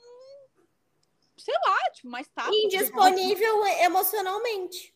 Sei 1.35 1.53
lá, 1.65 1.77
tipo, 1.93 2.07
mais 2.09 2.27
tato. 2.27 2.53
indisponível 2.53 3.65
emocionalmente. 3.81 4.93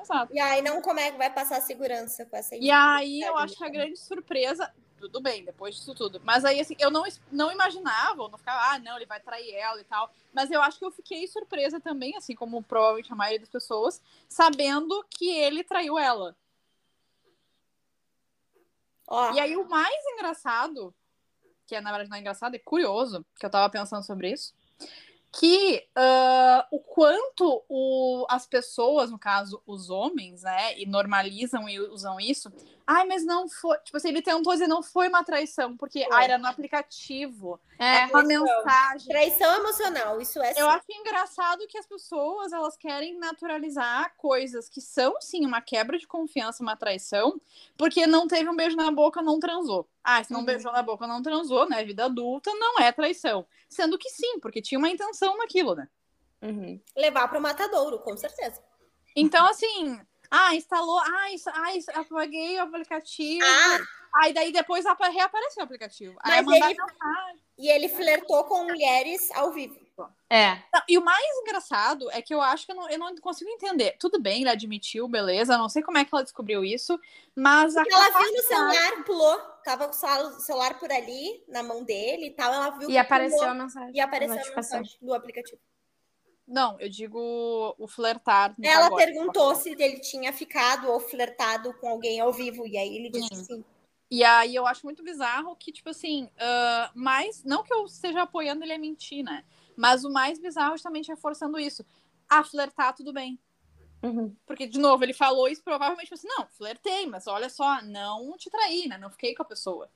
Exato. 0.00 0.32
E 0.32 0.38
aí 0.40 0.62
não 0.62 0.80
como 0.80 0.98
é 1.00 1.10
que 1.10 1.18
vai 1.18 1.30
passar 1.32 1.58
a 1.58 1.60
segurança 1.60 2.24
com 2.26 2.36
essa 2.36 2.56
E 2.56 2.70
aí 2.70 3.20
eu 3.20 3.36
acho 3.36 3.56
que 3.56 3.64
a 3.64 3.66
né? 3.66 3.72
grande 3.72 3.98
surpresa. 3.98 4.72
Tudo 5.00 5.18
bem, 5.18 5.42
depois 5.42 5.74
disso 5.74 5.94
tudo. 5.94 6.20
Mas 6.22 6.44
aí, 6.44 6.60
assim, 6.60 6.76
eu 6.78 6.90
não, 6.90 7.04
não 7.32 7.50
imaginava, 7.50 8.28
não 8.28 8.36
ficava, 8.36 8.74
ah, 8.74 8.78
não, 8.78 8.96
ele 8.96 9.06
vai 9.06 9.18
trair 9.18 9.50
ela 9.54 9.80
e 9.80 9.84
tal. 9.84 10.12
Mas 10.30 10.50
eu 10.50 10.60
acho 10.60 10.78
que 10.78 10.84
eu 10.84 10.90
fiquei 10.90 11.26
surpresa 11.26 11.80
também, 11.80 12.14
assim 12.16 12.34
como 12.34 12.62
provavelmente 12.62 13.10
a 13.10 13.16
maioria 13.16 13.40
das 13.40 13.48
pessoas, 13.48 14.02
sabendo 14.28 15.02
que 15.08 15.30
ele 15.30 15.64
traiu 15.64 15.98
ela. 15.98 16.36
Ó, 19.08 19.32
E 19.32 19.40
aí 19.40 19.56
o 19.56 19.68
mais 19.68 20.04
engraçado, 20.14 20.94
que 21.66 21.74
é, 21.74 21.80
na 21.80 21.90
verdade 21.90 22.10
não 22.10 22.18
é 22.18 22.20
engraçado, 22.20 22.54
é 22.54 22.58
curioso, 22.58 23.24
que 23.38 23.46
eu 23.46 23.50
tava 23.50 23.70
pensando 23.70 24.04
sobre 24.04 24.30
isso, 24.30 24.54
que 25.32 25.88
ah, 25.96 26.66
o 26.70 26.78
quanto 26.78 27.64
o, 27.68 28.26
as 28.28 28.46
pessoas, 28.46 29.10
no 29.10 29.18
caso, 29.18 29.62
os 29.66 29.88
homens, 29.88 30.42
né, 30.42 30.78
e 30.78 30.86
normalizam 30.86 31.68
e 31.68 31.78
usam 31.80 32.20
isso. 32.20 32.52
Ai, 32.86 33.06
mas 33.06 33.24
não 33.24 33.48
foi. 33.48 33.76
Tipo 33.78 33.96
assim, 33.96 34.08
ele 34.08 34.22
tentou 34.22 34.52
dizer 34.52 34.66
não 34.66 34.82
foi 34.82 35.08
uma 35.08 35.22
traição, 35.24 35.76
porque 35.76 36.04
Foi. 36.04 36.16
ah, 36.16 36.24
era 36.24 36.38
no 36.38 36.46
aplicativo. 36.46 37.60
É, 37.78 38.06
uma 38.06 38.22
mensagem. 38.22 39.08
traição 39.08 39.54
emocional, 39.56 40.20
isso 40.20 40.40
é 40.42 40.50
Eu 40.52 40.54
sim. 40.54 40.62
acho 40.62 40.84
engraçado 40.90 41.66
que 41.66 41.78
as 41.78 41.86
pessoas 41.86 42.52
elas 42.52 42.76
querem 42.76 43.18
naturalizar 43.18 44.14
coisas 44.16 44.68
que 44.68 44.80
são 44.80 45.18
sim 45.20 45.46
uma 45.46 45.60
quebra 45.60 45.98
de 45.98 46.06
confiança, 46.06 46.62
uma 46.62 46.76
traição, 46.76 47.40
porque 47.78 48.06
não 48.06 48.26
teve 48.26 48.48
um 48.50 48.56
beijo 48.56 48.76
na 48.76 48.90
boca, 48.90 49.22
não 49.22 49.38
transou. 49.40 49.88
Ah, 50.04 50.22
se 50.22 50.32
não 50.32 50.40
Uhum. 50.40 50.46
beijou 50.46 50.72
na 50.72 50.82
boca, 50.82 51.06
não 51.06 51.22
transou, 51.22 51.68
né? 51.68 51.84
Vida 51.84 52.04
adulta 52.06 52.50
não 52.54 52.78
é 52.80 52.90
traição. 52.92 53.46
Sendo 53.68 53.96
que 53.98 54.10
sim, 54.10 54.38
porque 54.40 54.60
tinha 54.60 54.78
uma 54.78 54.88
intenção 54.90 55.36
naquilo, 55.38 55.74
né? 55.74 55.88
uhum. 56.42 56.80
levar 56.96 57.28
para 57.28 57.38
o 57.38 57.42
matadouro, 57.42 57.98
com 57.98 58.16
certeza. 58.16 58.62
Então, 59.14 59.46
assim, 59.46 60.00
ah, 60.30 60.54
instalou, 60.54 60.98
ah, 60.98 61.32
isso, 61.32 61.50
ah, 61.52 61.74
isso, 61.76 61.90
apaguei 61.92 62.58
o 62.58 62.62
aplicativo. 62.62 63.44
Ah, 63.44 63.78
Aí 64.22 64.32
daí 64.32 64.50
depois 64.52 64.84
apa- 64.86 65.08
reapareceu 65.08 65.60
o 65.62 65.64
aplicativo. 65.64 66.16
Aí 66.24 66.42
Mas 66.42 66.46
mandar 66.46 66.70
ele- 66.70 66.80
mensagem. 66.82 67.40
e 67.58 67.68
ele 67.68 67.88
flertou 67.88 68.42
com 68.44 68.64
mulheres 68.64 69.30
ao 69.32 69.52
vivo. 69.52 69.78
É. 70.30 70.54
Não, 70.72 70.82
e 70.88 70.96
o 70.96 71.04
mais 71.04 71.22
engraçado 71.42 72.10
é 72.10 72.22
que 72.22 72.32
eu 72.34 72.40
acho 72.40 72.64
que 72.64 72.72
eu 72.72 72.76
não, 72.76 72.88
eu 72.88 72.98
não 72.98 73.14
consigo 73.18 73.50
entender. 73.50 73.96
Tudo 74.00 74.18
bem, 74.20 74.40
ele 74.40 74.48
admitiu, 74.50 75.06
beleza. 75.06 75.58
Não 75.58 75.68
sei 75.68 75.82
como 75.82 75.98
é 75.98 76.04
que 76.04 76.12
ela 76.14 76.22
descobriu 76.24 76.64
isso, 76.64 76.98
mas 77.36 77.74
Porque 77.74 77.92
ela 77.94 78.08
viu 78.18 78.32
no 78.32 78.42
celular, 78.42 79.04
pulou, 79.04 79.38
tava 79.62 79.84
com 79.86 79.90
o 79.94 79.96
cel- 79.96 80.40
celular 80.40 80.78
por 80.78 80.90
ali, 80.90 81.44
na 81.48 81.62
mão 81.62 81.84
dele 81.84 82.28
e 82.28 82.30
tal, 82.30 82.52
ela 82.52 82.70
viu 82.70 82.88
E 82.88 82.92
que 82.92 82.98
apareceu 82.98 83.36
pulou 83.38 83.50
a 83.50 83.54
mensagem. 83.54 83.94
e 83.94 84.00
apareceu 84.00 84.38
a 84.38 84.52
a 84.52 84.56
mensagem 84.56 84.96
do 85.02 85.12
aplicativo. 85.14 85.60
Não, 86.50 86.78
eu 86.80 86.88
digo 86.88 87.76
o 87.78 87.86
flertar. 87.86 88.52
no 88.58 88.66
Ela 88.66 88.90
pagode. 88.90 89.04
perguntou 89.04 89.54
se 89.54 89.70
ele 89.70 90.00
tinha 90.00 90.32
ficado 90.32 90.90
ou 90.90 90.98
flertado 90.98 91.72
com 91.74 91.88
alguém 91.88 92.18
ao 92.18 92.32
vivo, 92.32 92.66
e 92.66 92.76
aí 92.76 92.96
ele 92.96 93.08
disse 93.08 93.28
Sim. 93.36 93.44
sim. 93.44 93.64
E 94.10 94.24
aí 94.24 94.56
eu 94.56 94.66
acho 94.66 94.84
muito 94.84 95.04
bizarro 95.04 95.54
que, 95.54 95.70
tipo 95.70 95.88
assim, 95.88 96.28
ah, 96.36 96.90
mais. 96.92 97.44
Não 97.44 97.62
que 97.62 97.72
eu 97.72 97.84
esteja 97.86 98.22
apoiando 98.22 98.64
ele 98.64 98.72
a 98.72 98.78
mentir, 98.78 99.22
né? 99.22 99.44
Mas 99.76 100.04
o 100.04 100.10
mais 100.10 100.40
bizarro 100.40 100.70
é 100.70 100.76
justamente 100.76 101.08
reforçando 101.08 101.56
isso. 101.60 101.86
Ah, 102.28 102.42
flertar, 102.42 102.96
tudo 102.96 103.12
bem. 103.12 103.38
Uhum. 104.02 104.34
Porque, 104.44 104.66
de 104.66 104.80
novo, 104.80 105.04
ele 105.04 105.12
falou 105.12 105.46
isso 105.46 105.62
provavelmente 105.62 106.06
tipo 106.06 106.14
assim, 106.14 106.26
não, 106.26 106.48
flertei, 106.48 107.06
mas 107.06 107.28
olha 107.28 107.48
só, 107.48 107.80
não 107.82 108.36
te 108.36 108.50
traí, 108.50 108.88
né? 108.88 108.98
Não 108.98 109.10
fiquei 109.10 109.34
com 109.36 109.42
a 109.42 109.46
pessoa. 109.46 109.88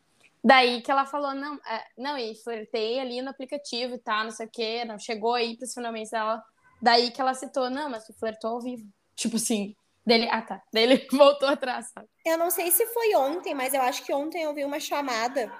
Daí 0.44 0.82
que 0.82 0.90
ela 0.90 1.06
falou, 1.06 1.34
não, 1.34 1.54
é, 1.66 1.84
não, 1.96 2.18
e 2.18 2.34
flertei 2.42 3.00
ali 3.00 3.22
no 3.22 3.30
aplicativo 3.30 3.94
e 3.94 3.98
tal, 3.98 4.24
não 4.24 4.30
sei 4.30 4.46
o 4.46 4.50
quê, 4.50 4.84
não 4.84 4.98
chegou 4.98 5.32
aí 5.32 5.56
pros 5.56 5.72
finalmente 5.72 6.10
dela. 6.10 6.44
Daí 6.82 7.10
que 7.10 7.18
ela 7.18 7.32
citou, 7.32 7.70
não, 7.70 7.88
mas 7.88 8.04
tu 8.04 8.12
flertou 8.12 8.50
ao 8.50 8.60
vivo. 8.60 8.86
Tipo 9.16 9.36
assim, 9.36 9.74
dele, 10.04 10.28
ah 10.30 10.42
tá, 10.42 10.62
daí 10.70 10.82
ele 10.82 11.06
voltou 11.10 11.48
atrás, 11.48 11.90
sabe? 11.90 12.06
Eu 12.26 12.36
não 12.36 12.50
sei 12.50 12.70
se 12.70 12.84
foi 12.86 13.14
ontem, 13.14 13.54
mas 13.54 13.72
eu 13.72 13.80
acho 13.80 14.04
que 14.04 14.12
ontem 14.12 14.42
eu 14.42 14.52
vi 14.52 14.66
uma 14.66 14.78
chamada. 14.78 15.50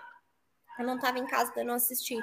Eu 0.78 0.84
não 0.84 0.98
tava 0.98 1.18
em 1.18 1.26
casa, 1.26 1.50
eu 1.56 1.64
não 1.64 1.74
assisti. 1.74 2.18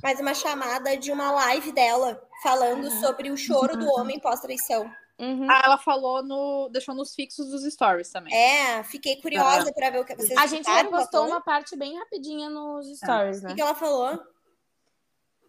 Mas 0.00 0.20
uma 0.20 0.34
chamada 0.34 0.96
de 0.96 1.10
uma 1.10 1.32
live 1.32 1.72
dela 1.72 2.22
falando 2.44 2.90
sobre 3.00 3.30
o 3.30 3.36
choro 3.36 3.76
do 3.76 3.88
homem 3.88 4.20
pós-traição. 4.20 4.88
Uhum. 5.18 5.48
Ah, 5.48 5.62
ela 5.64 5.78
falou 5.78 6.22
no. 6.24 6.68
deixou 6.72 6.94
nos 6.94 7.14
fixos 7.14 7.50
dos 7.50 7.62
stories 7.72 8.10
também. 8.10 8.34
É, 8.34 8.82
fiquei 8.82 9.20
curiosa 9.20 9.72
pra 9.72 9.90
ver 9.90 10.00
o 10.00 10.04
que 10.04 10.14
vocês 10.16 10.36
A 10.36 10.46
gente 10.46 10.68
repostou 10.68 11.20
Platão? 11.20 11.26
uma 11.28 11.40
parte 11.40 11.76
bem 11.76 11.96
rapidinha 11.96 12.50
nos 12.50 12.86
stories, 12.98 13.38
O 13.40 13.42
né? 13.44 13.48
que 13.50 13.54
que 13.56 13.60
ela 13.60 13.74
falou? 13.74 14.20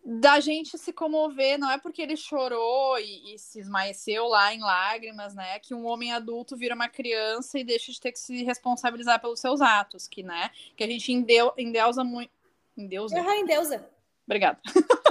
Da 0.07 0.39
gente 0.39 0.77
se 0.77 0.93
comover, 0.93 1.57
não 1.57 1.71
é 1.71 1.79
porque 1.79 1.99
ele 1.99 2.15
chorou 2.15 2.99
e, 2.99 3.33
e 3.33 3.39
se 3.39 3.59
esmaeceu 3.59 4.27
lá 4.27 4.53
em 4.53 4.59
lágrimas, 4.59 5.33
né? 5.33 5.57
Que 5.57 5.73
um 5.73 5.87
homem 5.87 6.13
adulto 6.13 6.55
vira 6.55 6.75
uma 6.75 6.87
criança 6.87 7.57
e 7.57 7.63
deixa 7.63 7.91
de 7.91 7.99
ter 7.99 8.11
que 8.11 8.19
se 8.19 8.43
responsabilizar 8.43 9.19
pelos 9.19 9.39
seus 9.39 9.61
atos, 9.61 10.07
que, 10.07 10.21
né? 10.21 10.51
Que 10.77 10.83
a 10.83 10.87
gente 10.87 11.11
endeu, 11.11 11.51
endeusa 11.57 12.03
muito. 12.03 12.29
Endeusa? 12.77 13.17
Errar 13.17 13.35
em 13.35 13.45
deusa. 13.47 13.83
Obrigada. 14.27 14.59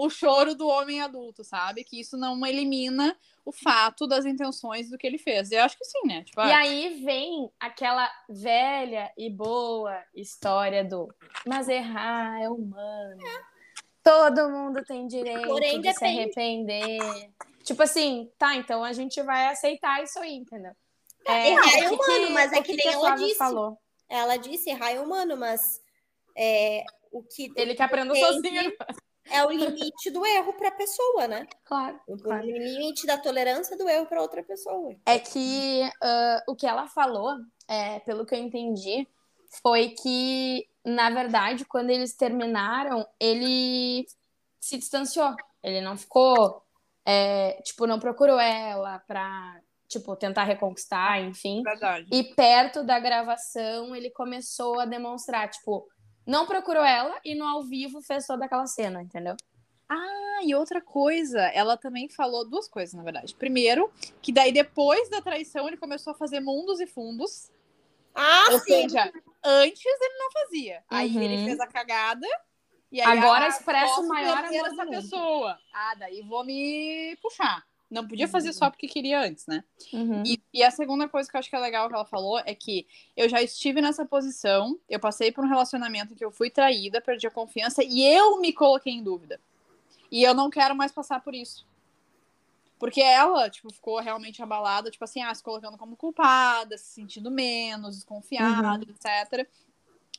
o 0.00 0.08
choro 0.08 0.54
do 0.54 0.68
homem 0.68 1.00
adulto, 1.02 1.42
sabe? 1.42 1.82
Que 1.82 1.98
isso 2.00 2.16
não 2.16 2.46
elimina 2.46 3.16
o 3.44 3.50
fato 3.50 4.06
das 4.06 4.24
intenções 4.24 4.88
do 4.88 4.96
que 4.96 5.04
ele 5.04 5.18
fez. 5.18 5.50
Eu 5.50 5.62
acho 5.64 5.76
que 5.76 5.84
sim, 5.84 6.06
né? 6.06 6.22
Tipo, 6.22 6.40
E 6.42 6.52
ah, 6.52 6.58
aí 6.58 7.02
vem 7.04 7.50
aquela 7.58 8.08
velha 8.28 9.12
e 9.18 9.28
boa 9.28 10.00
história 10.14 10.84
do 10.84 11.12
mas 11.44 11.68
errar 11.68 12.40
é 12.40 12.48
humano. 12.48 13.20
Todo 14.04 14.48
mundo 14.48 14.84
tem 14.84 15.06
direito 15.08 15.48
Porém, 15.48 15.80
de 15.80 15.92
se 15.92 16.04
arrepender. 16.04 16.98
Tipo 17.64 17.82
assim, 17.82 18.30
tá, 18.38 18.54
então 18.54 18.84
a 18.84 18.92
gente 18.92 19.20
vai 19.22 19.48
aceitar 19.48 20.02
isso 20.02 20.18
aí, 20.20 20.34
entendeu? 20.36 20.72
errar 21.26 21.78
é 21.80 21.86
o 21.90 21.90
que 21.90 21.94
humano, 22.04 22.26
que- 22.28 22.32
mas 22.32 22.52
é 22.52 22.62
que 22.62 22.76
que 22.76 22.76
nem 22.84 22.94
ela 22.94 23.14
disse. 23.16 23.34
falou. 23.34 23.76
Ela 24.08 24.36
disse 24.36 24.70
errar 24.70 24.92
é 24.92 25.00
humano, 25.00 25.36
mas 25.36 25.82
é 26.36 26.84
o 27.10 27.22
que 27.22 27.52
Ele 27.56 27.74
que 27.74 27.82
aprendeu 27.82 28.14
Entendi. 28.16 28.32
sozinho. 28.48 28.72
É 29.30 29.44
o 29.44 29.50
limite 29.50 30.10
do 30.10 30.24
erro 30.24 30.52
para 30.54 30.68
a 30.68 30.72
pessoa, 30.72 31.28
né? 31.28 31.46
Claro. 31.64 32.00
O 32.06 32.16
Claro. 32.16 32.44
limite 32.46 33.06
da 33.06 33.18
tolerância 33.18 33.76
do 33.76 33.88
erro 33.88 34.06
para 34.06 34.22
outra 34.22 34.42
pessoa. 34.42 34.94
É 35.06 35.18
que 35.18 35.82
ah, 36.02 36.42
o 36.48 36.54
que 36.54 36.66
ela 36.66 36.86
falou, 36.88 37.34
é, 37.66 38.00
pelo 38.00 38.24
que 38.26 38.34
eu 38.34 38.38
entendi, 38.38 39.06
foi 39.62 39.90
que, 39.90 40.68
na 40.84 41.10
verdade, 41.10 41.64
quando 41.64 41.90
eles 41.90 42.14
terminaram, 42.14 43.06
ele 43.18 44.06
se 44.60 44.76
distanciou. 44.76 45.34
Ele 45.62 45.80
não 45.80 45.96
ficou, 45.96 46.62
é, 47.04 47.60
tipo, 47.62 47.86
não 47.86 47.98
procurou 47.98 48.38
ela 48.38 48.98
pra, 49.00 49.60
tipo, 49.88 50.14
tentar 50.16 50.44
reconquistar, 50.44 51.20
enfim. 51.22 51.62
Verdade. 51.62 52.06
E 52.12 52.22
perto 52.34 52.84
da 52.84 52.98
gravação, 53.00 53.96
ele 53.96 54.10
começou 54.10 54.78
a 54.78 54.84
demonstrar, 54.84 55.48
tipo, 55.48 55.88
não 56.28 56.46
procurou 56.46 56.84
ela 56.84 57.18
e 57.24 57.34
no 57.34 57.46
ao 57.46 57.62
vivo 57.62 58.02
fez 58.02 58.26
toda 58.26 58.44
aquela 58.44 58.66
cena, 58.66 59.02
entendeu? 59.02 59.34
Ah, 59.88 60.40
e 60.44 60.54
outra 60.54 60.82
coisa, 60.82 61.40
ela 61.54 61.74
também 61.78 62.06
falou 62.10 62.46
duas 62.46 62.68
coisas, 62.68 62.92
na 62.94 63.02
verdade. 63.02 63.34
Primeiro, 63.34 63.90
que 64.20 64.30
daí 64.30 64.52
depois 64.52 65.08
da 65.08 65.22
traição 65.22 65.66
ele 65.66 65.78
começou 65.78 66.12
a 66.12 66.16
fazer 66.16 66.40
mundos 66.40 66.80
e 66.80 66.86
fundos. 66.86 67.50
Ah, 68.14 68.44
Ou 68.52 68.58
sim. 68.58 68.82
seja, 68.88 69.10
antes 69.42 69.82
ele 69.86 70.18
não 70.18 70.30
fazia. 70.32 70.84
Aí 70.90 71.16
Uhum. 71.16 71.22
ele 71.22 71.38
fez 71.46 71.58
a 71.60 71.66
cagada. 71.66 72.26
E 72.92 73.00
aí, 73.00 73.18
Agora 73.18 73.46
ah, 73.46 73.48
expressa 73.48 74.00
o 74.00 74.08
maior 74.08 74.44
amor 74.44 74.66
essa 74.66 74.86
pessoa. 74.86 75.58
Ah, 75.72 75.94
daí 75.94 76.20
vou 76.22 76.44
me 76.44 77.16
puxar. 77.22 77.64
Não 77.90 78.06
podia 78.06 78.28
fazer 78.28 78.52
só 78.52 78.68
porque 78.70 78.86
queria 78.86 79.22
antes, 79.22 79.46
né? 79.46 79.64
Uhum. 79.92 80.22
E, 80.24 80.42
e 80.52 80.62
a 80.62 80.70
segunda 80.70 81.08
coisa 81.08 81.28
que 81.28 81.34
eu 81.34 81.38
acho 81.38 81.48
que 81.48 81.56
é 81.56 81.58
legal 81.58 81.88
que 81.88 81.94
ela 81.94 82.04
falou 82.04 82.38
é 82.40 82.54
que 82.54 82.86
eu 83.16 83.28
já 83.28 83.40
estive 83.42 83.80
nessa 83.80 84.04
posição, 84.04 84.78
eu 84.88 85.00
passei 85.00 85.32
por 85.32 85.42
um 85.42 85.48
relacionamento 85.48 86.12
em 86.12 86.16
que 86.16 86.24
eu 86.24 86.30
fui 86.30 86.50
traída, 86.50 87.00
perdi 87.00 87.26
a 87.26 87.30
confiança 87.30 87.82
e 87.82 88.04
eu 88.04 88.40
me 88.40 88.52
coloquei 88.52 88.92
em 88.92 89.02
dúvida. 89.02 89.40
E 90.10 90.22
eu 90.22 90.34
não 90.34 90.50
quero 90.50 90.76
mais 90.76 90.92
passar 90.92 91.22
por 91.22 91.34
isso. 91.34 91.66
Porque 92.78 93.00
ela, 93.00 93.50
tipo, 93.50 93.72
ficou 93.72 93.98
realmente 94.00 94.42
abalada, 94.42 94.90
tipo 94.90 95.04
assim, 95.04 95.22
ah, 95.22 95.34
se 95.34 95.42
colocando 95.42 95.76
como 95.76 95.96
culpada, 95.96 96.78
se 96.78 96.94
sentindo 96.94 97.30
menos, 97.30 97.96
desconfiada, 97.96 98.84
etc. 98.84 99.48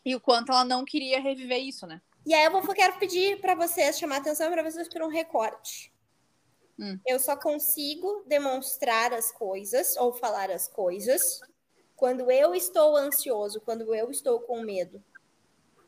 E 0.03 0.15
o 0.15 0.19
quanto 0.19 0.51
ela 0.51 0.65
não 0.65 0.83
queria 0.83 1.21
reviver 1.21 1.59
isso, 1.59 1.87
né? 1.87 2.01
E 2.25 2.33
aí 2.33 2.43
eu 2.45 2.51
vou, 2.51 2.61
quero 2.73 2.97
pedir 2.99 3.39
para 3.39 3.55
vocês 3.55 3.97
chamar 3.97 4.17
atenção 4.17 4.51
para 4.51 4.63
vocês 4.63 4.89
por 4.89 5.01
um 5.01 5.07
recorte. 5.07 5.91
Hum. 6.79 6.97
Eu 7.05 7.19
só 7.19 7.35
consigo 7.35 8.23
demonstrar 8.25 9.11
as 9.13 9.31
coisas 9.31 9.97
ou 9.97 10.13
falar 10.13 10.49
as 10.49 10.67
coisas 10.67 11.41
quando 11.95 12.31
eu 12.31 12.55
estou 12.55 12.95
ansioso, 12.95 13.59
quando 13.61 13.93
eu 13.93 14.09
estou 14.09 14.39
com 14.39 14.61
medo. 14.61 15.03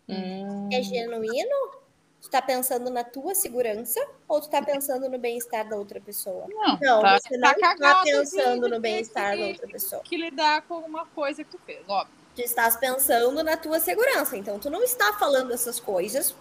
Hum. 0.10 0.70
É 0.72 0.82
genuíno? 0.82 1.82
Tu 2.22 2.30
tá 2.30 2.42
pensando 2.42 2.90
na 2.92 3.04
tua 3.04 3.34
segurança 3.34 4.00
ou 4.28 4.40
tu 4.40 4.50
tá 4.50 4.62
pensando 4.62 5.10
no 5.10 5.18
bem-estar 5.18 5.68
da 5.68 5.76
outra 5.76 6.00
pessoa? 6.00 6.46
Não, 6.50 6.78
Não, 6.80 7.02
tá, 7.02 7.18
você 7.20 7.30
tá 7.30 7.38
não 7.48 7.52
está 7.52 7.76
cagado 7.76 8.04
de- 8.06 8.12
pensando 8.12 8.68
no 8.70 8.80
bem-estar 8.80 9.38
da 9.38 9.46
outra 9.46 9.68
pessoa. 9.68 10.02
que 10.04 10.18
lidar 10.18 10.62
com 10.68 10.76
alguma 10.76 11.06
coisa 11.08 11.44
que 11.44 11.50
tu 11.50 11.60
fez, 11.66 11.80
óbvio. 11.88 12.14
Tu 12.36 12.42
estás 12.42 12.78
pensando 12.78 13.44
na 13.44 13.58
tua 13.58 13.80
segurança. 13.80 14.38
Então, 14.38 14.60
tu 14.60 14.70
não 14.70 14.84
está 14.84 15.14
falando 15.14 15.52
essas 15.52 15.80
coisas, 15.80 16.36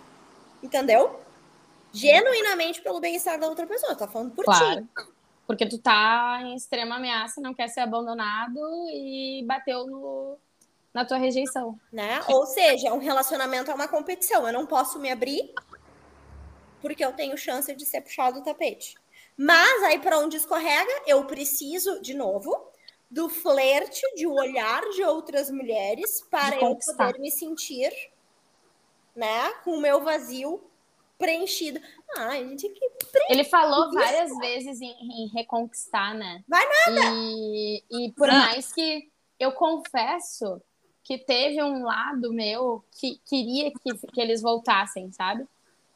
entendeu? 0.62 1.18
Genuinamente 1.92 2.80
pelo 2.82 3.00
bem-estar 3.00 3.38
da 3.38 3.48
outra 3.48 3.66
pessoa. 3.66 3.94
Tá 3.94 4.06
falando 4.08 4.32
por 4.34 4.44
Claro. 4.44 4.82
ti. 4.82 4.88
Porque 5.46 5.66
tu 5.66 5.78
tá 5.78 6.40
em 6.42 6.54
extrema 6.54 6.96
ameaça, 6.96 7.40
não 7.40 7.52
quer 7.52 7.68
ser 7.68 7.80
abandonado 7.80 8.58
e 8.92 9.42
bateu 9.46 9.86
no, 9.86 10.38
na 10.94 11.04
tua 11.04 11.18
rejeição. 11.18 11.78
né? 11.92 12.20
Ou 12.28 12.46
seja, 12.46 12.92
um 12.92 12.98
relacionamento 12.98 13.70
é 13.70 13.74
uma 13.74 13.88
competição. 13.88 14.46
Eu 14.46 14.52
não 14.52 14.66
posso 14.66 14.98
me 15.00 15.10
abrir 15.10 15.52
porque 16.80 17.04
eu 17.04 17.12
tenho 17.12 17.36
chance 17.36 17.74
de 17.74 17.84
ser 17.84 18.00
puxado 18.00 18.38
do 18.40 18.44
tapete. 18.44 18.94
Mas 19.36 19.82
aí 19.82 19.98
para 19.98 20.18
onde 20.18 20.36
escorrega, 20.36 21.02
eu 21.06 21.24
preciso 21.24 22.00
de 22.00 22.14
novo 22.14 22.68
do 23.10 23.28
flerte, 23.28 24.00
de 24.14 24.26
um 24.26 24.32
olhar 24.32 24.82
de 24.90 25.02
outras 25.02 25.50
mulheres 25.50 26.24
para 26.30 26.56
eu 26.56 26.76
poder 26.76 27.18
me 27.18 27.30
sentir, 27.30 27.90
né, 29.16 29.52
com 29.64 29.72
o 29.72 29.80
meu 29.80 30.00
vazio 30.02 30.62
preenchido. 31.20 31.78
Ai, 32.16 32.48
gente, 32.48 32.68
que 32.70 32.90
Ele 33.28 33.44
falou 33.44 33.92
várias 33.92 34.36
vezes 34.38 34.80
em, 34.80 34.90
em 34.90 35.28
reconquistar, 35.28 36.14
né? 36.14 36.42
Vai 36.48 36.64
nada! 36.64 37.14
E, 37.14 37.84
e 37.90 38.12
por 38.12 38.26
mais 38.26 38.72
que 38.72 39.08
eu 39.38 39.52
confesso 39.52 40.60
que 41.04 41.18
teve 41.18 41.62
um 41.62 41.84
lado 41.84 42.32
meu 42.32 42.84
que 42.98 43.20
queria 43.26 43.70
que, 43.70 44.08
que 44.08 44.20
eles 44.20 44.40
voltassem, 44.40 45.12
sabe? 45.12 45.46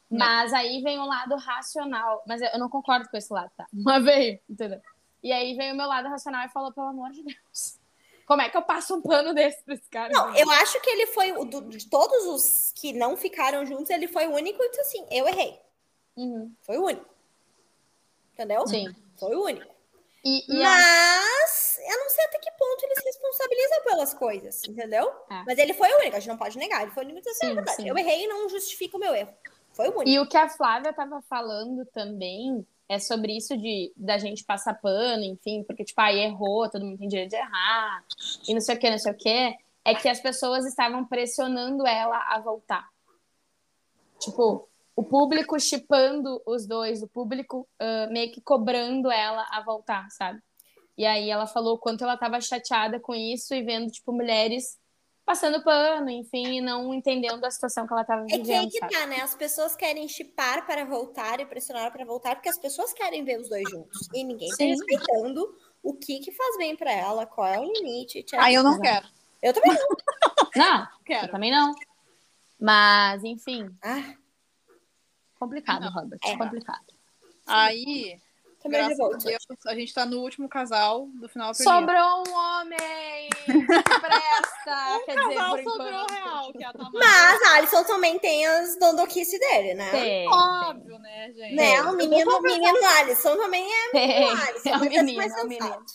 Mas 0.09 0.53
aí 0.53 0.81
vem 0.81 0.99
o 0.99 1.05
lado 1.05 1.35
racional. 1.35 2.23
Mas 2.27 2.41
eu 2.41 2.49
eu 2.53 2.59
não 2.59 2.69
concordo 2.69 3.09
com 3.09 3.17
esse 3.17 3.33
lado, 3.33 3.51
tá? 3.57 3.65
Mas 3.73 4.03
veio, 4.03 4.39
entendeu? 4.47 4.79
E 5.23 5.31
aí 5.31 5.55
vem 5.55 5.73
o 5.73 5.75
meu 5.75 5.87
lado 5.87 6.07
racional 6.07 6.45
e 6.45 6.49
falou, 6.49 6.71
pelo 6.71 6.87
amor 6.87 7.09
de 7.11 7.23
Deus. 7.23 7.79
Como 8.25 8.41
é 8.41 8.49
que 8.49 8.57
eu 8.57 8.61
passo 8.63 8.95
um 8.95 9.01
pano 9.01 9.33
desse 9.33 9.63
pra 9.63 9.75
esse 9.75 9.87
cara? 9.89 10.11
Não, 10.11 10.35
eu 10.35 10.49
acho 10.51 10.79
que 10.81 10.89
ele 10.89 11.07
foi, 11.07 11.31
de 11.69 11.89
todos 11.89 12.25
os 12.25 12.71
que 12.75 12.91
não 12.93 13.15
ficaram 13.15 13.65
juntos, 13.65 13.89
ele 13.91 14.07
foi 14.07 14.25
o 14.27 14.33
único 14.33 14.59
que 14.59 14.69
disse 14.69 14.81
assim, 14.81 15.05
eu 15.11 15.27
errei. 15.27 15.59
Uhum, 16.17 16.51
Foi 16.63 16.77
o 16.77 16.85
único. 16.85 17.05
Entendeu? 18.33 18.67
Sim. 18.67 18.93
Foi 19.19 19.35
o 19.35 19.43
único. 19.43 19.73
E, 20.23 20.43
e 20.51 20.63
a- 20.63 20.69
Mas 20.69 21.77
eu 21.87 21.97
não 21.99 22.09
sei 22.09 22.23
até 22.25 22.39
que 22.39 22.51
ponto 22.53 22.83
ele 22.83 22.95
se 22.95 23.03
responsabiliza 23.05 23.81
pelas 23.83 24.13
coisas, 24.13 24.63
entendeu? 24.67 25.07
É. 25.29 25.43
Mas 25.45 25.57
ele 25.59 25.73
foi 25.73 25.87
o 25.93 25.97
único, 25.99 26.15
a 26.15 26.19
gente 26.19 26.29
não 26.29 26.37
pode 26.37 26.57
negar. 26.57 26.81
Ele 26.81 26.91
foi 26.91 27.03
o 27.03 27.05
único 27.07 27.21
que 27.21 27.29
disse 27.29 27.45
assim, 27.45 27.47
Sim, 27.47 27.51
"É 27.51 27.55
verdade. 27.55 27.77
sim. 27.83 27.87
Eu 27.89 27.97
errei 27.97 28.23
e 28.23 28.27
não 28.27 28.49
justifica 28.49 28.97
o 28.97 28.99
meu 28.99 29.13
erro. 29.13 29.31
Foi 29.73 29.87
o 29.89 29.91
único. 29.91 30.09
E 30.09 30.19
o 30.19 30.27
que 30.27 30.35
a 30.37 30.49
Flávia 30.49 30.89
estava 30.89 31.21
falando 31.29 31.85
também 31.87 32.65
é 32.87 32.99
sobre 32.99 33.35
isso 33.35 33.57
de 33.57 33.91
da 33.95 34.17
gente 34.17 34.43
passar 34.43 34.75
pano, 34.75 35.23
enfim, 35.23 35.63
porque, 35.63 35.83
tipo, 35.83 35.99
aí 36.01 36.19
errou, 36.19 36.69
todo 36.69 36.85
mundo 36.85 36.99
tem 36.99 37.07
direito 37.07 37.31
de 37.31 37.35
errar, 37.35 38.05
e 38.47 38.53
não 38.53 38.61
sei 38.61 38.75
o 38.75 38.79
que, 38.79 38.89
não 38.89 38.97
sei 38.99 39.11
o 39.11 39.17
que, 39.17 39.57
é 39.83 39.95
que 39.95 40.07
as 40.07 40.19
pessoas 40.19 40.65
estavam 40.65 41.05
pressionando 41.05 41.85
ela 41.85 42.17
a 42.29 42.39
voltar. 42.39 42.87
Tipo, 44.19 44.67
o 44.95 45.03
público 45.03 45.59
chipando 45.59 46.41
os 46.45 46.65
dois, 46.65 47.03
o 47.03 47.07
público 47.07 47.67
ah, 47.79 48.07
meio 48.09 48.31
que 48.31 48.41
cobrando 48.41 49.11
ela 49.11 49.45
a 49.51 49.61
voltar, 49.61 50.09
sabe? 50.09 50.41
E 50.97 51.05
aí 51.05 51.29
ela 51.29 51.45
falou 51.45 51.75
o 51.75 51.77
quanto 51.77 52.03
ela 52.03 52.13
estava 52.13 52.39
chateada 52.39 52.99
com 52.99 53.13
isso 53.13 53.53
e 53.53 53.61
vendo, 53.61 53.91
tipo, 53.91 54.13
mulheres 54.13 54.77
passando 55.25 55.63
pano, 55.63 56.09
enfim, 56.09 56.61
não 56.61 56.93
entendendo 56.93 57.43
a 57.43 57.49
situação 57.51 57.87
que 57.87 57.93
ela 57.93 58.03
estava 58.03 58.23
É 58.23 58.27
que 58.27 58.33
aí 58.35 58.41
vivendo, 58.43 58.69
que 58.71 58.79
sabe? 58.79 58.93
tá, 58.93 59.07
né? 59.07 59.21
As 59.21 59.33
pessoas 59.35 59.75
querem 59.75 60.07
chipar 60.07 60.65
para 60.65 60.85
voltar 60.85 61.39
e 61.39 61.45
pressionar 61.45 61.91
para 61.91 62.05
voltar, 62.05 62.35
porque 62.35 62.49
as 62.49 62.59
pessoas 62.59 62.93
querem 62.93 63.23
ver 63.23 63.39
os 63.39 63.49
dois 63.49 63.67
juntos. 63.69 64.07
E 64.13 64.23
ninguém 64.23 64.49
tá 64.49 64.55
Sim. 64.57 64.69
respeitando 64.69 65.57
o 65.81 65.93
que 65.95 66.19
que 66.19 66.31
faz 66.31 66.57
bem 66.57 66.75
para 66.75 66.91
ela, 66.91 67.25
qual 67.25 67.47
é 67.47 67.59
o 67.59 67.63
limite. 67.63 68.25
Aí 68.35 68.53
eu 68.55 68.63
não 68.63 68.79
quero. 68.79 69.07
Eu 69.41 69.53
também 69.53 69.73
não. 69.73 69.87
Não, 70.55 70.81
Eu 70.83 70.87
Quero. 71.05 71.31
também 71.31 71.51
não. 71.51 71.73
Mas, 72.59 73.23
enfim, 73.25 73.69
Ah, 73.83 74.13
complicado, 75.37 75.81
Não. 75.83 75.91
Robert. 75.91 76.17
É. 76.23 76.37
complicado. 76.37 76.85
Aí, 77.45 78.19
também 78.65 78.79
graças 78.79 78.97
de 78.97 79.01
a 79.01 79.05
volta. 79.05 79.25
Deus, 79.25 79.45
a 79.65 79.75
gente 79.75 79.93
tá 79.93 80.05
no 80.05 80.19
último 80.19 80.49
casal 80.49 81.07
do 81.13 81.29
final 81.29 81.51
perdido. 81.51 81.69
Sobrou 81.69 82.23
um 82.27 82.33
homem! 82.33 83.29
Presta! 83.45 85.01
Quer 85.05 85.15
dizer, 85.15 85.35
por 85.35 85.63
sobrou 85.63 85.87
enquanto. 85.87 86.11
real, 86.11 86.53
que 86.53 86.63
é 86.63 86.67
a 86.67 86.73
Tamara. 86.73 86.91
Mas 86.93 87.41
a 87.43 87.55
Alisson 87.55 87.83
também 87.83 88.19
tem 88.19 88.45
as 88.45 88.77
dondoquice 88.79 89.39
dele, 89.39 89.73
né? 89.75 89.91
Tem, 89.91 90.27
Óbvio, 90.27 90.99
né, 90.99 91.31
gente? 91.33 91.55
Né? 91.55 91.79
Eu 91.79 91.89
O 91.89 91.95
menino, 91.95 92.31
o 92.31 92.41
menino 92.41 92.85
Alisson 92.99 93.37
também 93.37 93.65
é 93.65 93.89
tem. 93.91 94.29
Alisson. 94.29 94.69
É 94.69 94.77
o 94.77 94.79
menino, 94.79 95.17
mais 95.17 95.37
é 95.37 95.43
o 95.43 95.47
menino. 95.47 95.85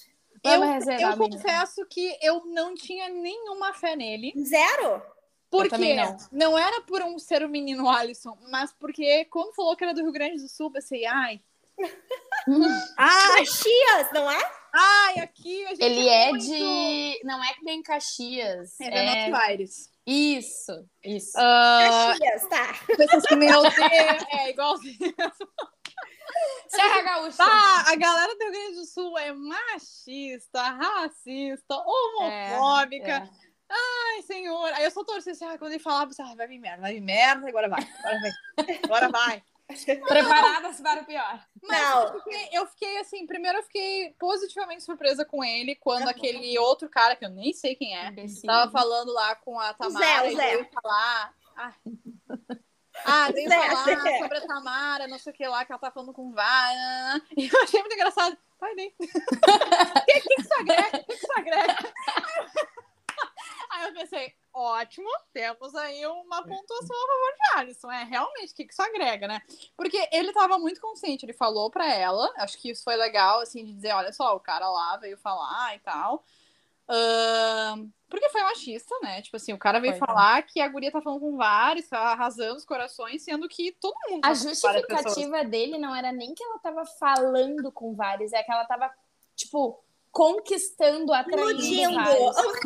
Eu, 0.42 1.10
eu 1.10 1.16
confesso 1.18 1.84
que 1.86 2.16
eu 2.22 2.46
não 2.46 2.74
tinha 2.74 3.08
nenhuma 3.08 3.74
fé 3.74 3.94
nele. 3.94 4.32
Zero? 4.42 5.02
Porque 5.50 5.94
não. 5.94 6.16
não. 6.30 6.58
era 6.58 6.80
por 6.82 7.02
um 7.02 7.18
ser 7.18 7.42
o 7.42 7.48
menino 7.48 7.88
Alisson, 7.88 8.38
mas 8.48 8.72
porque 8.72 9.24
quando 9.26 9.54
falou 9.54 9.76
que 9.76 9.82
era 9.82 9.92
do 9.92 10.02
Rio 10.02 10.12
Grande 10.12 10.40
do 10.40 10.48
Sul, 10.48 10.66
eu 10.66 10.72
pensei, 10.72 11.04
ai. 11.04 11.40
Ai, 12.96 13.38
Caxias, 13.44 14.12
não 14.12 14.30
é? 14.30 14.52
ai, 14.72 15.14
aqui 15.20 15.64
a 15.66 15.68
gente 15.70 15.82
Ele 15.82 16.08
é 16.08 16.30
muito- 16.30 16.44
de. 16.44 17.20
Não 17.24 17.42
é 17.42 17.54
que 17.54 17.64
nem 17.64 17.82
Caxias. 17.82 18.78
É 18.80 18.90
da 18.90 19.12
Buenos 19.12 19.40
Aires. 19.40 19.90
Isso, 20.06 20.88
isso. 21.04 21.32
Ah, 21.36 22.14
Caxias, 22.18 22.48
tá. 22.48 23.36
meu 23.36 23.62
Deus, 23.62 24.24
é 24.32 24.50
igualzinho. 24.50 25.14
Serra 26.68 27.02
Gaúcha. 27.02 27.36
Tá, 27.36 27.84
a 27.88 27.96
galera 27.96 28.34
do 28.34 28.44
Rio 28.44 28.52
Grande 28.52 28.76
do 28.76 28.86
Sul 28.86 29.18
é 29.18 29.32
machista, 29.32 30.62
racista, 30.62 31.74
homofóbica. 31.74 33.10
É, 33.10 33.16
é. 33.16 33.28
Ai, 33.68 34.22
senhor. 34.22 34.72
Aí 34.74 34.84
eu 34.84 34.90
só 34.90 35.04
torci 35.04 35.30
assim, 35.30 35.44
ah, 35.44 35.58
quando 35.58 35.72
ele 35.72 35.82
falava, 35.82 36.10
eu 36.16 36.24
ah, 36.24 36.34
vai 36.34 36.46
vir 36.46 36.58
merda, 36.58 36.82
vai 36.82 36.94
vir 36.94 37.00
merda, 37.00 37.48
agora 37.48 37.68
vai, 37.68 37.82
agora 37.82 38.20
vai, 38.20 38.80
agora 38.84 39.08
vai. 39.08 39.42
Preparadas 40.08 40.80
para 40.80 41.02
o 41.02 41.04
pior. 41.04 41.44
Mas 41.62 41.80
Não. 41.82 42.02
eu 42.02 42.18
fiquei, 42.18 42.48
eu 42.52 42.66
fiquei, 42.66 42.98
assim, 42.98 43.26
primeiro 43.26 43.58
eu 43.58 43.62
fiquei 43.62 44.14
positivamente 44.18 44.82
surpresa 44.82 45.24
com 45.24 45.42
ele, 45.44 45.74
quando 45.76 46.02
Aham. 46.02 46.10
aquele 46.10 46.58
outro 46.58 46.88
cara, 46.88 47.14
que 47.16 47.24
eu 47.24 47.30
nem 47.30 47.52
sei 47.52 47.74
quem 47.74 47.96
é, 47.96 48.08
Imbecil. 48.08 48.46
tava 48.46 48.70
falando 48.70 49.12
lá 49.12 49.34
com 49.36 49.58
a 49.58 49.72
Tamara, 49.74 50.04
Zé, 50.04 50.22
o 50.22 50.26
e 50.32 50.36
Zé. 50.36 50.56
veio 50.56 50.68
falar, 50.72 51.34
Ah, 51.56 51.74
ah 53.04 53.32
tem 53.32 53.44
que 53.44 53.54
falar 53.54 54.18
sobre 54.18 54.38
a 54.38 54.46
Tamara, 54.46 55.08
não 55.08 55.18
sei 55.18 55.32
o 55.32 55.36
que 55.36 55.46
lá, 55.46 55.64
que 55.64 55.72
ela 55.72 55.80
tá 55.80 55.90
falando 55.90 56.12
com 56.12 56.32
vai. 56.32 56.74
E 57.36 57.48
eu 57.52 57.62
achei 57.62 57.80
muito 57.80 57.94
engraçado. 57.94 58.36
Vai 58.60 58.74
nem. 58.74 58.88
O 58.88 58.94
que, 60.04 60.20
que 60.20 60.40
isso 60.40 60.54
agrega? 60.58 60.98
O 60.98 61.04
que, 61.04 61.04
que 61.04 61.12
isso 61.14 61.32
agrega? 61.34 61.76
Aí 63.80 63.88
eu 63.88 63.94
pensei, 63.94 64.34
ótimo, 64.52 65.08
temos 65.32 65.74
aí 65.74 66.06
uma 66.06 66.42
pontuação 66.42 66.96
a 66.96 67.06
favor 67.06 67.32
de 67.34 67.58
Alisson. 67.58 67.90
É, 67.90 68.04
realmente, 68.04 68.52
o 68.52 68.56
que, 68.56 68.66
que 68.66 68.72
isso 68.72 68.82
agrega, 68.82 69.26
né? 69.26 69.40
Porque 69.74 70.08
ele 70.12 70.32
tava 70.34 70.58
muito 70.58 70.80
consciente, 70.80 71.24
ele 71.24 71.32
falou 71.32 71.70
pra 71.70 71.90
ela, 71.90 72.30
acho 72.36 72.58
que 72.58 72.70
isso 72.70 72.84
foi 72.84 72.96
legal, 72.96 73.40
assim, 73.40 73.64
de 73.64 73.72
dizer, 73.72 73.92
olha 73.94 74.12
só, 74.12 74.36
o 74.36 74.40
cara 74.40 74.68
lá 74.68 74.98
veio 74.98 75.16
falar 75.16 75.74
e 75.74 75.78
tal. 75.78 76.22
Ahn, 76.86 77.88
porque 78.08 78.28
foi 78.28 78.42
machista, 78.42 78.94
né? 79.00 79.22
Tipo 79.22 79.36
assim, 79.36 79.52
o 79.52 79.58
cara 79.58 79.80
veio 79.80 79.96
Foi, 79.96 80.06
falar 80.06 80.42
que 80.42 80.60
a 80.60 80.68
guria 80.68 80.90
tá 80.90 81.00
falando 81.00 81.20
com 81.20 81.36
vários, 81.36 81.88
tá 81.88 81.98
arrasando 81.98 82.56
os 82.56 82.64
corações, 82.64 83.22
sendo 83.22 83.48
que 83.48 83.72
todo 83.80 83.94
mundo. 84.10 84.24
A 84.24 84.34
justificativa 84.34 85.44
dele 85.44 85.78
não 85.78 85.94
era 85.94 86.12
nem 86.12 86.34
que 86.34 86.42
ela 86.42 86.58
tava 86.58 86.84
falando 86.84 87.72
com 87.72 87.94
vários, 87.94 88.32
é 88.32 88.42
que 88.42 88.50
ela 88.52 88.64
tava, 88.66 88.92
tipo, 89.36 89.82
conquistando, 90.12 91.12
atraindo 91.12 91.50
Iludindo. 91.50 91.94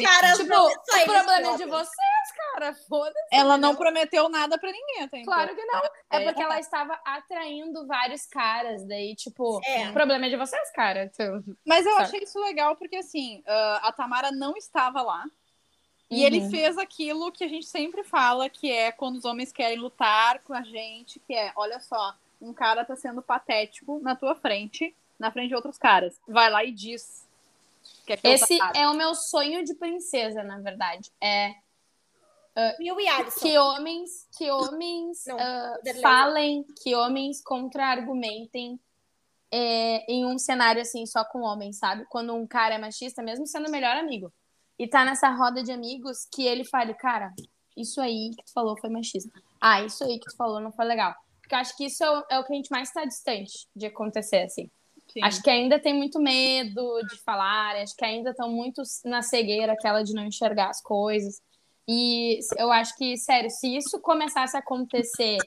caras 0.02 0.36
Tipo, 0.38 0.48
não- 0.48 0.70
só 0.70 0.76
o 0.76 1.04
problema 1.04 1.34
é 1.54 1.56
de 1.56 1.64
vocês, 1.66 2.32
cara. 2.52 2.74
Foda-se. 2.88 3.28
Ela 3.32 3.56
não 3.58 3.74
prometeu 3.76 4.28
nada 4.28 4.58
pra 4.58 4.70
ninguém, 4.72 5.02
até 5.02 5.18
então. 5.18 5.32
Claro 5.32 5.54
que 5.54 5.64
não. 5.64 5.80
É 6.10 6.22
É. 6.22 6.24
porque 6.24 6.42
ela 6.42 6.58
estava 6.58 6.98
atraindo 7.04 7.86
vários 7.86 8.26
caras. 8.26 8.84
Daí, 8.86 9.14
tipo, 9.14 9.60
É. 9.64 9.90
o 9.90 9.92
problema 9.92 10.26
é 10.26 10.28
de 10.30 10.36
vocês, 10.36 10.70
cara. 10.72 11.08
Tipo, 11.08 11.44
Mas 11.66 11.84
eu 11.86 11.92
Sabe? 11.92 12.04
achei 12.04 12.20
isso 12.22 12.40
legal 12.40 12.76
porque, 12.76 12.96
assim, 12.96 13.42
ah, 13.46 13.80
a 13.84 13.92
Tamara 13.92 14.30
não 14.32 14.56
estava 14.56 15.02
lá. 15.02 15.24
E 16.10 16.22
ele 16.24 16.40
Uhum. 16.40 16.50
fez 16.50 16.78
aquilo 16.78 17.32
que 17.32 17.44
a 17.44 17.48
gente 17.48 17.66
sempre 17.66 18.04
fala, 18.04 18.48
que 18.48 18.70
é 18.70 18.92
quando 18.92 19.16
os 19.16 19.24
homens 19.24 19.50
querem 19.50 19.78
lutar 19.78 20.38
com 20.40 20.52
a 20.54 20.62
gente, 20.62 21.18
que 21.18 21.34
é, 21.34 21.50
olha 21.56 21.80
só, 21.80 22.14
um 22.40 22.52
cara 22.52 22.84
tá 22.84 22.94
sendo 22.94 23.20
patético 23.22 23.98
na 24.00 24.14
tua 24.14 24.34
frente, 24.34 24.94
na 25.18 25.30
frente 25.32 25.48
de 25.48 25.54
outros 25.56 25.78
caras. 25.78 26.14
Vai 26.28 26.50
lá 26.50 26.62
e 26.62 26.70
diz. 26.72 27.23
Que 28.06 28.12
é 28.12 28.18
Esse 28.24 28.58
é 28.74 28.88
o 28.88 28.94
meu 28.94 29.14
sonho 29.14 29.64
de 29.64 29.74
princesa, 29.74 30.42
na 30.42 30.58
verdade. 30.60 31.10
É 31.20 31.54
Will 32.78 33.00
e 33.00 33.08
Alisson. 33.08 33.40
que 33.40 33.58
homens, 33.58 34.28
que 34.38 34.50
homens 34.50 35.24
Não, 35.26 35.36
Vanderlei. 35.36 36.02
falem, 36.02 36.64
que 36.82 36.94
homens 36.94 37.42
contra-argumentem 37.42 38.78
é, 39.50 40.04
em 40.12 40.24
um 40.24 40.38
cenário 40.38 40.80
assim, 40.80 41.04
só 41.06 41.24
com 41.24 41.40
homens, 41.40 41.78
sabe? 41.78 42.04
Quando 42.08 42.32
um 42.34 42.46
cara 42.46 42.74
é 42.74 42.78
machista, 42.78 43.22
mesmo 43.22 43.46
sendo 43.46 43.68
o 43.68 43.70
melhor 43.70 43.96
amigo, 43.96 44.32
e 44.78 44.86
tá 44.86 45.04
nessa 45.04 45.30
roda 45.30 45.62
de 45.62 45.72
amigos, 45.72 46.26
que 46.32 46.46
ele 46.46 46.64
fale, 46.64 46.94
cara, 46.94 47.32
isso 47.76 48.00
aí 48.00 48.30
que 48.36 48.44
tu 48.44 48.52
falou 48.52 48.78
foi 48.78 48.90
machista. 48.90 49.30
Ah, 49.60 49.82
isso 49.82 50.04
aí 50.04 50.18
que 50.18 50.26
tu 50.26 50.36
falou 50.36 50.60
não 50.60 50.72
foi 50.72 50.84
legal. 50.84 51.14
Porque 51.40 51.54
eu 51.54 51.58
acho 51.58 51.76
que 51.76 51.86
isso 51.86 52.02
é 52.02 52.10
o, 52.10 52.24
é 52.30 52.38
o 52.38 52.44
que 52.44 52.52
a 52.52 52.56
gente 52.56 52.70
mais 52.70 52.90
tá 52.92 53.04
distante 53.04 53.68
de 53.74 53.86
acontecer, 53.86 54.42
assim. 54.42 54.70
Sim. 55.14 55.22
Acho 55.22 55.42
que 55.42 55.48
ainda 55.48 55.78
tem 55.78 55.94
muito 55.94 56.20
medo 56.20 57.00
de 57.08 57.16
falar, 57.22 57.76
acho 57.76 57.94
que 57.96 58.04
ainda 58.04 58.30
estão 58.30 58.50
muito 58.50 58.82
na 59.04 59.22
cegueira, 59.22 59.72
aquela 59.72 60.02
de 60.02 60.12
não 60.12 60.24
enxergar 60.24 60.70
as 60.70 60.82
coisas. 60.82 61.40
E 61.86 62.40
eu 62.58 62.72
acho 62.72 62.96
que, 62.96 63.16
sério, 63.16 63.48
se 63.48 63.76
isso 63.76 64.00
começasse 64.00 64.56
a 64.56 64.60
acontecer 64.60 65.38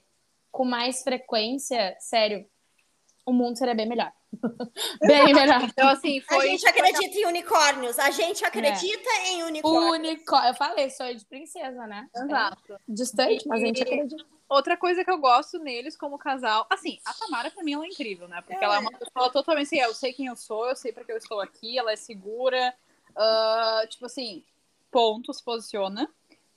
com 0.51 0.63
mais 0.63 1.03
frequência, 1.03 1.97
sério, 1.99 2.45
o 3.25 3.33
mundo 3.33 3.57
seria 3.57 3.75
bem 3.75 3.89
melhor. 3.89 4.13
bem 5.05 5.33
melhor. 5.33 5.61
Então, 5.63 5.89
assim, 5.89 6.19
A 6.19 6.35
foi. 6.35 6.47
gente 6.47 6.65
acredita 6.65 7.19
em 7.19 7.25
unicórnios. 7.25 7.99
A 7.99 8.09
gente 8.09 8.45
acredita 8.45 9.09
em 9.25 9.43
unicórnios. 9.43 9.91
Único. 9.91 10.35
Eu 10.35 10.53
falei, 10.53 10.89
sou 10.91 11.13
de 11.13 11.25
princesa, 11.25 11.85
né? 11.87 12.07
Exato. 12.15 12.73
É 12.73 12.77
distante, 12.87 13.45
mas 13.45 13.61
a 13.61 13.65
gente 13.65 13.81
acredita. 13.81 14.36
Outra 14.49 14.77
coisa 14.77 15.03
que 15.03 15.11
eu 15.11 15.17
gosto 15.17 15.59
neles 15.59 15.97
como 15.97 16.17
casal, 16.17 16.65
assim, 16.69 16.99
a 17.05 17.13
Tamara 17.13 17.51
pra 17.51 17.63
mim 17.63 17.73
ela 17.73 17.83
é 17.85 17.89
incrível, 17.89 18.27
né? 18.29 18.41
Porque 18.41 18.63
É. 18.63 18.63
ela 18.63 18.75
é 18.77 18.79
uma 18.79 18.91
pessoa 18.97 19.29
totalmente 19.29 19.65
assim, 19.67 19.79
eu 19.79 19.93
sei 19.93 20.13
quem 20.13 20.27
eu 20.27 20.35
sou, 20.37 20.67
eu 20.69 20.75
sei 20.75 20.91
pra 20.93 21.03
que 21.03 21.11
eu 21.11 21.17
estou 21.17 21.41
aqui, 21.41 21.77
ela 21.77 21.91
é 21.91 21.95
segura, 21.97 22.73
ah, 23.15 23.83
tipo 23.89 24.05
assim, 24.05 24.43
ponto, 24.89 25.33
se 25.33 25.43
posiciona. 25.43 26.09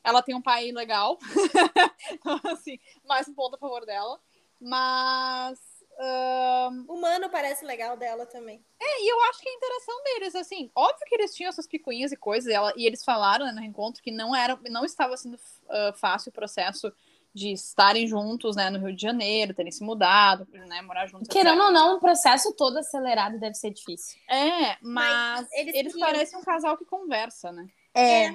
Ela 0.05 0.23
tem 0.23 0.35
um 0.35 0.41
pai 0.41 0.71
legal, 0.73 1.19
então 2.13 2.41
assim, 2.53 2.79
mais 3.05 3.27
um 3.29 3.35
ponto 3.35 3.57
a 3.57 3.59
favor 3.59 3.85
dela. 3.85 4.21
Mas 4.61 5.59
ah, 5.99 6.71
O 6.89 6.95
humano 6.95 7.29
parece 7.29 7.65
legal 7.65 7.97
dela 7.97 8.25
também. 8.25 8.65
é, 8.81 9.03
e 9.03 9.09
eu 9.13 9.21
acho 9.25 9.41
que 9.41 9.49
a 9.49 9.53
interação 9.53 10.03
deles, 10.05 10.35
assim, 10.37 10.71
óbvio 10.75 11.05
que 11.07 11.15
eles 11.17 11.35
tinham 11.35 11.49
essas 11.51 11.67
picuinhas 11.67 12.13
e 12.13 12.17
coisas, 12.17 12.49
e, 12.51 12.55
ela- 12.55 12.73
e 12.77 12.87
eles 12.87 13.05
falaram 13.05 13.45
né, 13.47 13.53
no 13.53 13.61
reencontro 13.61 14.01
que 14.03 14.11
não 14.13 14.35
era, 14.35 14.59
não 14.71 14.85
estava 14.85 15.17
sendo 15.17 15.39
ah, 15.69 15.93
fácil 15.95 16.31
o 16.31 16.33
processo 16.33 16.93
de 17.35 17.53
estarem 17.53 18.07
juntos, 18.07 18.57
né, 18.57 18.71
no 18.71 18.79
Rio 18.79 18.95
de 18.95 19.01
Janeiro, 19.03 19.55
terem 19.55 19.71
se 19.71 19.85
mudado, 19.85 20.47
né, 20.51 20.83
morar 20.83 21.07
juntos. 21.07 21.29
etc. 21.29 21.33
Querendo 21.43 21.63
ou 21.63 21.71
não, 21.71 21.97
um 21.97 22.01
processo 22.01 22.53
todo 22.57 22.79
acelerado 22.79 23.39
deve 23.39 23.55
ser 23.55 23.71
difícil. 23.71 24.19
É, 24.29 24.77
mas, 24.83 25.47
eles 25.53 25.75
eles, 25.75 25.93
queriam- 25.93 26.09
parecem 26.11 26.39
um 26.39 26.43
casal 26.43 26.77
que 26.77 26.85
conversa, 26.85 27.53
né? 27.53 27.67
É. 27.95 28.31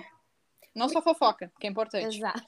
Não 0.74 0.90
só 0.90 1.02
fofoca, 1.02 1.52
que 1.60 1.68
é 1.68 1.70
importante. 1.70 2.18
Exato. 2.18 2.42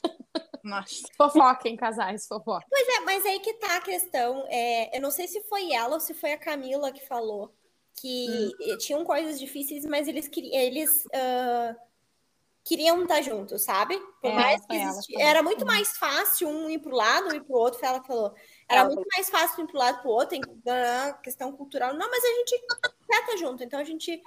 Mas, 0.64 1.02
Fofoca 1.18 1.70
em 1.70 1.78
casais, 1.78 2.28
fofoca. 2.28 2.66
Pois 2.70 2.88
é, 2.88 3.00
mas 3.02 3.26
aí 3.26 3.39
que 3.39 3.54
tá 3.54 3.78
a 3.78 3.82
questão. 3.82 4.45
É, 4.50 4.98
eu 4.98 5.02
não 5.02 5.12
sei 5.12 5.28
se 5.28 5.41
foi 5.43 5.72
ela 5.72 5.93
ou 5.93 6.00
se 6.00 6.14
foi 6.14 6.34
a 6.34 6.38
Camila 6.38 6.91
que 6.91 7.06
falou 7.08 7.54
que 8.00 8.52
eh, 8.62 8.78
tinham 8.78 9.04
coisas 9.04 9.39
difíceis, 9.39 9.84
mas 9.86 10.08
eles, 10.08 10.30
eles 10.52 11.04
ah, 11.16 11.76
queriam 12.68 13.01
estar 13.03 13.22
juntos, 13.22 13.63
sabe? 13.63 13.97
Por 14.22 14.32
É, 14.32 14.34
mais 14.34 14.61
que 14.61 14.68
foi 14.68 14.78
ela. 15.22 15.30
Era 15.30 15.43
muito 15.43 15.65
mais 15.65 15.89
fácil 15.97 16.47
um 16.49 16.70
ir 16.70 16.80
pro 16.80 16.95
lado, 16.95 17.30
um 17.30 17.34
ir 17.36 17.43
pro 17.43 17.55
outro, 17.57 17.80
foi 17.80 17.88
ela 17.88 18.03
falou. 18.03 18.34
Era 18.70 18.82
Ela 18.82 18.89
muito 18.89 19.07
mais 19.15 19.30
fácil 19.30 19.61
um 19.61 19.63
ir 19.65 19.68
pro 19.68 19.78
lado 19.80 20.01
pro 20.01 20.09
outro, 20.11 20.36
em 20.36 20.41
questão 21.24 21.51
cultural. 21.53 21.93
Não, 21.93 22.09
mas 22.09 22.24
a 22.24 22.28
gente 22.28 22.61
quer 23.09 23.20
estar 23.22 23.38
junto, 23.38 23.63
então 23.63 23.80
a 23.80 23.84
gente 23.84 24.22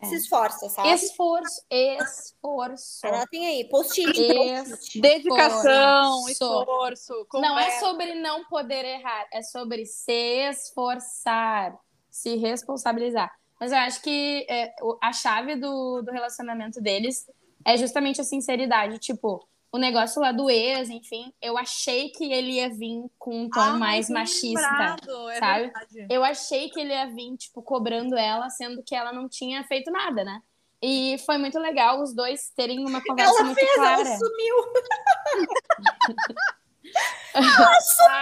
É. 0.00 0.06
se 0.06 0.14
esforça, 0.16 0.68
sabe? 0.68 0.88
Esforço, 0.94 1.62
esforço. 1.70 3.06
Ela 3.06 3.26
tem 3.26 3.46
aí, 3.46 3.68
post-it. 3.68 5.00
Dedicação, 5.00 6.28
esforço, 6.28 7.26
Não 7.34 7.58
é 7.58 7.64
conversa. 7.64 7.80
sobre 7.86 8.14
não 8.14 8.44
poder 8.46 8.84
errar, 8.84 9.26
é 9.32 9.42
sobre 9.42 9.86
se 9.86 10.48
esforçar, 10.50 11.78
se 12.10 12.36
responsabilizar. 12.36 13.30
Mas 13.60 13.70
eu 13.70 13.78
acho 13.78 14.02
que 14.02 14.44
é, 14.50 14.74
o- 14.82 14.98
a 15.00 15.12
chave 15.12 15.54
do, 15.56 16.02
do 16.02 16.10
relacionamento 16.10 16.80
deles 16.80 17.26
é 17.64 17.76
justamente 17.76 18.20
a 18.20 18.24
sinceridade. 18.24 18.98
Tipo, 18.98 19.46
o 19.70 19.78
negócio 19.78 20.20
lá 20.20 20.32
do 20.32 20.50
ex, 20.50 20.90
enfim, 20.90 21.32
eu 21.40 21.56
achei 21.56 22.10
que 22.10 22.30
ele 22.32 22.52
ia 22.52 22.68
vir 22.68 23.04
com 23.18 23.44
um 23.44 23.48
tom 23.50 23.60
Ah, 23.60 23.72
mais 23.78 24.10
machista. 24.10 24.60
é 24.60 25.38
sabe? 25.38 25.62
verdade. 25.62 26.06
Eu 26.10 26.22
achei 26.24 26.68
que 26.68 26.78
ele 26.80 26.92
ia 26.92 27.06
vir, 27.06 27.36
tipo, 27.36 27.62
cobrando 27.62 28.16
ela, 28.16 28.50
sendo 28.50 28.82
que 28.82 28.94
ela 28.94 29.12
não 29.12 29.28
tinha 29.28 29.64
feito 29.64 29.90
nada, 29.90 30.24
né? 30.24 30.42
E 30.84 31.16
foi 31.24 31.38
muito 31.38 31.58
legal 31.60 32.02
os 32.02 32.12
dois 32.12 32.50
terem 32.56 32.80
uma 32.84 33.00
conversa 33.02 33.32
Ela 33.34 33.44
muito 33.44 33.58
fez, 33.58 33.72
clara. 33.74 34.02
ela 34.02 34.18
sumiu. 34.18 34.56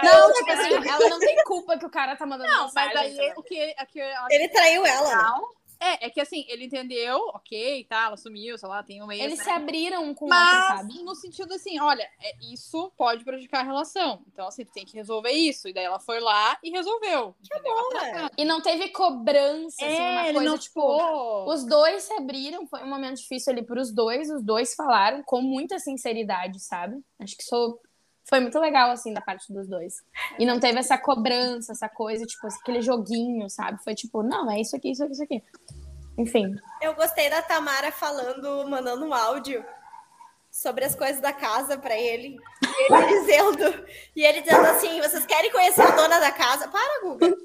Não, 0.03 0.33
tipo 0.33 0.51
assim, 0.51 0.73
ela 0.87 1.09
não 1.09 1.19
tem 1.19 1.43
culpa 1.43 1.77
que 1.77 1.85
o 1.85 1.89
cara 1.89 2.15
tá 2.15 2.25
mandando 2.25 2.49
Não, 2.51 2.69
mas 2.73 2.95
aí 2.95 3.33
o 3.35 3.43
que, 3.43 3.73
que 3.91 3.99
Ele 4.29 4.47
traiu 4.49 4.85
ela. 4.85 5.07
legal 5.09 5.49
é, 5.81 6.05
é 6.05 6.09
que 6.09 6.21
assim, 6.21 6.45
ele 6.47 6.65
entendeu, 6.65 7.17
ok, 7.33 7.85
tá, 7.89 8.05
ela 8.05 8.17
sumiu, 8.17 8.57
sei 8.57 8.69
lá, 8.69 8.83
tem 8.83 9.01
um 9.01 9.07
mês, 9.07 9.21
Eles 9.21 9.37
né? 9.39 9.43
se 9.43 9.49
abriram 9.49 10.03
um 10.05 10.13
com 10.13 10.25
o 10.25 10.27
outro, 10.27 10.37
Mas 10.37 10.65
sabe? 10.67 11.03
no 11.03 11.15
sentido 11.15 11.53
assim, 11.53 11.79
olha, 11.79 12.03
é, 12.21 12.35
isso 12.53 12.91
pode 12.97 13.23
prejudicar 13.23 13.61
a 13.61 13.63
relação. 13.63 14.23
Então, 14.31 14.47
assim, 14.47 14.63
tu 14.63 14.71
tem 14.71 14.85
que 14.85 14.95
resolver 14.95 15.31
isso. 15.31 15.67
E 15.67 15.73
daí 15.73 15.83
ela 15.85 15.99
foi 15.99 16.19
lá 16.19 16.57
e 16.63 16.69
resolveu. 16.69 17.35
entendeu? 17.43 17.73
bom, 17.75 17.91
Ela 17.97 18.07
é. 18.07 18.11
tá- 18.13 18.31
E 18.37 18.45
não 18.45 18.61
teve 18.61 18.89
cobrança, 18.89 19.85
assim, 19.85 19.95
uma 19.95 20.21
É, 20.25 20.29
ele 20.29 20.33
coisa, 20.33 20.49
não 20.51 20.57
tipo. 20.57 21.45
Os 21.49 21.65
dois 21.65 22.03
se 22.03 22.13
abriram, 22.13 22.67
foi 22.67 22.83
um 22.83 22.89
momento 22.89 23.17
difícil 23.17 23.51
ali 23.51 23.63
pros 23.63 23.91
dois, 23.93 24.29
os 24.29 24.43
dois 24.43 24.75
falaram 24.75 25.23
com 25.23 25.41
muita 25.41 25.79
sinceridade, 25.79 26.59
sabe? 26.59 26.95
Acho 27.19 27.35
que 27.35 27.43
isso 27.43 27.79
foi 28.23 28.39
muito 28.39 28.59
legal, 28.59 28.91
assim, 28.91 29.13
da 29.13 29.21
parte 29.21 29.51
dos 29.51 29.67
dois. 29.67 30.03
E 30.39 30.45
não 30.45 30.59
teve 30.59 30.79
essa 30.79 30.97
cobrança, 30.97 31.71
essa 31.71 31.89
coisa, 31.89 32.25
tipo, 32.25 32.47
aquele 32.47 32.81
joguinho, 32.81 33.49
sabe? 33.49 33.83
Foi 33.83 33.93
tipo, 33.93 34.23
não, 34.23 34.49
é 34.49 34.59
isso 34.59 34.75
aqui, 34.75 34.91
isso 34.91 35.03
aqui, 35.03 35.13
isso 35.13 35.23
aqui. 35.23 35.43
Enfim. 36.17 36.55
Eu 36.81 36.93
gostei 36.93 37.29
da 37.29 37.41
Tamara 37.41 37.91
falando, 37.91 38.67
mandando 38.69 39.05
um 39.05 39.13
áudio 39.13 39.65
sobre 40.51 40.83
as 40.83 40.93
coisas 40.93 41.21
da 41.21 41.31
casa 41.31 41.77
pra 41.77 41.97
ele. 41.97 42.37
E 42.63 42.93
ele 42.93 43.07
dizendo, 43.19 43.87
e 44.15 44.23
ele 44.23 44.41
dizendo 44.41 44.65
assim: 44.67 45.01
vocês 45.01 45.25
querem 45.25 45.51
conhecer 45.51 45.81
a 45.81 45.91
dona 45.91 46.19
da 46.19 46.31
casa? 46.31 46.67
Para, 46.67 47.01
Guga. 47.01 47.35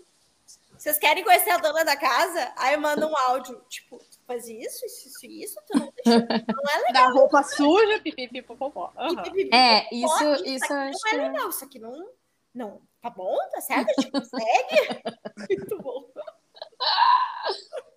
Vocês 0.77 0.99
querem 0.99 1.24
conhecer 1.24 1.51
a 1.51 1.59
dona 1.59 1.85
da 1.85 1.97
casa? 1.97 2.53
Aí 2.57 2.77
manda 2.77 3.07
um 3.07 3.16
áudio, 3.16 3.61
tipo, 3.68 3.99
faz 4.27 4.49
isso, 4.49 4.85
isso, 4.85 5.09
isso, 5.09 5.27
isso, 5.27 5.61
tu 5.66 5.79
não 5.79 5.93
deixa. 5.95 6.18
Não 6.18 6.89
é 6.89 6.93
Da 6.93 7.09
roupa 7.09 7.43
suja, 7.43 8.01
pipipi, 8.01 8.43
popopó. 8.43 8.93
Aham. 8.97 9.22
legal. 9.33 9.59
É, 9.59 9.89
isso, 9.93 10.18
Pode, 10.18 10.49
isso 10.55 10.64
aqui 10.64 10.72
eu 10.72 10.79
acho 10.79 10.93
não 10.93 11.11
que. 11.11 11.16
é 11.16 11.29
legal, 11.29 11.49
isso 11.49 11.64
aqui 11.64 11.79
não. 11.79 12.11
Não, 12.55 12.81
tá 13.03 13.11
bom, 13.11 13.37
tá 13.53 13.61
certo? 13.61 13.91
A 13.99 14.01
gente 14.03 14.11
consegue. 14.11 15.03
Muito 15.49 15.79
bom. 15.79 16.11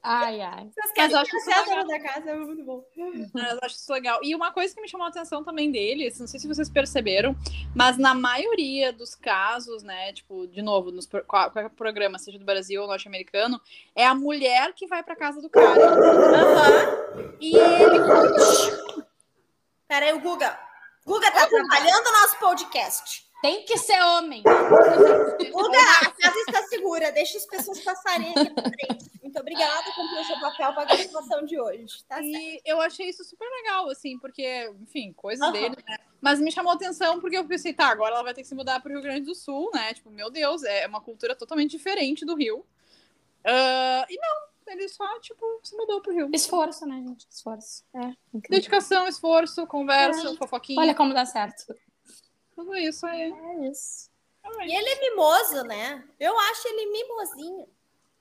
Ai, 0.01 0.41
ai. 0.41 0.69
Vocês 0.73 0.91
querem 0.93 1.11
Mas 1.11 1.13
eu 1.13 1.19
acho 1.19 1.31
que 1.31 1.39
seja 1.41 1.59
a 1.59 1.63
dona 1.63 1.85
da 1.85 1.99
casa, 1.99 2.29
é 2.31 2.35
muito 2.35 2.63
bom. 2.63 2.83
Mas 3.33 3.51
eu 3.51 3.59
acho 3.61 3.75
isso 3.75 3.93
legal. 3.93 4.19
E 4.23 4.33
uma 4.33 4.51
coisa 4.51 4.73
que 4.73 4.81
me 4.81 4.87
chamou 4.87 5.05
a 5.05 5.09
atenção 5.09 5.43
também 5.43 5.71
deles, 5.71 6.19
não 6.19 6.27
sei 6.27 6.39
se 6.39 6.47
vocês 6.47 6.69
perceberam, 6.69 7.35
mas 7.75 7.97
na 7.97 8.13
maioria 8.13 8.93
dos 8.93 9.13
casos, 9.13 9.83
né, 9.83 10.13
tipo, 10.13 10.47
de 10.47 10.61
novo, 10.61 10.91
nos 10.91 11.07
qualquer 11.27 11.69
programa, 11.71 12.17
seja 12.17 12.39
do 12.39 12.45
Brasil 12.45 12.81
ou 12.81 12.87
norte-americano, 12.87 13.59
é 13.95 14.05
a 14.05 14.15
mulher 14.15 14.73
que 14.73 14.87
vai 14.87 15.03
pra 15.03 15.15
casa 15.15 15.41
do 15.41 15.49
cara. 15.49 15.79
Aham. 15.79 17.35
E 17.39 17.57
ele 17.57 17.99
Pera 19.87 20.05
aí, 20.05 20.13
o 20.13 20.21
Guga. 20.21 20.57
Guga 21.05 21.31
tá 21.31 21.43
atrapalhando 21.43 22.09
o 22.09 22.21
nosso 22.21 22.39
podcast. 22.39 23.28
Tem 23.41 23.63
que 23.63 23.77
ser 23.77 24.01
homem. 24.01 24.43
Guga, 24.43 25.79
a 26.01 26.11
casa 26.11 26.39
está 26.39 26.63
segura. 26.63 27.11
Deixa 27.11 27.37
as 27.37 27.45
pessoas 27.45 27.79
passarem 27.81 28.31
aqui 28.31 28.53
na 28.53 28.63
frente. 28.63 29.11
Muito 29.21 29.39
obrigada, 29.39 29.91
cumpriu 29.95 30.21
o 30.21 30.23
seu 30.25 30.39
papel 30.39 30.73
para 30.73 30.81
a 30.81 30.85
gravação 30.85 31.45
de 31.45 31.59
hoje. 31.59 32.03
Tá 32.05 32.15
certo. 32.15 32.27
E 32.27 32.61
eu 32.65 32.81
achei 32.81 33.07
isso 33.07 33.23
super 33.23 33.47
legal, 33.47 33.89
assim, 33.89 34.17
porque, 34.19 34.69
enfim, 34.81 35.13
coisas 35.13 35.41
Aham. 35.41 35.53
dele, 35.53 35.77
né? 35.87 35.97
Mas 36.19 36.41
me 36.41 36.51
chamou 36.51 36.71
a 36.71 36.75
atenção 36.75 37.21
porque 37.21 37.37
eu 37.37 37.45
pensei, 37.45 37.73
tá, 37.73 37.87
agora 37.87 38.15
ela 38.15 38.23
vai 38.23 38.33
ter 38.33 38.41
que 38.41 38.47
se 38.47 38.55
mudar 38.55 38.81
pro 38.81 38.91
Rio 38.91 39.01
Grande 39.01 39.25
do 39.25 39.35
Sul, 39.35 39.69
né? 39.73 39.93
Tipo, 39.93 40.09
meu 40.09 40.29
Deus, 40.29 40.63
é 40.63 40.85
uma 40.87 40.99
cultura 40.99 41.35
totalmente 41.35 41.71
diferente 41.71 42.25
do 42.25 42.35
Rio. 42.35 42.65
Ah, 43.45 44.05
e 44.09 44.17
não, 44.17 44.73
ele 44.73 44.89
só, 44.89 45.19
tipo, 45.19 45.45
se 45.63 45.75
mudou 45.77 46.01
pro 46.01 46.11
Rio. 46.13 46.29
Esforço, 46.33 46.85
né, 46.85 46.95
gente? 46.95 47.25
Esforço. 47.29 47.83
É. 47.95 48.13
Dedicação, 48.49 49.07
esforço, 49.07 49.65
conversa, 49.65 50.35
fofoquinha. 50.35 50.81
Olha 50.81 50.95
como 50.95 51.13
dá 51.13 51.25
certo. 51.25 51.73
Tudo 52.59 52.75
isso 52.75 53.05
aí. 53.07 53.31
É 53.31 53.69
isso. 53.69 54.09
E 54.61 54.75
ele 54.75 54.89
é 54.89 54.99
mimoso, 55.09 55.63
né? 55.63 56.03
Eu 56.19 56.37
acho 56.37 56.67
ele 56.67 56.91
mimosinho. 56.91 57.65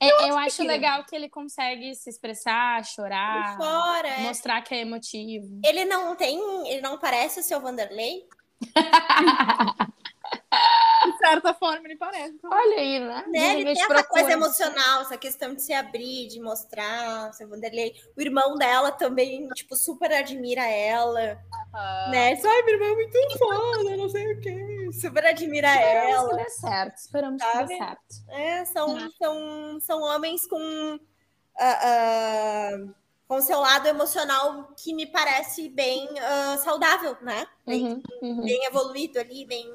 É, 0.01 0.30
eu 0.30 0.39
acho 0.39 0.59
que- 0.59 0.62
legal 0.68 1.05
que 1.05 1.16
ele 1.16 1.28
consegue 1.28 1.93
se 1.97 2.09
expressar, 2.09 2.84
chorar, 2.84 3.57
fora. 3.57 4.07
é. 4.07 4.18
mostrar 4.20 4.62
que 4.62 4.72
é 4.76 4.82
emotivo. 4.82 5.61
Ele 5.64 5.84
não 5.84 6.14
tem. 6.14 6.39
Ele 6.68 6.80
não 6.80 6.99
parece 6.99 7.41
o 7.41 7.43
seu 7.43 7.61
Vanderlei. 7.61 8.28
De 11.05 11.16
certa 11.18 11.55
forma, 11.55 11.86
ele 11.86 11.97
parece. 11.97 12.34
Então, 12.34 12.51
Olha 12.53 12.76
aí, 12.76 13.01
né? 13.01 13.24
Né? 13.28 13.55
Ele 13.55 13.64
tem 13.64 13.72
essa 13.82 13.86
procura. 13.86 14.09
coisa 14.09 14.32
emocional, 14.32 15.01
essa 15.03 15.16
questão 15.16 15.55
de 15.55 15.62
se 15.62 15.72
abrir, 15.72 16.28
de 16.28 16.41
mostrar 16.41 17.30
o 17.30 17.32
seu 17.32 17.49
Vanderlei. 17.49 17.95
O 18.16 18.20
irmão 18.20 18.57
dela 18.57 18.93
também, 18.93 19.49
tipo, 19.49 19.74
super 19.76 20.12
admira 20.12 20.64
ela. 20.66 21.39
Né? 22.10 22.34
Diz, 22.34 22.44
Ai, 22.44 22.62
meu 22.62 22.74
irmão 22.74 22.88
é 22.88 22.94
muito 22.94 23.38
foda, 23.38 23.96
não 23.96 24.08
sei 24.08 24.32
o 24.32 24.40
quê. 24.40 24.90
Super 24.92 25.26
admira 25.26 25.68
Esperamos 25.68 26.10
ela. 26.14 26.28
que 26.30 26.36
dê 26.44 26.50
certo. 26.50 26.96
Esperamos 26.96 27.42
que 27.42 27.52
Sabe? 27.52 27.68
dê 27.68 27.76
certo. 27.78 28.14
É, 28.28 28.64
são, 28.64 29.10
são, 29.18 29.80
são 29.80 30.02
homens 30.02 30.46
com, 30.46 30.98
ah, 31.58 31.78
ah, 31.82 32.78
com 33.28 33.40
seu 33.42 33.60
lado 33.60 33.86
emocional 33.86 34.72
que 34.82 34.94
me 34.94 35.06
parece 35.06 35.68
bem 35.68 36.08
ah, 36.20 36.56
saudável, 36.58 37.16
né? 37.20 37.46
Bem, 37.66 37.84
Uhum, 37.86 38.02
uhum. 38.22 38.44
bem 38.44 38.64
evoluído 38.64 39.20
ali, 39.20 39.44
bem 39.44 39.70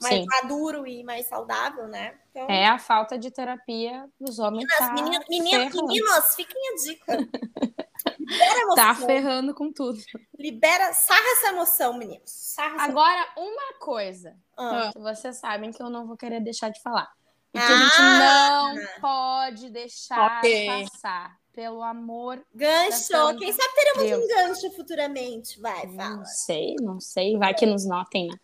mais 0.00 0.14
Sim. 0.16 0.26
maduro 0.26 0.86
e 0.86 1.02
mais 1.02 1.26
saudável, 1.26 1.86
né? 1.88 2.14
Então, 2.30 2.46
É 2.48 2.66
a 2.68 2.78
falta 2.78 3.18
de 3.18 3.30
terapia 3.30 4.08
dos 4.20 4.38
homens 4.38 4.64
meninas, 4.64 4.78
tá, 4.78 4.92
meninas, 4.94 5.24
meninas, 5.28 5.74
meninos, 5.74 6.34
fiquem 6.36 6.62
a 6.68 6.74
dica. 6.76 7.16
Libera 8.18 8.60
emoção. 8.60 8.74
tá 8.76 8.94
ferrando 8.94 9.54
com 9.54 9.72
tudo. 9.72 9.98
Libera, 10.38 10.92
sarra 10.92 11.32
essa 11.36 11.48
emoção, 11.48 11.94
meninos. 11.94 12.22
Sarra 12.30 12.82
Agora, 12.84 13.26
uma 13.36 13.78
coisa 13.80 14.36
Ah, 14.56 14.90
que 14.92 14.98
vocês 15.00 15.36
sabem 15.38 15.70
que 15.70 15.82
eu 15.82 15.90
não 15.90 16.06
vou 16.06 16.16
querer 16.16 16.40
deixar 16.40 16.68
de 16.70 16.80
falar. 16.82 17.08
E 17.54 17.58
que 17.58 17.64
Ah! 17.64 17.68
a 17.68 18.76
gente 18.76 18.78
não 18.82 19.00
pode 19.00 19.70
deixar 19.70 20.38
Ok. 20.38 20.66
passar. 20.84 21.36
Pelo 21.52 21.82
amor 21.82 22.40
Gancho. 22.54 23.36
Quem 23.36 23.52
sabe 23.52 23.74
teremos 23.74 24.02
Deus. 24.04 24.22
um 24.24 24.28
gancho 24.28 24.76
futuramente. 24.76 25.60
Vai, 25.60 25.88
fala. 25.88 26.16
Não 26.18 26.24
sei, 26.24 26.76
não 26.80 27.00
sei. 27.00 27.36
Vai 27.36 27.52
que 27.52 27.66
nos 27.66 27.84
notem, 27.84 28.28
né? 28.28 28.36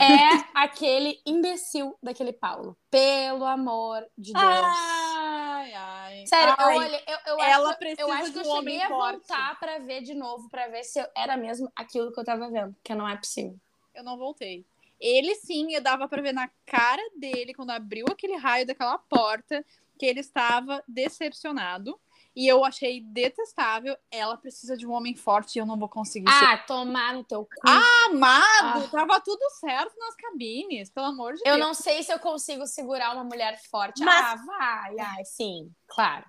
É 0.00 0.44
aquele 0.54 1.20
imbecil 1.26 1.96
daquele 2.00 2.32
Paulo. 2.32 2.76
Pelo 2.88 3.44
amor 3.46 4.06
de 4.16 4.32
Deus. 4.32 4.44
Ai, 5.74 6.20
ai. 6.20 6.26
Sério, 6.26 6.54
Ai, 6.58 6.74
eu 6.76 6.80
olhei, 6.80 7.00
eu, 7.06 7.18
eu 7.34 7.40
ela 7.44 7.68
acho, 7.70 7.78
que- 7.78 7.84
eu 7.84 7.96
precisa 7.96 8.12
acho 8.14 8.26
de 8.26 8.32
que 8.32 8.38
eu 8.38 8.42
um 8.42 8.56
cheguei 8.56 8.58
homem 8.76 8.82
a 8.82 8.88
forte. 8.88 9.12
voltar 9.28 9.58
pra 9.58 9.78
ver 9.78 10.02
de 10.02 10.14
novo, 10.14 10.48
pra 10.50 10.68
ver 10.68 10.84
se 10.84 10.98
eu- 11.00 11.06
era 11.16 11.36
mesmo 11.36 11.70
aquilo 11.76 12.12
que 12.12 12.20
eu 12.20 12.24
tava 12.24 12.48
vendo, 12.50 12.74
que 12.82 12.94
não 12.94 13.08
é 13.08 13.16
possível. 13.16 13.56
Eu 13.94 14.02
não 14.04 14.16
voltei. 14.16 14.64
Ele 15.00 15.34
sim, 15.34 15.74
eu 15.74 15.80
dava 15.80 16.08
pra 16.08 16.22
ver 16.22 16.32
na 16.32 16.48
cara 16.64 17.02
dele, 17.16 17.52
quando 17.54 17.70
abriu 17.70 18.06
aquele 18.10 18.36
raio 18.36 18.64
daquela 18.66 18.96
porta, 18.98 19.64
que 19.98 20.06
ele 20.06 20.20
estava 20.20 20.82
decepcionado. 20.86 21.98
E 22.34 22.48
eu 22.48 22.64
achei 22.64 23.00
detestável. 23.02 23.96
Ela 24.10 24.36
precisa 24.38 24.74
de 24.76 24.86
um 24.86 24.92
homem 24.92 25.14
forte 25.14 25.56
e 25.56 25.58
eu 25.60 25.66
não 25.66 25.78
vou 25.78 25.88
conseguir 25.88 26.30
ser. 26.32 26.44
Ah, 26.44 26.56
tomar 26.58 27.12
no 27.14 27.22
teu 27.24 27.44
cu. 27.44 27.68
Amado! 27.68 28.84
Ah. 28.84 28.88
Tava 28.90 29.20
tudo 29.20 29.42
certo 29.60 29.94
nas 29.98 30.14
cabines, 30.16 30.88
pelo 30.90 31.06
amor 31.06 31.34
de 31.34 31.40
eu 31.40 31.56
Deus. 31.56 31.58
não 31.58 31.74
sei 31.74 32.02
se 32.02 32.10
eu 32.12 32.18
consigo 32.18 32.66
segurar 32.66 33.12
uma 33.14 33.24
mulher 33.24 33.60
forte. 33.70 34.02
Mas- 34.02 34.24
Ah, 34.24 34.36
vai, 34.46 34.98
ai, 34.98 35.24
sim, 35.26 35.70
claro. 35.86 36.24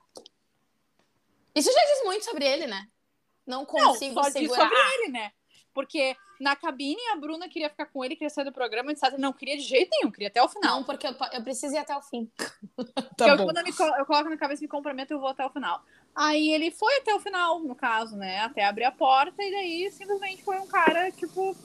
Isso 1.56 1.72
já 1.72 1.86
diz 1.86 2.04
muito 2.04 2.26
sobre 2.26 2.45
ele, 2.45 2.68
né? 2.68 2.88
Não 3.45 3.60
Não, 3.60 3.66
consigo 3.66 4.22
diz 4.24 4.34
segurar. 4.34 4.62
sobre 4.64 4.78
ele, 4.95 5.10
né? 5.10 5.32
Porque 5.74 6.15
na 6.39 6.55
cabine 6.55 7.01
a 7.11 7.15
Bruna 7.15 7.47
queria 7.47 7.69
ficar 7.69 7.86
com 7.86 8.03
ele, 8.03 8.15
queria 8.15 8.30
sair 8.30 8.45
do 8.45 8.51
programa, 8.51 8.91
e 8.91 9.17
não 9.17 9.32
queria 9.32 9.55
de 9.57 9.63
jeito 9.63 9.89
nenhum, 9.91 10.11
queria 10.11 10.28
até 10.28 10.43
o 10.43 10.49
final. 10.49 10.78
Não, 10.78 10.84
porque 10.84 11.07
eu, 11.07 11.15
eu 11.32 11.43
preciso 11.43 11.74
ir 11.74 11.78
até 11.78 11.95
o 11.95 12.01
fim. 12.01 12.30
Porque 13.15 13.30
eu, 13.30 13.38
quando 13.38 13.57
eu, 13.57 13.63
me, 13.63 13.71
eu 13.99 14.05
coloco 14.05 14.30
na 14.30 14.38
cabeça 14.38 14.61
e 14.61 14.65
me 14.65 14.67
comprometo, 14.67 15.13
eu 15.13 15.19
vou 15.19 15.30
até 15.30 15.45
o 15.45 15.49
final. 15.49 15.84
Aí 16.15 16.51
ele 16.51 16.71
foi 16.71 16.97
até 16.97 17.13
o 17.13 17.19
final, 17.19 17.59
no 17.59 17.76
caso, 17.76 18.17
né? 18.17 18.39
Até 18.39 18.65
abrir 18.65 18.86
a 18.86 18.91
porta, 18.91 19.41
e 19.41 19.51
daí 19.51 19.91
simplesmente 19.91 20.43
foi 20.43 20.59
um 20.59 20.67
cara, 20.67 21.11
tipo. 21.11 21.55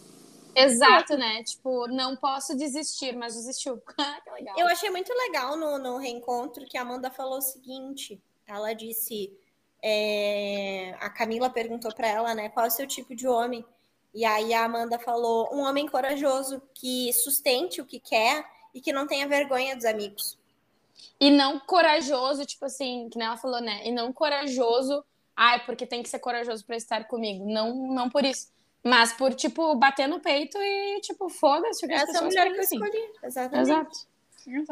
Exato, 0.55 1.17
né? 1.17 1.43
Tipo, 1.43 1.87
não 1.89 2.17
posso 2.17 2.57
desistir, 2.57 3.17
mas 3.17 3.35
desistiu. 3.35 3.79
que 4.25 4.31
legal. 4.31 4.59
Eu 4.59 4.67
achei 4.67 4.91
muito 4.91 5.13
legal 5.13 5.57
no, 5.57 5.79
no 5.79 5.97
reencontro 5.97 6.67
que 6.67 6.77
a 6.77 6.83
Amanda 6.83 7.11
falou 7.11 7.39
o 7.39 7.43
seguinte: 7.43 8.21
ela 8.47 8.73
disse. 8.75 9.33
é, 9.83 10.95
a 11.01 11.09
Camila 11.11 11.51
perguntou 11.51 11.95
para 11.95 12.09
ela, 12.09 12.35
né, 12.35 12.49
qual 12.49 12.67
é 12.67 12.69
o 12.69 12.73
seu 12.73 12.87
tipo 12.87 13.15
de 13.15 13.27
homem? 13.27 13.65
E 14.19 14.25
aí 14.25 14.53
a 14.53 14.65
Amanda 14.65 14.99
falou: 14.99 15.49
um 15.55 15.61
homem 15.61 15.87
corajoso 15.87 16.61
que 16.75 17.13
sustente 17.13 17.81
o 17.81 17.87
que 17.87 18.01
quer 18.01 18.45
e 18.75 18.81
que 18.81 18.93
não 18.93 19.07
tenha 19.07 19.29
vergonha 19.29 19.77
dos 19.77 19.85
amigos. 19.85 20.37
E 21.21 21.31
não 21.31 21.61
corajoso, 21.61 22.45
tipo 22.45 22.65
assim, 22.65 23.09
que 23.09 23.17
nem 23.17 23.29
ela 23.29 23.37
falou, 23.37 23.61
né? 23.61 23.87
E 23.87 23.93
não 23.93 24.13
corajoso, 24.13 25.05
ai, 25.37 25.65
porque 25.65 25.87
tem 25.87 26.03
que 26.03 26.09
ser 26.09 26.19
corajoso 26.19 26.67
pra 26.67 26.77
estar 26.77 27.07
comigo. 27.07 27.49
Não, 27.49 27.73
não 27.95 28.11
por 28.11 28.25
isso. 28.25 28.49
Mas 28.83 29.13
por, 29.13 29.33
tipo, 29.35 29.77
bater 29.77 30.09
no 30.09 30.19
peito 30.19 30.59
e, 30.59 31.01
tipo, 31.01 31.29
foda-se 31.29 31.87
Essa 31.89 32.19
é 32.19 32.19
a 32.19 32.23
mulher 32.23 32.47
que 32.47 32.53
eu 32.55 32.57
pensem. 32.57 32.81
escolhi. 32.81 33.13
Exatamente. 33.23 33.71
Exato. 33.71 33.99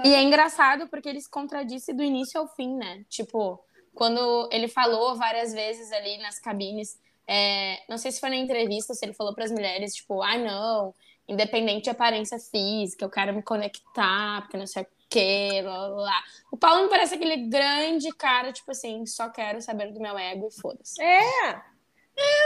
E 0.04 0.12
é 0.12 0.22
engraçado 0.22 0.88
porque 0.88 1.08
ele 1.08 1.20
se 1.20 1.30
contradisse 1.30 1.92
do 1.92 2.02
início 2.02 2.40
ao 2.40 2.48
fim, 2.48 2.74
né? 2.74 3.04
Tipo, 3.08 3.62
quando 3.94 4.48
ele 4.50 4.66
falou 4.66 5.14
várias 5.14 5.52
vezes 5.52 5.92
ali 5.92 6.18
nas 6.18 6.40
cabines, 6.40 6.98
é, 7.26 7.82
não 7.88 7.98
sei 7.98 8.12
se 8.12 8.20
foi 8.20 8.30
na 8.30 8.36
entrevista, 8.36 8.94
se 8.94 9.04
ele 9.04 9.14
falou 9.14 9.34
para 9.34 9.44
as 9.44 9.50
mulheres, 9.50 9.94
tipo, 9.94 10.22
ai 10.22 10.42
não, 10.42 10.94
independente 11.28 11.84
de 11.84 11.90
aparência 11.90 12.38
física, 12.38 13.04
eu 13.04 13.10
quero 13.10 13.34
me 13.34 13.42
conectar, 13.42 14.42
porque 14.42 14.56
não 14.56 14.66
sei 14.66 14.82
o 14.84 14.86
quê, 15.08 15.60
lá, 15.64 15.88
lá, 15.88 16.02
lá. 16.02 16.24
O 16.50 16.56
Paulo 16.56 16.84
me 16.84 16.88
parece 16.88 17.14
aquele 17.14 17.48
grande 17.48 18.08
cara, 18.12 18.52
tipo 18.52 18.70
assim, 18.70 19.04
só 19.06 19.28
quero 19.28 19.60
saber 19.60 19.92
do 19.92 20.00
meu 20.00 20.16
ego 20.16 20.48
e 20.48 20.60
foda-se. 20.60 21.02
É, 21.02 21.62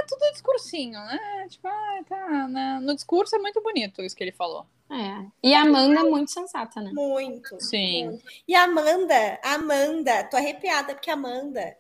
Tudo 0.09 0.33
discursinho, 0.33 0.99
né? 0.99 1.47
Tipo, 1.49 1.69
ah, 1.69 2.01
tá. 2.09 2.49
né? 2.49 2.81
No 2.83 2.95
discurso 2.95 3.37
é 3.37 3.39
muito 3.39 3.63
bonito 3.63 4.03
isso 4.03 4.17
que 4.17 4.25
ele 4.25 4.33
falou. 4.33 4.67
É. 4.91 5.27
E 5.43 5.55
a 5.55 5.63
Amanda 5.63 6.01
é 6.01 6.03
muito 6.03 6.33
sensata, 6.33 6.81
né? 6.81 6.91
muito. 6.93 7.61
Sim. 7.61 8.09
muito. 8.09 8.25
E 8.47 8.55
a 8.57 8.65
Amanda, 8.65 9.41
Amanda, 9.45 10.25
tô 10.25 10.37
arrepiada 10.37 10.95
porque 10.95 11.11
a 11.11 11.15
Amanda 11.15 11.77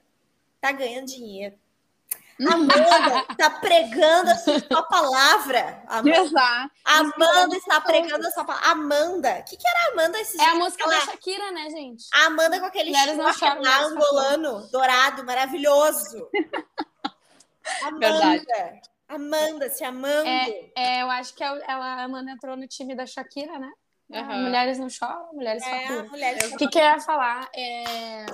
tá 0.61 0.70
ganhando 0.70 1.07
dinheiro. 1.07 1.57
A 2.49 2.55
Amanda 2.55 3.26
tá 3.36 3.51
pregando 3.51 4.30
a 4.30 4.34
sua 4.36 4.82
palavra. 4.84 5.82
Amanda, 5.86 6.16
Exato. 6.20 6.70
Amanda 6.84 7.57
está 7.57 7.80
pregando 7.80 8.26
a 8.26 8.30
sua 8.30 8.45
palavra. 8.45 8.70
Amanda, 8.70 9.38
o 9.41 9.45
que, 9.45 9.57
que 9.57 9.68
era 9.68 9.78
a 9.78 9.93
Amanda 9.93 10.20
esses 10.20 10.38
É 10.38 10.45
a 10.45 10.55
música 10.55 10.88
da 10.88 11.01
Shakira, 11.01 11.51
né, 11.53 11.70
gente? 11.70 12.05
A 12.12 12.26
Amanda 12.26 12.59
com 12.59 12.66
aquele 12.66 12.91
mulheres 12.91 13.18
angolano, 13.18 14.68
dourado, 14.70 15.24
maravilhoso. 15.24 16.28
Amanda, 17.82 18.09
Verdade. 18.09 18.80
Amanda, 19.09 19.68
se 19.68 19.84
amando. 19.84 20.28
É, 20.28 21.03
eu 21.03 21.11
acho 21.11 21.34
que 21.34 21.43
ela, 21.43 21.61
a 21.66 22.05
Amanda 22.05 22.30
entrou 22.30 22.57
no 22.57 22.66
time 22.66 22.95
da 22.95 23.07
Shakira, 23.07 23.59
né? 23.59 23.70
Aham. 24.12 24.43
Mulheres 24.43 24.78
não 24.78 24.88
choram, 24.88 25.32
mulheres 25.32 25.62
É, 25.62 26.01
O 26.49 26.57
que, 26.57 26.68
que 26.68 26.78
eu 26.78 26.82
ia 26.82 27.01
falar? 27.01 27.49
É... 27.55 28.26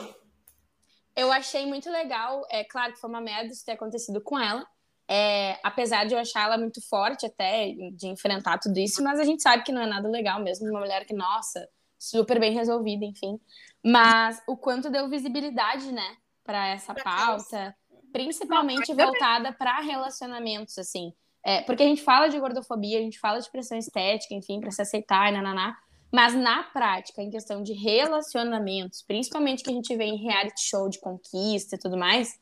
Eu 1.16 1.32
achei 1.32 1.64
muito 1.66 1.90
legal. 1.90 2.46
É 2.50 2.62
claro 2.62 2.92
que 2.92 3.00
foi 3.00 3.08
uma 3.08 3.20
merda 3.20 3.52
isso 3.52 3.64
ter 3.64 3.72
acontecido 3.72 4.20
com 4.20 4.38
ela. 4.38 4.66
É, 5.08 5.58
apesar 5.62 6.04
de 6.04 6.14
eu 6.14 6.18
achar 6.18 6.44
ela 6.44 6.58
muito 6.58 6.86
forte 6.88 7.26
até 7.26 7.68
de 7.92 8.08
enfrentar 8.08 8.58
tudo 8.58 8.78
isso, 8.78 9.02
mas 9.02 9.20
a 9.20 9.24
gente 9.24 9.40
sabe 9.40 9.62
que 9.62 9.72
não 9.72 9.82
é 9.82 9.86
nada 9.86 10.08
legal 10.08 10.40
mesmo. 10.42 10.68
Uma 10.68 10.80
mulher 10.80 11.06
que, 11.06 11.14
nossa, 11.14 11.68
super 11.98 12.38
bem 12.38 12.52
resolvida, 12.52 13.04
enfim. 13.04 13.40
Mas 13.84 14.42
o 14.46 14.56
quanto 14.56 14.90
deu 14.90 15.08
visibilidade, 15.08 15.92
né, 15.92 16.16
para 16.44 16.66
essa 16.68 16.92
pauta, 16.92 17.74
principalmente 18.12 18.92
voltada 18.92 19.52
para 19.52 19.80
relacionamentos, 19.80 20.76
assim. 20.78 21.12
É, 21.44 21.62
porque 21.62 21.84
a 21.84 21.86
gente 21.86 22.02
fala 22.02 22.28
de 22.28 22.38
gordofobia, 22.40 22.98
a 22.98 23.02
gente 23.02 23.20
fala 23.20 23.40
de 23.40 23.48
pressão 23.48 23.78
estética, 23.78 24.34
enfim, 24.34 24.58
para 24.58 24.72
se 24.72 24.82
aceitar 24.82 25.28
e 25.28 25.32
nananá. 25.32 25.76
Mas 26.12 26.34
na 26.34 26.62
prática, 26.62 27.22
em 27.22 27.30
questão 27.30 27.62
de 27.62 27.72
relacionamentos, 27.72 29.02
principalmente 29.02 29.62
que 29.62 29.70
a 29.70 29.72
gente 29.72 29.94
vê 29.96 30.04
em 30.04 30.16
reality 30.16 30.62
show 30.62 30.88
de 30.88 31.00
conquista 31.00 31.76
e 31.76 31.78
tudo 31.78 31.96
mais, 31.96 32.38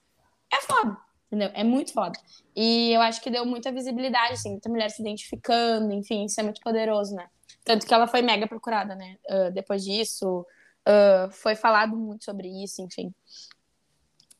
é 0.52 0.60
foda, 0.60 0.96
entendeu? 1.26 1.50
É 1.54 1.64
muito 1.64 1.92
foda. 1.92 2.18
E 2.54 2.92
eu 2.92 3.00
acho 3.00 3.20
que 3.20 3.30
deu 3.30 3.44
muita 3.44 3.72
visibilidade, 3.72 4.34
assim, 4.34 4.50
muita 4.50 4.68
mulher 4.68 4.90
se 4.90 5.00
identificando, 5.00 5.92
enfim, 5.92 6.24
isso 6.26 6.38
é 6.38 6.42
muito 6.42 6.60
poderoso, 6.60 7.14
né? 7.14 7.28
Tanto 7.64 7.86
que 7.86 7.94
ela 7.94 8.06
foi 8.06 8.22
mega 8.22 8.46
procurada, 8.46 8.94
né? 8.94 9.16
Uh, 9.28 9.50
depois 9.52 9.82
disso, 9.82 10.46
uh, 10.86 11.30
foi 11.30 11.56
falado 11.56 11.96
muito 11.96 12.24
sobre 12.24 12.48
isso, 12.62 12.82
enfim. 12.82 13.12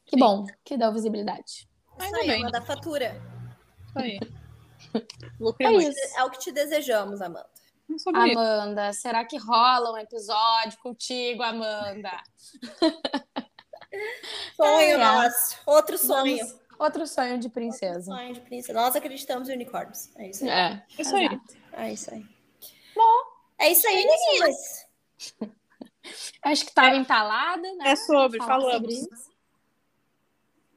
Que 0.04 0.16
bom 0.16 0.44
que 0.62 0.76
deu 0.76 0.92
visibilidade. 0.92 1.66
Aí, 1.98 2.30
Amanda, 2.30 2.60
fatura. 2.60 3.20
Isso 3.88 3.98
aí. 3.98 4.18
é, 5.60 5.72
isso. 5.72 6.18
é 6.18 6.24
o 6.24 6.30
que 6.30 6.38
te 6.38 6.52
desejamos, 6.52 7.20
Amanda. 7.20 7.53
Amanda, 8.14 8.92
será 8.92 9.24
que 9.24 9.36
rola 9.36 9.92
um 9.92 9.98
episódio 9.98 10.78
contigo, 10.78 11.42
Amanda? 11.42 12.10
sonho 14.56 14.80
é, 14.80 14.96
nosso. 14.96 15.56
Outro 15.66 15.98
sonho. 15.98 16.38
Vamos, 16.38 16.60
outro 16.78 17.06
sonho 17.06 17.38
de 17.38 17.48
princesa. 17.48 18.10
Outro 18.10 18.24
sonho 18.24 18.34
de 18.34 18.40
princesa. 18.40 18.78
Nós 18.78 18.96
acreditamos 18.96 19.48
em 19.48 19.54
unicórnios. 19.54 20.10
É 20.16 20.28
isso 20.28 20.44
aí. 20.44 20.50
É, 20.50 20.84
isso 20.98 21.16
aí. 21.16 21.40
É 21.72 21.92
isso 21.92 22.14
aí. 22.14 22.26
Bom, 22.94 23.22
é 23.58 23.70
isso 23.70 23.86
aí, 23.86 24.06
meninas. 24.06 24.86
Acho 26.42 26.64
que 26.64 26.70
estava 26.70 26.96
entalada, 26.96 27.62
né? 27.74 27.90
É 27.90 27.96
sobre, 27.96 28.38
falamos. 28.38 28.94
Sobre 28.94 29.23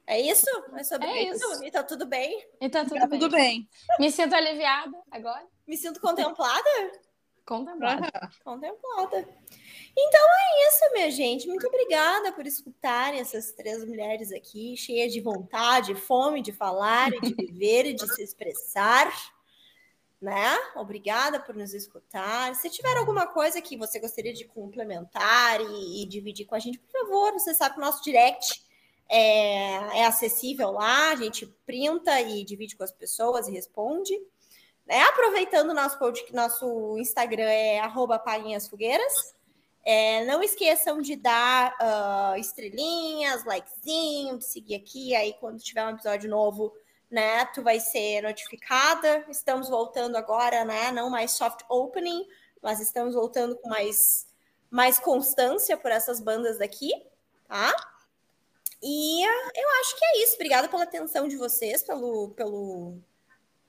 é 0.08 0.22
isso? 0.22 0.48
É 0.74 0.84
sobre 0.84 1.08
é 1.08 1.24
isso. 1.30 1.64
E 1.66 1.70
tá 1.70 1.84
tudo 1.84 2.06
bem? 2.06 2.48
E 2.62 2.70
tá 2.70 2.86
tudo, 2.86 2.98
tá 2.98 3.08
bem. 3.08 3.20
tudo 3.20 3.36
bem. 3.36 3.70
Me 4.00 4.10
sinto 4.10 4.34
aliviada 4.34 4.98
agora. 5.12 5.46
Me 5.68 5.76
sinto 5.76 6.00
contemplada? 6.00 6.70
contemplada. 7.46 8.10
Contemplada. 8.44 9.28
Então 9.98 10.22
é 10.22 10.68
isso, 10.68 10.94
minha 10.94 11.12
gente. 11.12 11.48
Muito 11.48 11.68
obrigada 11.68 12.32
por 12.32 12.46
escutarem 12.46 13.20
essas 13.20 13.52
três 13.52 13.84
mulheres 13.84 14.32
aqui, 14.32 14.78
cheias 14.78 15.12
de 15.12 15.20
vontade, 15.20 15.96
fome 15.96 16.42
de 16.42 16.54
falar, 16.54 17.10
de 17.12 17.34
viver 17.36 17.88
e 17.88 17.94
de 17.94 18.08
se 18.14 18.22
expressar. 18.22 19.12
Né? 20.22 20.58
Obrigada 20.76 21.40
por 21.40 21.56
nos 21.56 21.74
escutar. 21.74 22.56
Se 22.56 22.70
tiver 22.70 22.96
alguma 22.98 23.28
coisa 23.28 23.62
que 23.62 23.78
você 23.78 24.00
gostaria 24.00 24.34
de 24.34 24.46
complementar 24.46 25.62
e, 25.62 26.04
e 26.04 26.06
dividir 26.06 26.46
com 26.46 26.56
a 26.56 26.60
gente, 26.60 26.80
por 26.80 26.92
favor, 26.92 27.34
você 27.34 27.54
sabe 27.54 27.76
que 27.76 27.82
o 27.82 27.84
nosso 27.86 28.04
direct 28.04 28.67
é, 29.10 30.00
é 30.00 30.06
acessível 30.06 30.72
lá, 30.72 31.12
a 31.12 31.16
gente 31.16 31.46
printa 31.66 32.20
e 32.22 32.44
divide 32.44 32.76
com 32.76 32.84
as 32.84 32.92
pessoas 32.92 33.48
e 33.48 33.52
responde. 33.52 34.14
Né? 34.86 35.02
Aproveitando 35.04 35.74
nosso 35.74 35.98
nosso 36.34 36.98
Instagram 36.98 37.50
é 37.50 37.80
arroba 37.80 38.22
Fogueiras. 38.70 39.36
É, 39.86 40.26
não 40.26 40.44
esqueçam 40.44 41.02
de 41.02 41.16
dar 41.16 41.74
uh, 41.80 42.38
estrelinhas, 42.38 43.46
likezinho, 43.46 44.38
de 44.38 44.46
seguir 44.46 44.76
aqui. 44.76 45.16
Aí, 45.16 45.34
quando 45.40 45.62
tiver 45.62 45.86
um 45.86 45.92
episódio 45.92 46.30
novo, 46.30 46.74
né, 47.10 47.46
tu 47.54 47.62
vai 47.62 47.80
ser 47.80 48.22
notificada. 48.22 49.26
Estamos 49.30 49.70
voltando 49.70 50.18
agora, 50.18 50.66
né? 50.66 50.92
Não 50.92 51.10
mais 51.10 51.32
soft 51.32 51.62
opening, 51.70 52.28
mas 52.62 52.82
estamos 52.82 53.16
voltando 53.16 53.56
com 53.56 53.70
mais, 53.70 54.28
mais 54.70 55.00
constância 55.00 55.78
por 55.78 55.90
essas 55.90 56.20
bandas 56.20 56.58
daqui, 56.60 56.92
tá? 57.48 57.74
E 58.82 59.24
eu 59.24 59.70
acho 59.82 59.98
que 59.98 60.06
é 60.06 60.24
isso. 60.24 60.36
Obrigada 60.36 60.68
pela 60.68 60.84
atenção 60.84 61.28
de 61.28 61.36
vocês, 61.36 61.84
pelo, 61.84 62.30
pelo, 62.30 62.98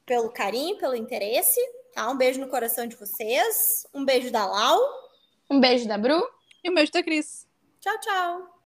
pelo 0.05 0.31
carinho, 0.31 0.79
pelo 0.79 0.95
interesse. 0.95 1.61
Tá? 1.93 2.11
Um 2.11 2.17
beijo 2.17 2.41
no 2.41 2.49
coração 2.49 2.87
de 2.87 2.97
vocês. 2.97 3.87
Um 3.95 4.05
beijo 4.05 4.31
da 4.31 4.47
Lau. 4.47 4.79
Um 5.51 5.61
beijo 5.61 5.89
da 5.89 5.97
Bru. 5.97 6.23
E 6.63 6.71
um 6.71 6.75
beijo 6.75 6.93
da 6.93 7.03
Cris. 7.03 7.47
Tchau, 7.81 7.99
tchau. 8.01 8.58